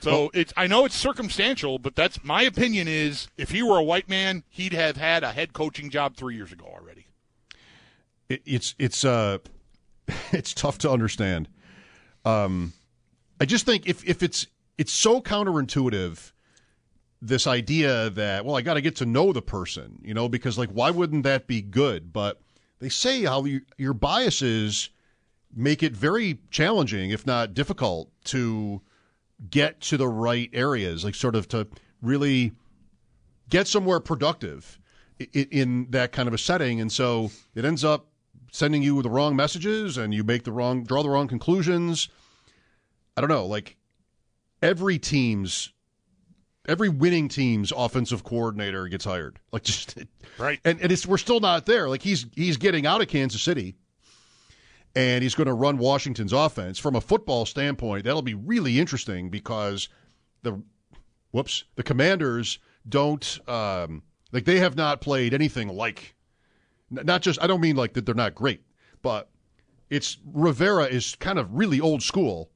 So 0.00 0.30
it's 0.32 0.52
I 0.56 0.66
know 0.66 0.86
it's 0.86 0.96
circumstantial, 0.96 1.78
but 1.78 1.94
that's 1.94 2.24
my 2.24 2.42
opinion 2.42 2.88
is 2.88 3.28
if 3.36 3.50
he 3.50 3.62
were 3.62 3.76
a 3.76 3.82
white 3.82 4.08
man, 4.08 4.44
he'd 4.48 4.72
have 4.72 4.96
had 4.96 5.22
a 5.22 5.32
head 5.32 5.52
coaching 5.52 5.90
job 5.90 6.16
three 6.16 6.36
years 6.36 6.52
ago 6.52 6.64
already. 6.64 7.06
It, 8.28 8.42
it's 8.46 8.74
it's 8.78 9.04
uh 9.04 9.38
it's 10.32 10.54
tough 10.54 10.78
to 10.78 10.90
understand. 10.90 11.48
Um, 12.24 12.72
I 13.40 13.44
just 13.44 13.66
think 13.66 13.86
if 13.86 14.06
if 14.06 14.22
it's 14.22 14.46
it's 14.78 14.92
so 14.92 15.20
counterintuitive, 15.20 16.32
this 17.22 17.46
idea 17.46 18.10
that 18.10 18.44
well 18.44 18.56
I 18.56 18.62
got 18.62 18.74
to 18.74 18.80
get 18.80 18.96
to 18.96 19.06
know 19.06 19.32
the 19.32 19.42
person, 19.42 20.00
you 20.02 20.14
know, 20.14 20.28
because 20.28 20.58
like 20.58 20.70
why 20.70 20.90
wouldn't 20.90 21.24
that 21.24 21.46
be 21.46 21.62
good? 21.62 22.12
But 22.12 22.40
they 22.80 22.88
say 22.88 23.24
how 23.24 23.44
you, 23.44 23.62
your 23.78 23.94
biases 23.94 24.90
make 25.54 25.82
it 25.82 25.92
very 25.92 26.38
challenging, 26.50 27.10
if 27.10 27.26
not 27.26 27.54
difficult, 27.54 28.10
to 28.24 28.80
get 29.48 29.80
to 29.80 29.96
the 29.96 30.08
right 30.08 30.50
areas, 30.52 31.04
like 31.04 31.14
sort 31.14 31.34
of 31.34 31.48
to 31.48 31.66
really 32.02 32.52
get 33.48 33.66
somewhere 33.66 34.00
productive 34.00 34.78
in, 35.18 35.48
in 35.50 35.86
that 35.90 36.12
kind 36.12 36.28
of 36.28 36.34
a 36.34 36.38
setting. 36.38 36.80
And 36.80 36.90
so 36.90 37.30
it 37.54 37.64
ends 37.64 37.84
up 37.84 38.09
sending 38.50 38.82
you 38.82 39.00
the 39.02 39.10
wrong 39.10 39.36
messages 39.36 39.96
and 39.96 40.14
you 40.14 40.24
make 40.24 40.44
the 40.44 40.52
wrong, 40.52 40.84
draw 40.84 41.02
the 41.02 41.10
wrong 41.10 41.28
conclusions. 41.28 42.08
I 43.16 43.20
don't 43.20 43.30
know, 43.30 43.46
like 43.46 43.76
every 44.62 44.98
team's, 44.98 45.72
every 46.66 46.88
winning 46.88 47.28
team's 47.28 47.72
offensive 47.76 48.24
coordinator 48.24 48.88
gets 48.88 49.04
hired. 49.04 49.38
Like 49.52 49.62
just, 49.64 49.98
right. 50.38 50.60
And, 50.64 50.80
and 50.80 50.92
it's, 50.92 51.06
we're 51.06 51.18
still 51.18 51.40
not 51.40 51.66
there. 51.66 51.88
Like 51.88 52.02
he's, 52.02 52.26
he's 52.34 52.56
getting 52.56 52.86
out 52.86 53.00
of 53.00 53.08
Kansas 53.08 53.42
City 53.42 53.76
and 54.94 55.22
he's 55.22 55.34
going 55.34 55.46
to 55.46 55.54
run 55.54 55.78
Washington's 55.78 56.32
offense. 56.32 56.78
From 56.78 56.96
a 56.96 57.00
football 57.00 57.46
standpoint, 57.46 58.04
that'll 58.04 58.22
be 58.22 58.34
really 58.34 58.78
interesting 58.78 59.30
because 59.30 59.88
the 60.42 60.62
whoops, 61.30 61.64
the 61.76 61.82
Commanders 61.82 62.58
don't 62.88 63.38
um, 63.48 64.02
like 64.32 64.44
they 64.44 64.58
have 64.58 64.76
not 64.76 65.00
played 65.00 65.34
anything 65.34 65.68
like 65.68 66.14
not 66.90 67.22
just 67.22 67.40
I 67.42 67.46
don't 67.46 67.60
mean 67.60 67.76
like 67.76 67.94
that 67.94 68.06
they're 68.06 68.14
not 68.14 68.34
great, 68.34 68.62
but 69.02 69.28
it's 69.88 70.18
Rivera 70.32 70.84
is 70.84 71.16
kind 71.16 71.38
of 71.38 71.52
really 71.52 71.80
old 71.80 72.02
school 72.02 72.50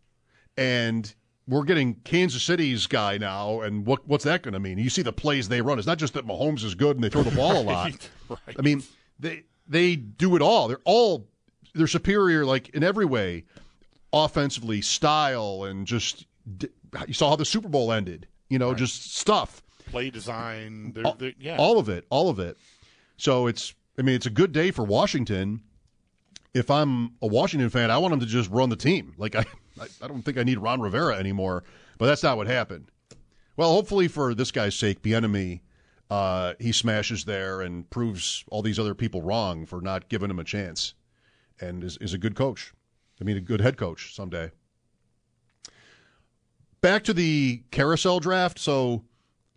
and 0.56 1.14
we're 1.46 1.64
getting 1.64 1.94
Kansas 2.04 2.42
City's 2.42 2.86
guy 2.86 3.18
now, 3.18 3.60
and 3.60 3.84
what 3.86 4.06
what's 4.08 4.24
that 4.24 4.42
going 4.42 4.54
to 4.54 4.60
mean? 4.60 4.78
You 4.78 4.88
see 4.88 5.02
the 5.02 5.12
plays 5.12 5.48
they 5.48 5.60
run. 5.60 5.78
It's 5.78 5.86
not 5.86 5.98
just 5.98 6.14
that 6.14 6.26
Mahomes 6.26 6.64
is 6.64 6.74
good 6.74 6.96
and 6.96 7.04
they 7.04 7.10
throw 7.10 7.22
the 7.22 7.34
ball 7.36 7.60
a 7.60 7.62
lot. 7.64 7.90
Right, 7.90 8.10
right. 8.28 8.56
I 8.58 8.62
mean, 8.62 8.82
they 9.18 9.44
they 9.68 9.96
do 9.96 10.36
it 10.36 10.42
all. 10.42 10.68
They're 10.68 10.80
all 10.84 11.28
they're 11.74 11.86
superior, 11.86 12.44
like 12.44 12.70
in 12.70 12.82
every 12.82 13.04
way, 13.04 13.44
offensively, 14.12 14.80
style, 14.80 15.64
and 15.64 15.86
just 15.86 16.26
you 17.06 17.14
saw 17.14 17.30
how 17.30 17.36
the 17.36 17.44
Super 17.44 17.68
Bowl 17.68 17.92
ended. 17.92 18.26
You 18.48 18.58
know, 18.58 18.74
just 18.74 19.16
stuff. 19.16 19.62
Play 19.90 20.10
design, 20.10 20.92
they're, 20.94 21.12
they're, 21.18 21.32
yeah. 21.38 21.56
all 21.58 21.78
of 21.78 21.88
it, 21.88 22.06
all 22.08 22.30
of 22.30 22.38
it. 22.38 22.56
So 23.16 23.46
it's, 23.46 23.74
I 23.98 24.02
mean, 24.02 24.14
it's 24.14 24.26
a 24.26 24.30
good 24.30 24.52
day 24.52 24.70
for 24.70 24.84
Washington. 24.84 25.62
If 26.52 26.70
I'm 26.70 27.14
a 27.22 27.26
Washington 27.26 27.70
fan, 27.70 27.90
I 27.90 27.98
want 27.98 28.14
him 28.14 28.20
to 28.20 28.26
just 28.26 28.50
run 28.50 28.68
the 28.68 28.76
team. 28.76 29.14
Like 29.18 29.34
I, 29.36 29.44
I, 30.02 30.08
don't 30.08 30.22
think 30.22 30.38
I 30.38 30.42
need 30.42 30.58
Ron 30.58 30.80
Rivera 30.80 31.16
anymore. 31.16 31.64
But 31.98 32.06
that's 32.06 32.22
not 32.22 32.36
what 32.36 32.46
happened. 32.46 32.90
Well, 33.56 33.72
hopefully 33.72 34.08
for 34.08 34.34
this 34.34 34.50
guy's 34.50 34.74
sake, 34.74 35.02
Bieniemy, 35.02 35.60
uh, 36.10 36.54
he 36.58 36.72
smashes 36.72 37.24
there 37.24 37.60
and 37.60 37.88
proves 37.88 38.44
all 38.48 38.62
these 38.62 38.78
other 38.78 38.94
people 38.94 39.22
wrong 39.22 39.64
for 39.64 39.80
not 39.80 40.08
giving 40.08 40.30
him 40.30 40.38
a 40.38 40.44
chance, 40.44 40.94
and 41.60 41.84
is, 41.84 41.96
is 41.98 42.12
a 42.12 42.18
good 42.18 42.34
coach. 42.34 42.72
I 43.20 43.24
mean, 43.24 43.36
a 43.36 43.40
good 43.40 43.60
head 43.60 43.76
coach 43.76 44.14
someday. 44.14 44.50
Back 46.80 47.04
to 47.04 47.14
the 47.14 47.62
carousel 47.70 48.20
draft. 48.20 48.58
So, 48.58 49.04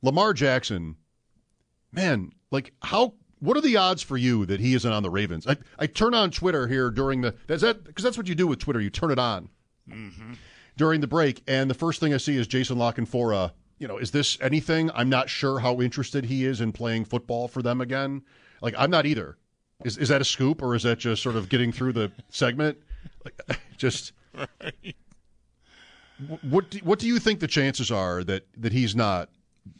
Lamar 0.02 0.34
Jackson, 0.34 0.96
man, 1.92 2.32
like 2.52 2.74
how? 2.84 3.16
What 3.40 3.58
are 3.58 3.62
the 3.62 3.78
odds 3.78 4.02
for 4.02 4.18
you 4.18 4.46
that 4.48 4.60
he 4.60 4.74
isn't 4.74 4.92
on 4.92 5.04
the 5.04 5.10
Ravens? 5.10 5.46
I, 5.48 5.58
I 5.78 5.88
turn 5.88 6.14
on 6.14 6.32
Twitter 6.32 6.68
here 6.68 6.90
during 6.90 7.22
the 7.22 7.36
that's 7.48 7.62
that 7.62 7.84
because 7.84 8.04
that's 8.04 8.18
what 8.18 8.28
you 8.28 8.36
do 8.36 8.48
with 8.48 8.60
Twitter. 8.60 8.82
You 8.82 8.90
turn 8.90 9.12
it 9.12 9.20
on 9.20 9.50
during 10.76 11.02
the 11.02 11.08
break, 11.08 11.44
and 11.48 11.70
the 11.70 11.76
first 11.76 12.00
thing 12.00 12.14
I 12.14 12.18
see 12.18 12.38
is 12.38 12.48
Jason 12.48 12.78
La 12.78 12.92
Canfora. 12.92 13.52
You 13.80 13.88
know, 13.88 13.98
is 13.98 14.12
this 14.12 14.40
anything? 14.42 14.90
I'm 14.96 15.10
not 15.10 15.30
sure 15.30 15.60
how 15.60 15.82
interested 15.82 16.26
he 16.26 16.46
is 16.46 16.62
in 16.62 16.72
playing 16.72 17.06
football 17.06 17.48
for 17.48 17.62
them 17.62 17.80
again. 17.80 18.24
Like, 18.62 18.74
I'm 18.78 18.90
not 18.90 19.06
either. 19.06 19.38
Is 19.86 19.98
is 19.98 20.10
that 20.10 20.22
a 20.22 20.26
scoop 20.26 20.64
or 20.64 20.74
is 20.74 20.84
that 20.84 20.98
just 20.98 21.22
sort 21.22 21.36
of 21.36 21.50
getting 21.50 21.72
through 21.72 21.94
the 21.94 22.12
segment? 22.30 22.80
Like, 23.24 23.60
just 23.78 24.14
wh- 24.34 24.46
what 26.44 26.72
do, 26.72 26.80
what 26.80 26.98
do 26.98 27.08
you 27.08 27.20
think 27.20 27.40
the 27.40 27.48
chances 27.48 27.92
are 27.92 28.24
that 28.24 28.48
that 28.58 28.74
he's 28.74 28.96
not 28.96 29.30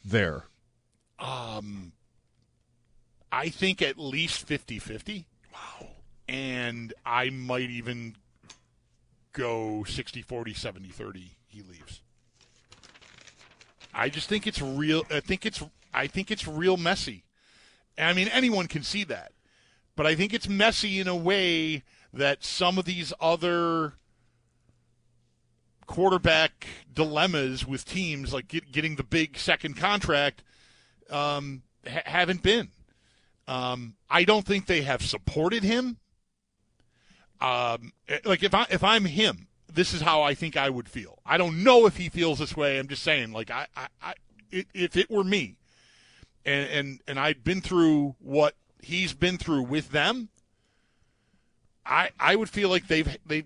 there? 0.06 0.44
Um, 1.18 1.94
I 3.38 3.50
think 3.50 3.84
at 3.84 4.00
least 4.00 4.48
50 4.48 4.80
50. 4.80 5.28
Wow. 5.54 5.90
And 6.28 6.92
I 7.06 7.30
might 7.30 7.70
even 7.70 8.16
go 9.32 9.84
60 9.84 10.24
40, 10.24 10.56
70 10.56 10.90
30. 10.90 11.32
He 11.46 11.62
leaves. 11.62 12.02
I 13.94 14.10
just 14.10 14.28
think 14.28 14.48
it's 14.48 14.60
real. 14.60 15.04
I 15.12 15.20
think 15.20 15.46
it's. 15.46 15.64
I 15.94 16.08
think 16.08 16.32
it's 16.32 16.48
real 16.48 16.78
messy. 16.78 17.26
I 17.96 18.14
mean, 18.14 18.28
anyone 18.30 18.66
can 18.66 18.82
see 18.82 19.04
that, 19.04 19.34
but 19.96 20.08
I 20.08 20.16
think 20.16 20.34
it's 20.34 20.50
messy 20.50 21.00
in 21.00 21.08
a 21.08 21.16
way 21.16 21.84
that 22.12 22.44
some 22.44 22.80
of 22.80 22.86
these 22.86 23.14
other 23.22 23.94
quarterback 25.86 26.66
dilemmas 26.92 27.68
with 27.68 27.86
teams, 27.86 28.34
like 28.34 28.48
get, 28.48 28.72
getting 28.72 28.96
the 28.96 29.04
big 29.04 29.38
second 29.38 29.78
contract, 29.78 30.44
um, 31.12 31.62
ha- 31.88 32.02
haven't 32.06 32.42
been. 32.42 32.70
Um, 33.48 33.96
I 34.10 34.24
don't 34.24 34.46
think 34.46 34.66
they 34.66 34.82
have 34.82 35.02
supported 35.02 35.64
him. 35.64 35.98
Um, 37.40 37.94
like 38.26 38.44
if 38.44 38.54
I 38.54 38.66
if 38.70 38.84
I'm 38.84 39.06
him, 39.06 39.48
this 39.72 39.94
is 39.94 40.02
how 40.02 40.22
I 40.22 40.34
think 40.34 40.58
I 40.58 40.70
would 40.70 40.90
feel. 40.90 41.20
I 41.26 41.38
don't 41.38 41.64
know 41.64 41.86
if 41.86 41.98
he 41.98 42.10
feels 42.10 42.40
this 42.40 42.58
way. 42.58 42.78
I'm 42.78 42.88
just 42.88 43.04
saying, 43.04 43.32
like 43.32 43.52
I, 43.52 43.68
I, 43.76 43.88
I 44.02 44.14
if 44.52 44.98
it 44.98 45.10
were 45.10 45.24
me, 45.24 45.56
and 46.46 46.70
and 46.70 47.02
and 47.08 47.20
I'd 47.20 47.44
been 47.44 47.62
through 47.62 48.16
what 48.20 48.56
he's 48.82 49.14
been 49.14 49.38
through 49.38 49.64
with 49.64 49.92
them, 49.92 50.30
I 51.86 52.10
I 52.20 52.36
would 52.36 52.50
feel 52.50 52.70
like 52.70 52.88
they've 52.88 53.18
they 53.26 53.46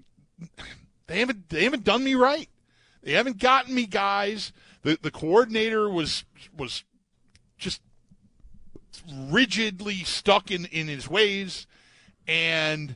they 1.08 1.20
haven't 1.20 1.50
they 1.50 1.64
haven't 1.64 1.84
done 1.84 2.04
me 2.04 2.16
right. 2.16 2.50
They 3.04 3.14
haven't 3.14 3.40
gotten 3.40 3.76
me 3.76 3.86
guys. 3.86 4.54
The 4.84 4.98
the 5.02 5.12
coordinator 5.12 5.90
was 5.90 6.24
was 6.56 6.84
rigidly 9.30 10.04
stuck 10.04 10.52
in 10.52 10.66
in 10.66 10.88
his 10.88 11.10
ways, 11.10 11.68
and 12.28 12.96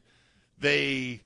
they 0.57 1.21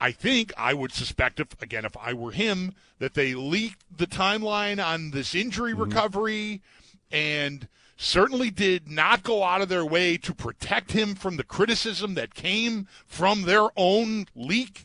I 0.00 0.12
think 0.12 0.52
I 0.56 0.74
would 0.74 0.92
suspect 0.92 1.40
if 1.40 1.60
again 1.62 1.84
if 1.84 1.96
I 1.96 2.12
were 2.12 2.32
him 2.32 2.74
that 2.98 3.14
they 3.14 3.34
leaked 3.34 3.84
the 3.96 4.06
timeline 4.06 4.84
on 4.84 5.10
this 5.10 5.34
injury 5.34 5.72
Mm-hmm. 5.72 5.82
recovery 5.82 6.62
and 7.10 7.68
certainly 7.96 8.50
did 8.50 8.88
not 8.88 9.22
go 9.24 9.42
out 9.42 9.60
of 9.60 9.68
their 9.68 9.84
way 9.84 10.16
to 10.16 10.32
protect 10.34 10.92
him 10.92 11.14
from 11.16 11.36
the 11.36 11.42
criticism 11.44 12.14
that 12.14 12.34
came 12.34 12.86
from 13.06 13.42
their 13.42 13.68
own 13.76 14.26
leak 14.36 14.84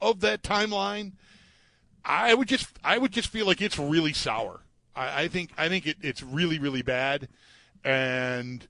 of 0.00 0.20
that 0.20 0.42
timeline. 0.42 1.12
I 2.04 2.34
would 2.34 2.48
just 2.48 2.66
I 2.82 2.98
would 2.98 3.12
just 3.12 3.28
feel 3.28 3.46
like 3.46 3.60
it's 3.60 3.78
really 3.78 4.12
sour. 4.12 4.62
I, 4.96 5.22
I 5.22 5.28
think 5.28 5.50
I 5.56 5.68
think 5.68 5.86
it, 5.86 5.98
it's 6.00 6.22
really 6.22 6.58
really 6.58 6.82
bad, 6.82 7.28
and 7.84 8.66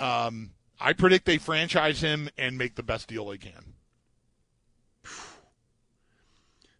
um, 0.00 0.50
I 0.80 0.92
predict 0.92 1.26
they 1.26 1.38
franchise 1.38 2.00
him 2.00 2.28
and 2.38 2.56
make 2.58 2.74
the 2.74 2.82
best 2.82 3.08
deal 3.08 3.26
they 3.28 3.38
can. 3.38 3.74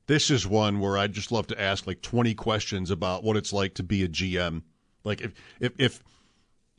This 0.07 0.31
is 0.31 0.47
one 0.47 0.81
where 0.81 0.99
I'd 0.99 1.12
just 1.12 1.31
love 1.33 1.47
to 1.49 1.61
ask 1.61 1.87
like 1.87 2.03
20 2.03 2.35
questions 2.35 2.91
about 2.91 3.23
what 3.23 3.37
it's 3.37 3.53
like 3.53 3.75
to 3.75 3.83
be 3.83 4.03
a 4.03 4.09
GM. 4.09 4.62
Like 5.05 5.20
if 5.20 5.33
if 5.61 5.73
if 5.79 6.03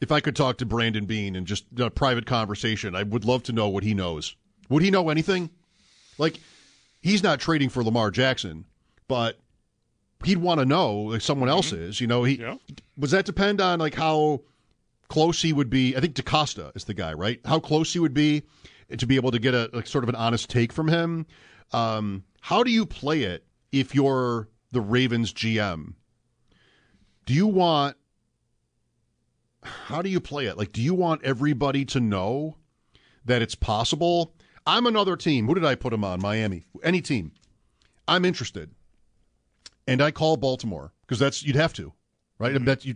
if 0.01 0.11
I 0.11 0.19
could 0.19 0.35
talk 0.35 0.57
to 0.57 0.65
Brandon 0.65 1.05
Beane 1.05 1.35
and 1.35 1.47
just 1.47 1.65
a 1.79 1.89
private 1.89 2.25
conversation, 2.25 2.95
I 2.95 3.03
would 3.03 3.25
love 3.25 3.43
to 3.43 3.53
know 3.53 3.69
what 3.69 3.83
he 3.83 3.93
knows. 3.93 4.35
Would 4.69 4.83
he 4.83 4.91
know 4.91 5.09
anything? 5.09 5.49
Like 6.17 6.39
he's 7.01 7.23
not 7.23 7.39
trading 7.39 7.69
for 7.69 7.83
Lamar 7.83 8.11
Jackson, 8.11 8.65
but 9.07 9.39
he'd 10.25 10.37
want 10.37 10.59
to 10.59 10.65
know 10.65 10.95
like 10.95 11.21
someone 11.21 11.49
else 11.49 11.71
is. 11.71 12.01
You 12.01 12.07
know, 12.07 12.23
he 12.23 12.35
Yeah. 12.39 12.55
was 12.97 13.11
that 13.11 13.25
depend 13.25 13.61
on 13.61 13.79
like 13.79 13.95
how 13.95 14.41
close 15.13 15.43
he 15.43 15.53
would 15.53 15.69
be. 15.69 15.95
I 15.95 15.99
think 15.99 16.15
DeCosta 16.15 16.75
is 16.75 16.85
the 16.85 16.95
guy, 16.95 17.13
right? 17.13 17.39
How 17.45 17.59
close 17.59 17.93
he 17.93 17.99
would 17.99 18.15
be 18.15 18.41
to 18.97 19.05
be 19.05 19.15
able 19.15 19.29
to 19.29 19.37
get 19.37 19.53
a 19.53 19.69
like, 19.71 19.85
sort 19.85 20.03
of 20.03 20.09
an 20.09 20.15
honest 20.15 20.49
take 20.49 20.73
from 20.73 20.87
him. 20.87 21.27
Um, 21.71 22.23
how 22.41 22.63
do 22.63 22.71
you 22.71 22.83
play 22.83 23.21
it 23.21 23.45
if 23.71 23.93
you're 23.93 24.49
the 24.71 24.81
Ravens 24.81 25.31
GM? 25.31 25.93
Do 27.27 27.33
you 27.35 27.45
want 27.45 27.95
how 29.61 30.01
do 30.01 30.09
you 30.09 30.19
play 30.19 30.47
it? 30.47 30.57
Like, 30.57 30.71
do 30.71 30.81
you 30.81 30.95
want 30.95 31.23
everybody 31.23 31.85
to 31.85 31.99
know 31.99 32.57
that 33.23 33.43
it's 33.43 33.55
possible? 33.55 34.33
I'm 34.65 34.87
another 34.87 35.15
team. 35.15 35.45
Who 35.45 35.53
did 35.53 35.63
I 35.63 35.75
put 35.75 35.93
him 35.93 36.03
on? 36.03 36.21
Miami. 36.21 36.65
Any 36.83 37.01
team. 37.01 37.33
I'm 38.07 38.25
interested. 38.25 38.71
And 39.87 40.01
I 40.01 40.09
call 40.09 40.37
Baltimore 40.37 40.91
because 41.01 41.19
that's 41.19 41.43
you'd 41.43 41.55
have 41.55 41.73
to, 41.73 41.93
right? 42.39 42.55
I 42.55 42.57
bet 42.57 42.83
you. 42.83 42.95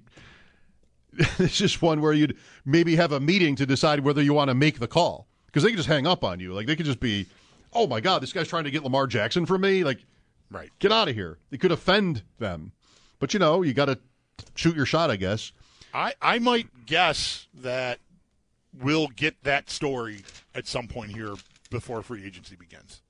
It's 1.39 1.57
just 1.57 1.81
one 1.81 2.01
where 2.01 2.13
you'd 2.13 2.37
maybe 2.65 2.95
have 2.95 3.11
a 3.11 3.19
meeting 3.19 3.55
to 3.55 3.65
decide 3.65 4.01
whether 4.01 4.21
you 4.21 4.33
want 4.33 4.49
to 4.49 4.55
make 4.55 4.79
the 4.79 4.87
call 4.87 5.27
because 5.47 5.63
they 5.63 5.69
could 5.69 5.77
just 5.77 5.89
hang 5.89 6.05
up 6.05 6.23
on 6.23 6.39
you. 6.39 6.53
Like 6.53 6.67
they 6.67 6.75
could 6.75 6.85
just 6.85 6.99
be, 6.99 7.25
oh 7.73 7.87
my 7.87 7.99
god, 7.99 8.21
this 8.21 8.33
guy's 8.33 8.47
trying 8.47 8.65
to 8.65 8.71
get 8.71 8.83
Lamar 8.83 9.07
Jackson 9.07 9.45
from 9.45 9.61
me. 9.61 9.83
Like, 9.83 9.99
right, 10.51 10.69
get 10.79 10.91
out 10.91 11.09
of 11.09 11.15
here. 11.15 11.39
It 11.51 11.59
could 11.59 11.71
offend 11.71 12.23
them, 12.37 12.71
but 13.19 13.33
you 13.33 13.39
know 13.39 13.61
you 13.63 13.73
got 13.73 13.85
to 13.85 13.99
shoot 14.55 14.75
your 14.75 14.85
shot, 14.85 15.09
I 15.09 15.15
guess. 15.15 15.51
I, 15.93 16.13
I 16.21 16.39
might 16.39 16.85
guess 16.85 17.47
that 17.53 17.99
we'll 18.73 19.07
get 19.07 19.43
that 19.43 19.69
story 19.69 20.23
at 20.53 20.67
some 20.67 20.87
point 20.87 21.11
here 21.11 21.33
before 21.69 22.01
free 22.01 22.25
agency 22.25 22.55
begins. 22.55 23.01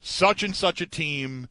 Such 0.00 0.42
and 0.42 0.56
such 0.56 0.80
a 0.80 0.86
team, 0.86 1.48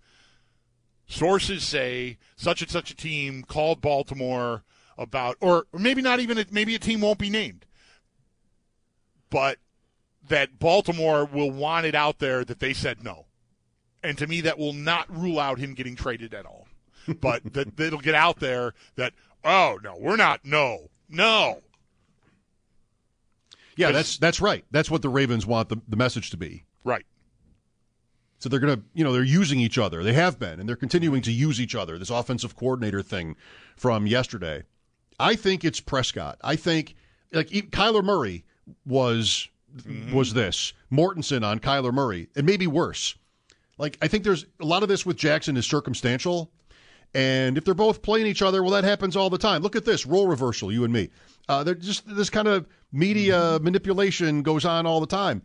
sources 1.08 1.64
say, 1.64 2.18
such 2.36 2.62
and 2.62 2.70
such 2.70 2.92
a 2.92 2.96
team 2.96 3.44
called 3.44 3.80
Baltimore 3.80 4.64
about, 4.98 5.38
or, 5.40 5.66
or 5.72 5.80
maybe 5.80 6.02
not 6.02 6.20
even, 6.20 6.44
maybe 6.52 6.76
a 6.76 6.80
team 6.80 7.02
won't 7.02 7.20
be 7.20 7.30
named, 7.30 7.66
but 9.30 9.58
that 10.28 10.60
Baltimore 10.60 11.26
will 11.26 11.52
want 11.52 11.86
it 11.86 11.96
out 11.96 12.20
there 12.20 12.46
that 12.46 12.60
they 12.60 12.74
said 12.74 13.04
no. 13.04 13.26
And 14.04 14.18
to 14.18 14.28
me, 14.28 14.42
that 14.42 14.58
will 14.58 14.74
not 14.74 15.16
rule 15.16 15.40
out 15.40 15.60
him 15.60 15.74
getting 15.74 15.96
traded 15.96 16.34
at 16.34 16.46
all. 16.46 16.68
But 17.20 17.42
that 17.54 17.80
it'll 17.80 18.00
get 18.00 18.16
out 18.16 18.40
there 18.40 18.74
that, 18.96 19.14
oh, 19.44 19.80
no, 19.84 19.98
we're 20.00 20.16
not, 20.16 20.46
no, 20.46 20.90
no. 21.10 21.62
Yeah, 23.78 23.92
that's 23.92 24.18
that's 24.18 24.42
right. 24.42 24.66
That's 24.70 24.92
what 24.92 25.02
the 25.02 25.10
Ravens 25.10 25.46
want 25.46 25.70
the, 25.70 25.78
the 25.88 25.96
message 25.96 26.30
to 26.32 26.38
be. 26.38 26.66
Right. 26.84 27.06
So 28.38 28.50
they're 28.50 28.60
going 28.60 28.76
to, 28.76 28.84
you 28.94 29.04
know, 29.04 29.14
they're 29.14 29.24
using 29.24 29.60
each 29.60 29.78
other. 29.78 30.04
They 30.04 30.14
have 30.14 30.40
been, 30.40 30.60
and 30.60 30.68
they're 30.68 30.76
continuing 30.76 31.22
to 31.24 31.32
use 31.32 31.62
each 31.62 31.76
other. 31.76 31.98
This 32.00 32.10
offensive 32.10 32.56
coordinator 32.56 33.02
thing 33.02 33.36
from 33.76 34.08
yesterday. 34.08 34.64
I 35.22 35.36
think 35.36 35.64
it's 35.64 35.80
Prescott. 35.80 36.40
I 36.44 36.56
think 36.56 36.96
like 37.32 37.50
Kyler 37.50 38.04
Murray 38.04 38.44
was 38.86 39.48
was 40.12 40.34
this 40.34 40.74
Mortensen 40.92 41.46
on 41.46 41.60
Kyler 41.60 41.94
Murray, 41.94 42.28
and 42.36 42.46
maybe 42.46 42.68
worse. 42.68 43.16
Like 43.78 43.98
I 44.02 44.08
think 44.08 44.24
there's 44.24 44.46
a 44.60 44.66
lot 44.66 44.84
of 44.84 44.90
this 44.90 45.06
with 45.06 45.18
Jackson 45.18 45.58
is 45.58 45.66
circumstantial, 45.66 46.52
and 47.14 47.58
if 47.58 47.66
they're 47.66 47.74
both 47.74 48.02
playing 48.02 48.26
each 48.26 48.42
other, 48.42 48.64
well, 48.64 48.72
that 48.72 48.84
happens 48.84 49.16
all 49.16 49.30
the 49.30 49.38
time. 49.38 49.62
Look 49.62 49.76
at 49.76 49.86
this 49.86 50.06
role 50.06 50.28
reversal, 50.28 50.72
you 50.72 50.84
and 50.84 50.94
me. 50.94 51.10
Uh, 51.48 51.64
they're 51.64 51.76
just 51.76 52.04
this 52.08 52.30
kind 52.30 52.48
of 52.48 52.68
media 52.92 53.60
manipulation 53.62 54.42
goes 54.42 54.66
on 54.66 54.88
all 54.88 55.00
the 55.00 55.08
time, 55.08 55.44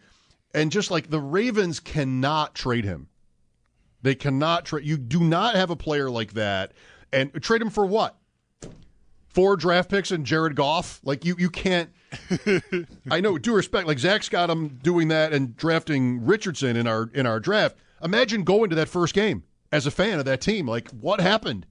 and 0.54 0.72
just 0.72 0.90
like 0.90 1.10
the 1.10 1.20
Ravens 1.20 1.80
cannot 1.80 2.54
trade 2.54 2.84
him, 2.84 3.08
they 4.00 4.14
cannot 4.14 4.64
trade. 4.64 4.86
You 4.86 4.96
do 4.96 5.20
not 5.20 5.54
have 5.54 5.68
a 5.68 5.76
player 5.76 6.10
like 6.10 6.32
that, 6.32 6.72
and 7.12 7.30
trade 7.42 7.60
him 7.60 7.70
for 7.70 7.84
what? 7.84 8.16
Four 9.36 9.56
draft 9.56 9.90
picks 9.90 10.10
and 10.10 10.24
Jared 10.24 10.56
Goff. 10.56 10.98
Like 11.04 11.26
you, 11.26 11.36
you 11.38 11.50
can't. 11.50 11.90
I 13.10 13.20
know, 13.20 13.36
due 13.36 13.54
respect, 13.54 13.86
like 13.86 13.98
Zach's 13.98 14.30
got 14.30 14.48
him 14.48 14.80
doing 14.82 15.08
that 15.08 15.34
and 15.34 15.54
drafting 15.54 16.24
Richardson 16.24 16.74
in 16.74 16.86
our 16.86 17.10
in 17.12 17.26
our 17.26 17.38
draft. 17.38 17.76
Imagine 18.02 18.44
going 18.44 18.70
to 18.70 18.76
that 18.76 18.88
first 18.88 19.12
game 19.12 19.42
as 19.70 19.86
a 19.86 19.90
fan 19.90 20.18
of 20.18 20.24
that 20.24 20.40
team. 20.40 20.66
Like, 20.66 20.88
what 20.88 21.20
happened? 21.20 21.66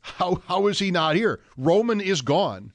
How 0.00 0.42
how 0.48 0.66
is 0.66 0.80
he 0.80 0.90
not 0.90 1.14
here? 1.14 1.38
Roman 1.56 2.00
is 2.00 2.22
gone. 2.22 2.72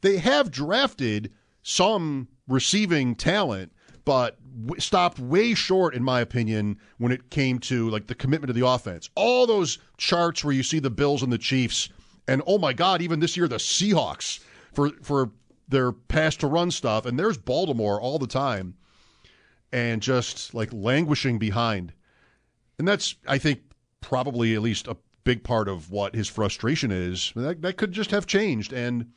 They 0.00 0.16
have 0.16 0.50
drafted 0.50 1.30
some 1.62 2.28
receiving 2.48 3.14
talent, 3.14 3.70
but 4.06 4.38
w- 4.64 4.80
stopped 4.80 5.18
way 5.18 5.52
short, 5.52 5.94
in 5.94 6.02
my 6.02 6.22
opinion, 6.22 6.78
when 6.96 7.12
it 7.12 7.28
came 7.28 7.58
to 7.58 7.90
like 7.90 8.06
the 8.06 8.14
commitment 8.14 8.48
to 8.48 8.58
the 8.58 8.66
offense. 8.66 9.10
All 9.14 9.46
those 9.46 9.76
charts 9.98 10.42
where 10.42 10.54
you 10.54 10.62
see 10.62 10.78
the 10.78 10.88
Bills 10.88 11.22
and 11.22 11.30
the 11.30 11.36
Chiefs, 11.36 11.90
and 12.28 12.42
oh 12.46 12.58
my 12.58 12.72
God, 12.72 13.02
even 13.02 13.20
this 13.20 13.36
year 13.36 13.48
the 13.48 13.56
Seahawks 13.56 14.40
for 14.72 14.90
for 15.02 15.30
their 15.68 15.92
pass 15.92 16.36
to 16.36 16.46
run 16.46 16.70
stuff, 16.70 17.06
and 17.06 17.18
there's 17.18 17.38
Baltimore 17.38 18.00
all 18.00 18.18
the 18.18 18.26
time, 18.26 18.74
and 19.72 20.02
just 20.02 20.54
like 20.54 20.72
languishing 20.72 21.38
behind, 21.38 21.92
and 22.78 22.86
that's 22.86 23.16
I 23.26 23.38
think 23.38 23.60
probably 24.00 24.54
at 24.54 24.62
least 24.62 24.86
a 24.86 24.96
big 25.24 25.44
part 25.44 25.68
of 25.68 25.90
what 25.90 26.14
his 26.14 26.28
frustration 26.28 26.90
is. 26.90 27.32
That 27.34 27.62
that 27.62 27.76
could 27.76 27.92
just 27.92 28.10
have 28.10 28.26
changed, 28.26 28.72
and 28.72 29.12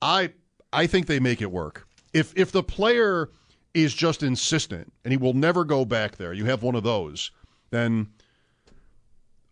I 0.00 0.32
I 0.72 0.86
think 0.86 1.06
they 1.06 1.20
make 1.20 1.42
it 1.42 1.50
work. 1.50 1.86
If 2.12 2.32
if 2.36 2.52
the 2.52 2.62
player 2.62 3.30
is 3.72 3.92
just 3.92 4.22
insistent 4.22 4.92
and 5.04 5.12
he 5.12 5.16
will 5.16 5.32
never 5.32 5.64
go 5.64 5.84
back 5.84 6.16
there, 6.16 6.32
you 6.32 6.44
have 6.44 6.62
one 6.62 6.76
of 6.76 6.84
those, 6.84 7.32
then 7.70 8.08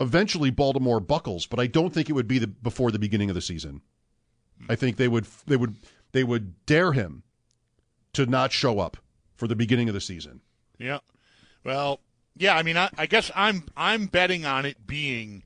eventually 0.03 0.50
Baltimore 0.50 1.00
buckles, 1.00 1.46
but 1.46 1.61
I 1.61 1.66
don't 1.66 1.94
think 1.94 2.11
it 2.11 2.12
would 2.12 2.28
be 2.28 2.38
the, 2.38 2.48
before 2.48 2.90
the 2.90 2.98
beginning 2.98 3.30
of 3.30 3.34
the 3.34 3.40
season. 3.40 3.80
I 4.68 4.74
think 4.74 4.96
they 4.96 5.09
would 5.09 5.26
they 5.46 5.57
would 5.57 5.76
they 6.12 6.24
would 6.24 6.66
dare 6.66 6.92
him 6.92 7.22
to 8.12 8.26
not 8.26 8.53
show 8.53 8.78
up 8.78 8.96
for 9.34 9.48
the 9.48 9.57
beginning 9.57 9.88
of 9.88 9.94
the 9.94 10.00
season. 10.00 10.40
Yeah. 10.78 10.98
Well, 11.64 12.00
yeah. 12.36 12.57
I 12.57 12.62
mean, 12.62 12.76
I, 12.76 12.90
I 12.96 13.07
guess 13.07 13.30
I'm 13.34 13.64
I'm 13.76 14.07
betting 14.07 14.44
on 14.44 14.66
it 14.66 14.86
being 14.86 15.44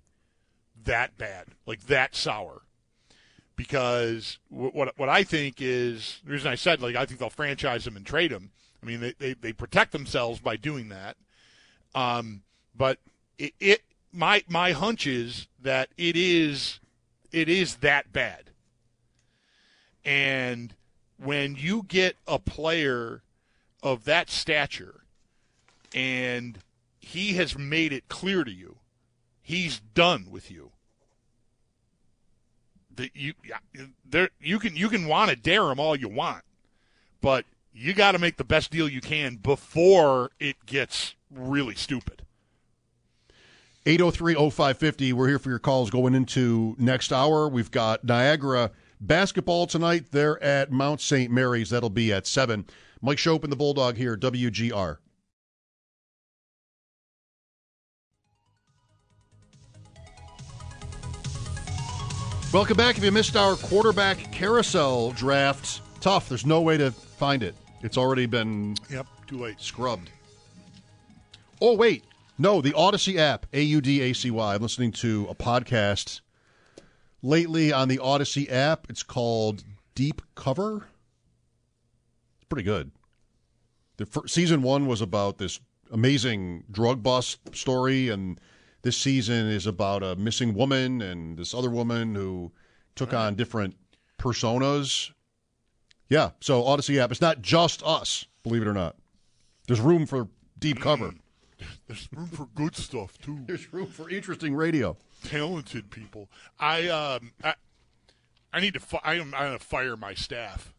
that 0.85 1.17
bad, 1.17 1.49
like 1.65 1.87
that 1.87 2.15
sour, 2.15 2.63
because 3.55 4.39
what 4.49 4.75
what, 4.75 4.99
what 4.99 5.09
I 5.09 5.23
think 5.23 5.57
is 5.61 6.21
the 6.25 6.33
reason 6.33 6.51
I 6.51 6.57
said 6.57 6.83
like 6.83 6.97
I 6.97 7.07
think 7.07 7.21
they'll 7.21 7.31
franchise 7.31 7.87
him 7.87 7.97
and 7.97 8.05
trade 8.05 8.33
him. 8.33 8.51
I 8.83 8.87
mean, 8.87 9.01
they 9.01 9.15
they, 9.19 9.35
they 9.35 9.53
protect 9.53 9.93
themselves 9.93 10.41
by 10.41 10.57
doing 10.57 10.91
that. 10.91 11.17
Um, 11.95 12.43
but 12.77 12.99
it, 13.39 13.55
it 13.59 13.83
my 14.17 14.43
my 14.49 14.73
hunch 14.73 15.07
is 15.07 15.47
that 15.61 15.91
it 15.97 16.17
is 16.17 16.81
it 17.33 17.49
is 17.49 17.77
that 17.77 18.13
bad. 18.13 18.51
And 20.05 20.75
when 21.23 21.57
you 21.57 21.83
get 21.83 22.17
a 22.27 22.39
player 22.39 23.23
of 23.83 24.05
that 24.05 24.31
stature 24.31 25.03
and 25.95 26.59
he 26.99 27.35
has 27.35 27.57
made 27.57 27.93
it 27.93 28.09
clear 28.09 28.45
to 28.45 28.51
you 28.51 28.77
he's 29.47 29.81
done 29.95 30.27
with 30.29 30.51
you. 30.51 30.73
That 32.97 33.15
you 33.15 33.35
there 34.05 34.31
you 34.41 34.59
can 34.59 34.75
you 34.75 34.89
can 34.89 35.07
want 35.07 35.31
to 35.31 35.37
dare 35.37 35.71
him 35.71 35.79
all 35.79 35.95
you 35.95 36.09
want, 36.09 36.43
but 37.21 37.45
you 37.73 37.93
got 37.93 38.13
to 38.13 38.19
make 38.19 38.39
the 38.39 38.45
best 38.45 38.71
deal 38.71 38.89
you 38.89 39.01
can 39.01 39.37
before 39.37 40.31
it 40.41 40.57
gets 40.67 41.15
really 41.31 41.75
stupid. 41.75 42.23
803-0550. 43.87 45.13
We're 45.13 45.29
here 45.29 45.39
for 45.39 45.49
your 45.49 45.61
calls 45.61 45.91
going 45.91 46.17
into 46.17 46.75
next 46.77 47.13
hour. 47.13 47.49
We've 47.49 47.71
got 47.71 48.03
Niagara 48.03 48.73
basketball 49.01 49.69
tonight. 49.69 50.07
They're 50.11 50.43
at 50.43 50.73
Mount 50.73 51.01
St. 51.01 51.31
Mary's. 51.31 51.71
That'll 51.71 51.89
be 51.89 52.13
at 52.13 52.27
7. 52.27 52.67
Mike 53.01 53.19
Schopp 53.19 53.45
and 53.45 53.53
the 53.53 53.57
Bulldog 53.57 53.97
here, 53.97 54.17
WGR. 54.17 54.97
Welcome 62.53 62.77
back. 62.77 62.97
If 62.97 63.05
you 63.05 63.13
missed 63.13 63.37
our 63.37 63.57
quarterback 63.57 64.33
carousel 64.33 65.13
draft, 65.13 65.83
tough. 66.01 66.29
There's 66.29 66.47
no 66.47 66.61
way 66.63 66.77
to 66.79 66.91
find 66.91 67.43
it. 67.43 67.55
It's 67.83 67.99
already 67.99 68.27
been 68.27 68.77
Yep, 68.91 69.07
too 69.27 69.39
late. 69.39 69.61
scrubbed. 69.61 70.11
Oh, 71.61 71.75
wait. 71.75 72.05
No, 72.39 72.61
the 72.61 72.73
Audacy 72.73 73.17
app, 73.17 73.47
A 73.55 73.63
U 73.63 73.81
D 73.81 74.03
A 74.03 74.13
C 74.13 74.31
Y. 74.31 74.55
I'm 74.55 74.61
listening 74.61 74.93
to 74.93 75.27
a 75.31 75.35
podcast 75.35 76.21
lately 77.23 77.73
on 77.73 77.89
the 77.89 77.97
Audacy 77.97 78.51
app. 78.51 78.87
It's 78.91 79.03
called 79.03 79.65
Deep 79.95 80.21
Cover. 80.35 80.87
It's 82.37 82.45
pretty 82.49 82.65
good. 82.65 82.91
The 83.97 84.05
fir- 84.05 84.27
season 84.27 84.61
one 84.61 84.87
was 84.87 85.01
about 85.01 85.39
this 85.39 85.61
amazing 85.91 86.65
drug 86.71 87.03
bust 87.03 87.57
story, 87.57 88.11
and 88.11 88.39
this 88.83 88.99
season 88.99 89.49
is 89.49 89.67
about 89.67 90.03
a 90.03 90.15
missing 90.17 90.53
woman 90.53 91.01
and 91.01 91.39
this 91.39 91.55
other 91.55 91.71
woman 91.71 92.15
who 92.15 92.53
took 92.95 93.15
on 93.15 93.35
different 93.35 93.77
personas. 94.19 95.11
Yeah, 96.11 96.33
so 96.41 96.63
Audacy 96.63 96.99
app. 96.99 97.11
It's 97.11 97.23
not 97.23 97.41
just 97.41 97.83
us, 97.83 98.27
believe 98.43 98.61
it 98.61 98.69
or 98.69 98.75
not. 98.75 98.97
There's 99.67 99.81
room 99.81 100.05
for 100.05 100.29
deep 100.59 100.81
cover. 100.81 101.15
There's 101.87 102.09
room 102.13 102.27
for 102.27 102.49
good 102.55 102.77
stuff 102.77 103.19
too. 103.19 103.39
There's 103.47 103.73
room 103.73 103.87
for 103.87 104.11
interesting 104.11 104.55
radio. 104.55 104.97
Talented 105.25 105.91
people. 105.91 106.29
I 106.59 106.89
um 106.89 107.33
I, 107.43 107.55
I 108.53 108.61
need 108.61 108.75
to 108.75 108.81
fi- 108.81 109.01
I 109.05 109.15
am 109.15 109.35
I'm 109.35 109.47
gonna 109.47 109.59
fire 109.59 109.97
my 109.97 110.15
staff. 110.15 110.73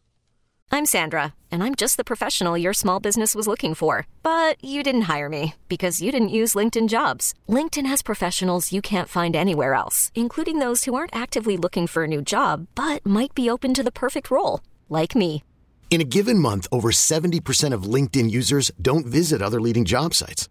I'm 0.70 0.84
Sandra, 0.84 1.32
and 1.50 1.64
I'm 1.64 1.74
just 1.74 1.96
the 1.96 2.04
professional 2.04 2.58
your 2.58 2.74
small 2.74 3.00
business 3.00 3.34
was 3.34 3.46
looking 3.46 3.74
for. 3.74 4.06
But 4.22 4.62
you 4.62 4.82
didn't 4.82 5.08
hire 5.08 5.28
me 5.28 5.54
because 5.68 6.02
you 6.02 6.12
didn't 6.12 6.28
use 6.40 6.54
LinkedIn 6.54 6.88
jobs. 6.88 7.32
LinkedIn 7.48 7.86
has 7.86 8.02
professionals 8.02 8.72
you 8.72 8.82
can't 8.82 9.08
find 9.08 9.34
anywhere 9.34 9.72
else, 9.74 10.12
including 10.14 10.58
those 10.58 10.84
who 10.84 10.94
aren't 10.94 11.16
actively 11.16 11.56
looking 11.56 11.86
for 11.86 12.04
a 12.04 12.08
new 12.08 12.22
job 12.22 12.66
but 12.74 13.04
might 13.04 13.34
be 13.34 13.48
open 13.50 13.72
to 13.74 13.82
the 13.82 13.90
perfect 13.90 14.30
role, 14.30 14.60
like 14.88 15.16
me. 15.16 15.42
In 15.90 16.02
a 16.02 16.04
given 16.04 16.38
month, 16.38 16.68
over 16.70 16.90
70% 16.90 17.72
of 17.72 17.84
LinkedIn 17.94 18.30
users 18.30 18.70
don't 18.80 19.06
visit 19.06 19.40
other 19.40 19.60
leading 19.60 19.86
job 19.86 20.12
sites. 20.12 20.50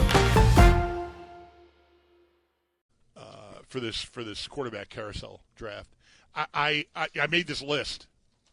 For 3.71 3.79
this 3.79 4.01
for 4.01 4.23
this 4.23 4.47
quarterback 4.47 4.89
carousel 4.89 5.41
draft. 5.55 5.89
I 6.35 6.85
I, 6.95 7.07
I, 7.19 7.27
made 7.27 7.47
this 7.47 7.61
list. 7.61 8.07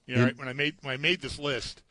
You 0.06 0.16
know, 0.16 0.24
right? 0.24 0.38
when 0.38 0.48
I 0.48 0.52
made 0.52 0.76
when 0.82 0.94
I 0.94 0.96
made 0.96 1.20
this 1.20 1.38
list, 1.38 1.82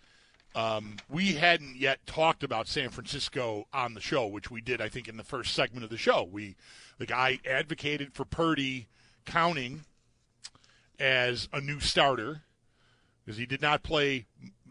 um, 0.55 0.97
we 1.09 1.34
hadn't 1.34 1.75
yet 1.75 2.05
talked 2.07 2.43
about 2.43 2.67
San 2.67 2.89
Francisco 2.89 3.67
on 3.73 3.93
the 3.93 4.01
show, 4.01 4.25
which 4.25 4.49
we 4.49 4.61
did, 4.61 4.82
I 4.82 4.89
think, 4.89 5.07
in 5.07 5.17
the 5.17 5.23
first 5.23 5.53
segment 5.53 5.84
of 5.84 5.89
the 5.89 5.97
show. 5.97 6.23
We 6.23 6.55
the 6.97 7.05
guy 7.05 7.39
advocated 7.45 8.13
for 8.13 8.25
Purdy 8.25 8.88
counting 9.25 9.84
as 10.99 11.47
a 11.53 11.61
new 11.61 11.80
starter 11.80 12.41
because 13.23 13.38
he 13.38 13.45
did 13.45 13.61
not 13.61 13.84
play 13.84 14.25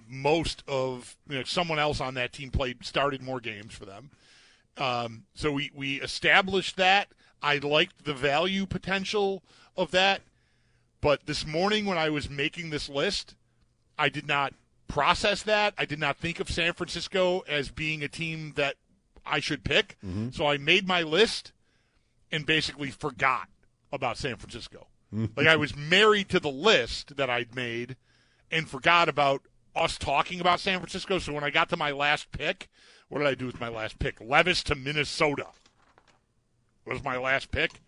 most 0.08 0.62
of 0.66 1.16
you 1.28 1.36
know 1.36 1.44
someone 1.44 1.78
else 1.78 2.00
on 2.00 2.14
that 2.14 2.32
team 2.32 2.50
played 2.50 2.84
started 2.84 3.22
more 3.22 3.40
games 3.40 3.74
for 3.74 3.84
them. 3.84 4.10
Um, 4.76 5.24
so 5.34 5.52
we 5.52 5.70
we 5.74 6.00
established 6.00 6.76
that. 6.76 7.08
I 7.42 7.58
liked 7.58 8.04
the 8.04 8.14
value 8.14 8.66
potential 8.66 9.42
of 9.76 9.90
that, 9.90 10.22
but 11.00 11.26
this 11.26 11.46
morning 11.46 11.86
when 11.86 11.98
I 11.98 12.10
was 12.10 12.30
making 12.30 12.70
this 12.70 12.88
list, 12.88 13.34
I 13.98 14.08
did 14.08 14.26
not 14.26 14.54
process 14.88 15.42
that. 15.42 15.74
I 15.76 15.84
did 15.84 15.98
not 15.98 16.16
think 16.16 16.40
of 16.40 16.50
San 16.50 16.72
Francisco 16.72 17.40
as 17.48 17.70
being 17.70 18.02
a 18.02 18.08
team 18.08 18.52
that 18.56 18.76
I 19.24 19.40
should 19.40 19.64
pick. 19.64 19.96
Mm-hmm. 20.04 20.30
So 20.30 20.46
I 20.46 20.56
made 20.56 20.86
my 20.86 21.02
list 21.02 21.52
and 22.30 22.46
basically 22.46 22.90
forgot 22.90 23.48
about 23.92 24.18
San 24.18 24.36
Francisco. 24.36 24.88
Mm-hmm. 25.14 25.38
like 25.38 25.46
I 25.46 25.54
was 25.54 25.76
married 25.76 26.28
to 26.30 26.40
the 26.40 26.50
list 26.50 27.16
that 27.16 27.30
I'd 27.30 27.54
made 27.54 27.94
and 28.50 28.68
forgot 28.68 29.08
about 29.08 29.42
us 29.76 29.96
talking 29.96 30.40
about 30.40 30.58
San 30.58 30.80
Francisco. 30.80 31.20
So 31.20 31.32
when 31.32 31.44
I 31.44 31.50
got 31.50 31.68
to 31.68 31.76
my 31.76 31.92
last 31.92 32.32
pick, 32.32 32.68
what 33.08 33.18
did 33.18 33.28
I 33.28 33.34
do 33.34 33.46
with 33.46 33.60
my 33.60 33.68
last 33.68 34.00
pick? 34.00 34.20
Levis 34.20 34.64
to 34.64 34.74
Minnesota 34.74 35.46
was 36.86 37.02
my 37.04 37.16
last 37.18 37.50
pick. 37.50 37.80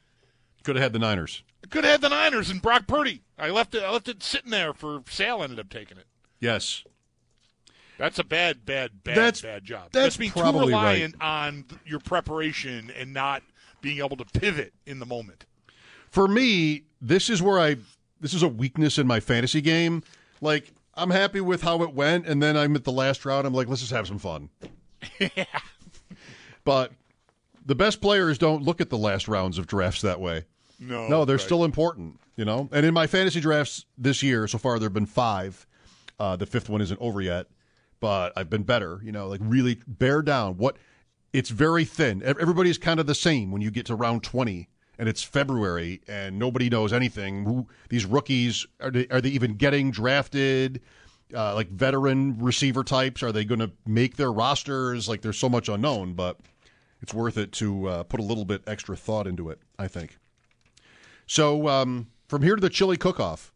Could 0.65 0.77
have 0.77 0.83
had 0.83 0.93
the 0.93 0.99
Niners. 0.99 1.43
Could 1.71 1.85
have 1.85 1.93
had 1.93 2.01
the 2.01 2.09
Niners 2.09 2.51
and 2.51 2.61
Brock 2.61 2.87
Purdy. 2.87 3.23
I 3.39 3.51
left 3.51 3.75
it. 3.75 3.83
I 3.83 3.91
left 3.91 4.09
it 4.09 4.23
sitting 4.23 4.51
there 4.51 4.73
for 4.73 5.03
Sal. 5.09 5.43
Ended 5.43 5.61
up 5.61 5.69
taking 5.71 5.99
it. 5.99 6.07
Yes. 6.41 6.85
That's 7.99 8.19
a 8.19 8.25
bad, 8.25 8.65
bad, 8.65 9.03
bad, 9.03 9.17
That's- 9.17 9.41
bad 9.43 9.65
job. 9.65 9.89
that's 9.93 10.17
being 10.17 10.31
probably 10.31 10.69
too 10.69 10.73
right. 10.75 10.93
reliant 10.95 11.15
on 11.21 11.65
th- 11.69 11.81
your 11.85 11.99
preparation 11.99 12.93
and 12.97 13.13
not 13.13 13.43
being 13.81 13.99
able 13.99 14.17
to 14.17 14.25
pivot 14.25 14.73
in 14.87 15.01
the 15.01 15.07
moment. 15.07 15.47
For 16.11 16.29
me, 16.29 16.85
this 17.01 17.29
is 17.29 17.43
where 17.43 17.59
I 17.59 17.77
this 18.21 18.35
is 18.35 18.43
a 18.43 18.49
weakness 18.49 18.99
in 18.99 19.07
my 19.07 19.19
fantasy 19.21 19.61
game. 19.61 20.03
Like 20.41 20.73
I'm 20.95 21.11
happy 21.11 21.41
with 21.41 21.63
how 21.63 21.83
it 21.83 21.93
went, 21.93 22.27
and 22.27 22.41
then 22.43 22.57
I'm 22.57 22.75
at 22.77 22.85
the 22.85 22.93
last 22.93 23.25
round. 23.25 23.47
I'm 23.47 23.55
like, 23.55 23.67
let's 23.69 23.81
just 23.81 23.93
have 23.93 24.07
some 24.07 24.19
fun. 24.19 24.49
yeah. 25.19 25.45
But 26.65 26.93
the 27.69 27.75
best 27.75 28.01
players 28.01 28.39
don't 28.39 28.63
look 28.63 28.81
at 28.81 28.89
the 28.89 28.99
last 28.99 29.29
rounds 29.29 29.59
of 29.59 29.67
drafts 29.67 30.01
that 30.01 30.21
way. 30.21 30.45
No, 30.81 31.07
no, 31.07 31.25
they're 31.25 31.37
right. 31.37 31.45
still 31.45 31.65
important, 31.65 32.19
you 32.35 32.45
know. 32.45 32.69
And 32.73 32.87
in 32.87 32.95
my 32.95 33.07
fantasy 33.07 33.41
drafts 33.41 33.85
this 33.97 34.23
year, 34.23 34.49
so 34.49 34.59
far 34.59 34.79
there 34.79 34.87
have 34.87 34.95
been 34.95 35.07
five. 35.07 35.67
Uh, 36.19 36.35
the 36.35 36.47
fifth 36.47 36.69
one 36.69 36.81
isn't 36.81 37.01
over 37.01 37.21
yet, 37.21 37.47
but 38.01 38.33
I've 38.37 38.49
been 38.49 38.63
better, 38.63 39.01
you 39.05 39.13
know. 39.13 39.29
Like 39.29 39.41
really 39.43 39.79
bear 39.87 40.23
down. 40.23 40.57
What? 40.57 40.77
It's 41.33 41.51
very 41.51 41.85
thin. 41.85 42.23
Ev- 42.23 42.39
Everybody's 42.39 42.79
kind 42.79 42.99
of 42.99 43.07
the 43.07 43.15
same 43.15 43.53
when 43.53 43.61
you 43.61 43.71
get 43.71 43.87
to 43.87 43.95
round 43.95 44.23
twenty, 44.23 44.71
and 44.99 45.09
it's 45.09 45.23
February, 45.23 46.01
and 46.09 46.39
nobody 46.39 46.71
knows 46.71 46.93
anything. 46.93 47.45
Who 47.45 47.67
these 47.91 48.07
rookies 48.07 48.67
are? 48.81 48.91
They, 48.91 49.07
are 49.09 49.21
they 49.21 49.31
even 49.31 49.55
getting 49.55 49.91
drafted? 49.91 50.81
Uh, 51.35 51.55
like 51.55 51.69
veteran 51.69 52.39
receiver 52.39 52.83
types, 52.83 53.23
are 53.23 53.33
they 53.33 53.45
going 53.45 53.59
to 53.59 53.71
make 53.85 54.17
their 54.17 54.33
rosters? 54.33 55.11
Like 55.11 55.21
there's 55.21 55.37
so 55.37 55.51
much 55.51 55.69
unknown, 55.69 56.15
but 56.15 56.39
it's 57.01 57.15
worth 57.15 57.37
it 57.39 57.53
to 57.53 57.87
uh, 57.89 58.03
put 58.05 58.21
a 58.21 58.23
little 58.23 58.45
bit 58.45 58.63
extra 58.67 58.97
thought 58.97 59.27
into 59.27 59.51
it. 59.51 59.61
I 59.79 59.89
think. 59.89 60.19
So 61.27 61.69
um, 61.69 62.09
from 62.27 62.43
here 62.43 62.57
to 62.57 62.61
the 62.61 62.71
chili 62.71 62.97
cook-off, 62.97 63.53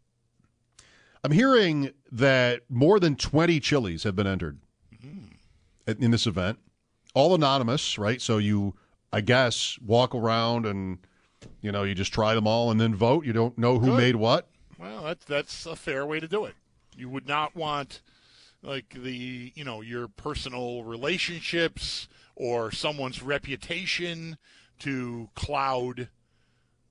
I'm 1.25 1.33
hearing 1.33 1.91
that 2.11 2.63
more 2.69 3.01
than 3.01 3.17
20 3.17 3.61
chilies 3.61 4.03
have 4.03 4.15
been 4.17 4.27
entered 4.27 4.59
in 5.03 5.97
in 5.99 6.11
this 6.11 6.27
event, 6.27 6.59
all 7.15 7.35
anonymous, 7.35 7.99
right? 7.99 8.21
So 8.21 8.39
you, 8.39 8.75
I 9.13 9.21
guess, 9.21 9.79
walk 9.85 10.15
around 10.15 10.67
and 10.67 10.99
you 11.61 11.73
know 11.73 11.83
you 11.83 11.95
just 11.95 12.13
try 12.13 12.35
them 12.35 12.47
all 12.47 12.71
and 12.71 12.81
then 12.81 12.95
vote. 12.95 13.25
You 13.25 13.33
don't 13.33 13.57
know 13.59 13.79
who 13.79 13.87
Good. 13.87 13.97
made 13.97 14.17
what. 14.17 14.49
Well, 14.79 15.03
that's 15.05 15.25
that's 15.25 15.67
a 15.67 15.77
fair 15.77 16.05
way 16.07 16.21
to 16.21 16.29
do 16.29 16.45
it. 16.45 16.55
You 16.97 17.09
would 17.09 17.27
not 17.27 17.57
want 17.57 18.03
like 18.63 18.95
the 18.97 19.53
you 19.55 19.65
know 19.65 19.81
your 19.81 20.09
personal 20.09 20.85
relationships 20.85 22.09
or 22.37 22.71
someone's 22.71 23.23
reputation 23.23 24.39
to 24.79 25.29
cloud 25.35 26.09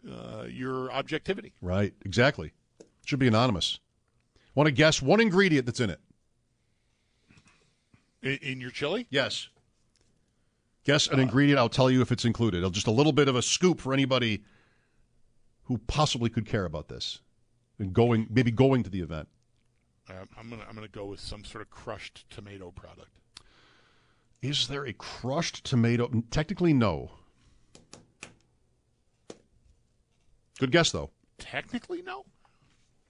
uh, 0.10 0.44
your 0.48 0.92
objectivity. 0.92 1.54
Right, 1.62 1.94
exactly. 2.06 2.54
Should 3.06 3.20
be 3.20 3.28
anonymous. 3.28 3.80
Want 4.56 4.68
to 4.68 4.72
guess 4.72 5.02
one 5.02 5.20
ingredient 5.20 5.66
that's 5.66 5.80
in 5.80 5.90
it? 5.90 6.00
In, 8.22 8.38
in 8.42 8.62
your 8.62 8.72
chili? 8.72 9.08
Yes. 9.10 9.48
Guess 10.84 11.08
an 11.08 11.20
ingredient. 11.20 11.60
I'll 11.60 11.70
tell 11.70 11.92
you 11.92 12.02
if 12.02 12.12
it's 12.12 12.26
included. 12.26 12.72
Just 12.74 12.88
a 12.88 12.92
little 12.92 13.12
bit 13.12 13.28
of 13.28 13.36
a 13.36 13.42
scoop 13.42 13.80
for 13.80 13.94
anybody 13.94 14.44
who 15.64 15.78
possibly 15.78 16.30
could 16.30 16.46
care 16.46 16.66
about 16.66 16.88
this 16.88 17.20
and 17.78 17.94
going, 17.94 18.28
maybe 18.30 18.52
going 18.52 18.84
to 18.84 18.90
the 18.90 19.02
event. 19.02 19.28
Uh, 20.12 20.26
I'm 20.38 20.50
gonna 20.50 20.64
I'm 20.68 20.76
gonna 20.76 20.88
go 20.88 21.06
with 21.06 21.20
some 21.20 21.44
sort 21.46 21.62
of 21.62 21.70
crushed 21.70 22.30
tomato 22.30 22.72
product. 22.72 23.12
Is 24.42 24.68
there 24.68 24.86
a 24.86 24.94
crushed 24.94 25.64
tomato? 25.64 26.10
Technically, 26.32 26.74
no. 26.74 27.12
Good 30.60 30.72
guess, 30.72 30.92
though. 30.92 31.12
Technically, 31.38 32.02
no. 32.02 32.26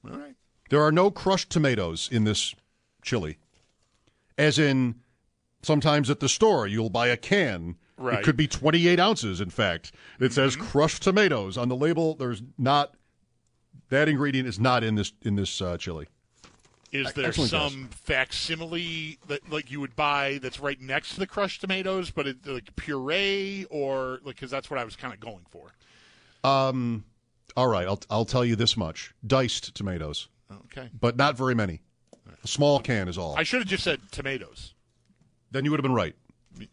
All 0.10 0.18
right. 0.18 0.36
There 0.70 0.82
are 0.82 0.92
no 0.92 1.12
crushed 1.12 1.50
tomatoes 1.50 2.10
in 2.12 2.24
this 2.24 2.56
chili. 3.02 3.38
As 4.38 4.58
in, 4.58 4.96
sometimes 5.62 6.10
at 6.10 6.20
the 6.22 6.30
store, 6.30 6.66
you'll 6.68 6.90
buy 6.90 7.08
a 7.08 7.18
can. 7.18 7.76
Right. 7.98 8.20
It 8.20 8.24
could 8.24 8.38
be 8.38 8.48
28 8.48 9.00
ounces, 9.00 9.42
in 9.42 9.50
fact. 9.50 9.92
It 10.20 10.34
says 10.34 10.56
Mm-hmm. 10.56 10.66
crushed 10.68 11.04
tomatoes 11.04 11.58
on 11.58 11.68
the 11.70 11.76
label. 11.76 12.16
There's 12.16 12.42
not 12.58 12.96
that 13.90 14.08
ingredient 14.10 14.48
is 14.48 14.60
not 14.60 14.84
in 14.84 14.96
this 14.96 15.12
in 15.22 15.36
this 15.36 15.62
uh, 15.62 15.78
chili. 15.78 16.08
Is 16.92 17.14
there 17.14 17.28
Excellent 17.28 17.52
some 17.52 17.90
facsimile 17.92 19.18
that 19.28 19.50
like 19.50 19.72
you 19.72 19.80
would 19.80 19.96
buy 19.96 20.40
that's 20.42 20.60
right 20.60 20.80
next 20.82 21.14
to 21.14 21.20
the 21.20 21.28
crushed 21.28 21.62
tomatoes, 21.62 22.12
but 22.12 22.28
it, 22.28 22.46
like 22.46 22.76
puree 22.76 23.66
or 23.70 24.20
like 24.24 24.36
because 24.36 24.52
that's 24.52 24.70
what 24.70 24.78
I 24.80 24.84
was 24.84 24.96
kind 24.98 25.14
of 25.14 25.20
going 25.22 25.46
for. 25.50 25.72
Um, 26.44 27.06
all 27.56 27.68
right, 27.68 27.88
I'll 27.88 28.02
I'll 28.10 28.26
tell 28.26 28.44
you 28.44 28.56
this 28.58 28.76
much: 28.76 29.14
diced 29.26 29.74
tomatoes, 29.74 30.28
Okay. 30.66 30.90
but 31.00 31.16
not 31.16 31.38
very 31.38 31.56
many. 31.56 31.82
A 32.44 32.48
small 32.48 32.80
can 32.80 33.08
is 33.08 33.18
all. 33.18 33.36
I 33.38 33.44
should 33.44 33.60
have 33.62 33.68
just 33.70 33.84
said 33.84 34.00
tomatoes. 34.12 34.74
then 35.52 35.64
you 35.66 35.72
would 35.72 35.80
have 35.80 35.84
been 35.84 35.94
right. 35.94 36.16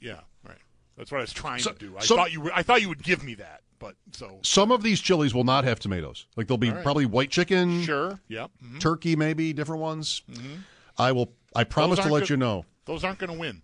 Yeah, 0.01 0.21
right. 0.47 0.57
That's 0.97 1.13
what 1.13 1.19
I 1.19 1.23
was 1.23 1.33
trying 1.33 1.61
So- 1.61 1.73
to 1.73 1.79
do. 1.79 1.97
I 1.97 2.01
so- 2.01 2.17
thought 2.17 2.33
you 2.33 2.41
were, 2.41 2.53
I 2.55 2.63
thought 2.63 2.81
you 2.81 2.89
would 2.89 3.03
give 3.03 3.23
me 3.23 3.35
that, 3.35 3.63
but 3.79 3.95
so 4.13 4.39
Some 4.43 4.71
of 4.73 4.83
these 4.83 5.01
chilies 5.01 5.35
will 5.35 5.45
not 5.45 5.65
have 5.65 5.79
tomatoes. 5.79 6.27
Like 6.37 6.47
there'll 6.47 6.59
be 6.59 6.71
right. 6.71 6.83
probably 6.83 7.07
white 7.07 7.31
chicken, 7.31 7.83
sure. 7.83 8.21
Yep. 8.29 8.51
mhm. 8.65 8.81
turkey, 8.81 9.17
maybe 9.17 9.53
different 9.53 9.81
ones. 9.83 10.23
Mhm. 10.31 10.61
I 10.97 11.13
will. 11.13 11.33
I 11.55 11.65
promise 11.65 11.99
to 12.01 12.09
let 12.09 12.21
good- 12.21 12.31
you 12.31 12.37
know. 12.37 12.65
Those 12.85 13.05
aren't 13.05 13.19
going 13.19 13.33
to 13.33 13.39
win. 13.39 13.63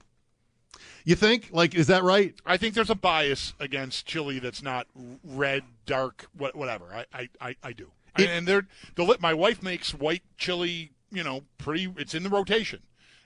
You 1.05 1.15
think? 1.15 1.49
Like, 1.53 1.75
is 1.75 1.87
that 1.89 2.03
right? 2.03 2.35
I 2.47 2.57
think 2.57 2.75
there's 2.75 2.91
a 2.91 2.95
bias 2.95 3.53
against 3.61 4.07
chili 4.07 4.39
that's 4.39 4.63
not 4.63 4.87
red, 5.23 5.63
dark, 5.87 6.27
whatever. 6.37 6.87
I, 6.95 7.05
I, 7.13 7.29
I, 7.41 7.57
I 7.63 7.73
do. 7.73 7.91
It- 8.19 8.29
and 8.29 8.47
they're 8.47 8.67
the 8.95 9.17
my 9.21 9.35
wife 9.35 9.63
makes 9.63 9.93
white 9.93 10.23
chili. 10.39 10.93
You 11.11 11.23
know, 11.25 11.43
pretty. 11.59 11.93
It's 11.97 12.15
in 12.15 12.23
the 12.23 12.29
rotation, 12.31 12.81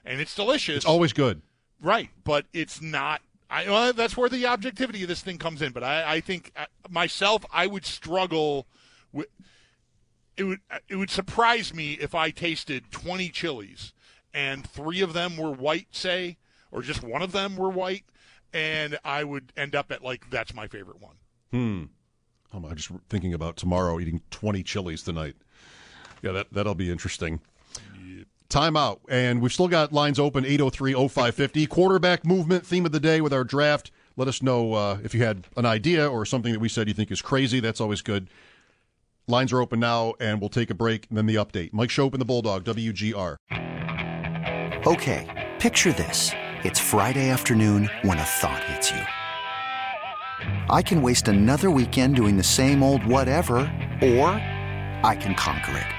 and 0.05 0.19
it's 0.19 0.35
delicious. 0.35 0.77
It's 0.77 0.85
always 0.85 1.13
good. 1.13 1.41
right, 1.81 2.09
but 2.23 2.45
it's 2.53 2.81
not. 2.81 3.21
I 3.49 3.65
well, 3.69 3.93
that's 3.93 4.15
where 4.15 4.29
the 4.29 4.45
objectivity 4.45 5.01
of 5.03 5.09
this 5.09 5.21
thing 5.21 5.37
comes 5.37 5.61
in. 5.61 5.71
But 5.71 5.83
I, 5.83 6.15
I 6.15 6.21
think 6.21 6.51
uh, 6.55 6.65
myself, 6.89 7.45
I 7.51 7.67
would 7.67 7.85
struggle 7.85 8.67
with. 9.11 9.27
It 10.37 10.43
would 10.43 10.59
it 10.87 10.95
would 10.95 11.09
surprise 11.09 11.73
me 11.73 11.93
if 11.93 12.15
I 12.15 12.29
tasted 12.31 12.91
20 12.91 13.29
chilies 13.29 13.93
and 14.33 14.67
three 14.67 15.01
of 15.01 15.13
them 15.13 15.37
were 15.37 15.51
white, 15.51 15.87
say, 15.91 16.37
or 16.71 16.81
just 16.81 17.03
one 17.03 17.21
of 17.21 17.31
them 17.31 17.55
were 17.55 17.69
white, 17.69 18.05
and 18.53 18.97
I 19.03 19.23
would 19.23 19.51
end 19.57 19.75
up 19.75 19.91
at 19.91 20.03
like 20.03 20.29
that's 20.29 20.53
my 20.53 20.67
favorite 20.67 21.01
one. 21.01 21.15
Hmm. 21.51 21.83
I'm 22.51 22.75
just 22.75 22.91
thinking 23.09 23.33
about 23.33 23.57
tomorrow 23.57 23.99
eating 23.99 24.21
20 24.31 24.63
chilies 24.63 25.03
tonight. 25.03 25.35
Yeah, 26.21 26.31
that 26.31 26.47
that'll 26.51 26.75
be 26.75 26.91
interesting. 26.91 27.41
Time 28.49 28.75
out, 28.75 28.99
and 29.07 29.43
we've 29.43 29.53
still 29.53 29.67
got 29.67 29.93
lines 29.93 30.17
open 30.17 30.43
803-0550. 30.43 31.69
Quarterback 31.69 32.25
movement 32.25 32.65
theme 32.65 32.83
of 32.83 32.91
the 32.91 32.99
day 32.99 33.21
with 33.21 33.31
our 33.31 33.43
draft. 33.43 33.91
Let 34.17 34.27
us 34.27 34.41
know 34.41 34.73
uh, 34.73 34.97
if 35.03 35.13
you 35.13 35.23
had 35.23 35.45
an 35.55 35.67
idea 35.67 36.09
or 36.09 36.25
something 36.25 36.51
that 36.53 36.59
we 36.59 36.67
said 36.67 36.87
you 36.87 36.95
think 36.95 37.11
is 37.11 37.21
crazy. 37.21 37.59
That's 37.59 37.79
always 37.79 38.01
good. 38.01 38.27
Lines 39.27 39.53
are 39.53 39.61
open 39.61 39.79
now, 39.79 40.15
and 40.19 40.41
we'll 40.41 40.49
take 40.49 40.71
a 40.71 40.73
break 40.73 41.05
and 41.09 41.17
then 41.19 41.27
the 41.27 41.35
update. 41.35 41.73
Mike 41.73 41.91
Schopp 41.91 42.13
and 42.13 42.21
the 42.21 42.25
Bulldog, 42.25 42.63
WGR. 42.63 43.35
Okay, 44.87 45.51
picture 45.59 45.93
this. 45.93 46.31
It's 46.63 46.79
Friday 46.79 47.29
afternoon 47.29 47.87
when 48.01 48.17
a 48.17 48.23
thought 48.23 48.63
hits 48.63 48.89
you. 48.89 49.05
I 50.73 50.81
can 50.81 51.03
waste 51.03 51.27
another 51.27 51.69
weekend 51.69 52.15
doing 52.15 52.35
the 52.35 52.43
same 52.43 52.81
old 52.81 53.05
whatever, 53.05 53.59
or 54.01 54.29
I 55.03 55.15
can 55.21 55.35
conquer 55.35 55.77
it. 55.77 55.98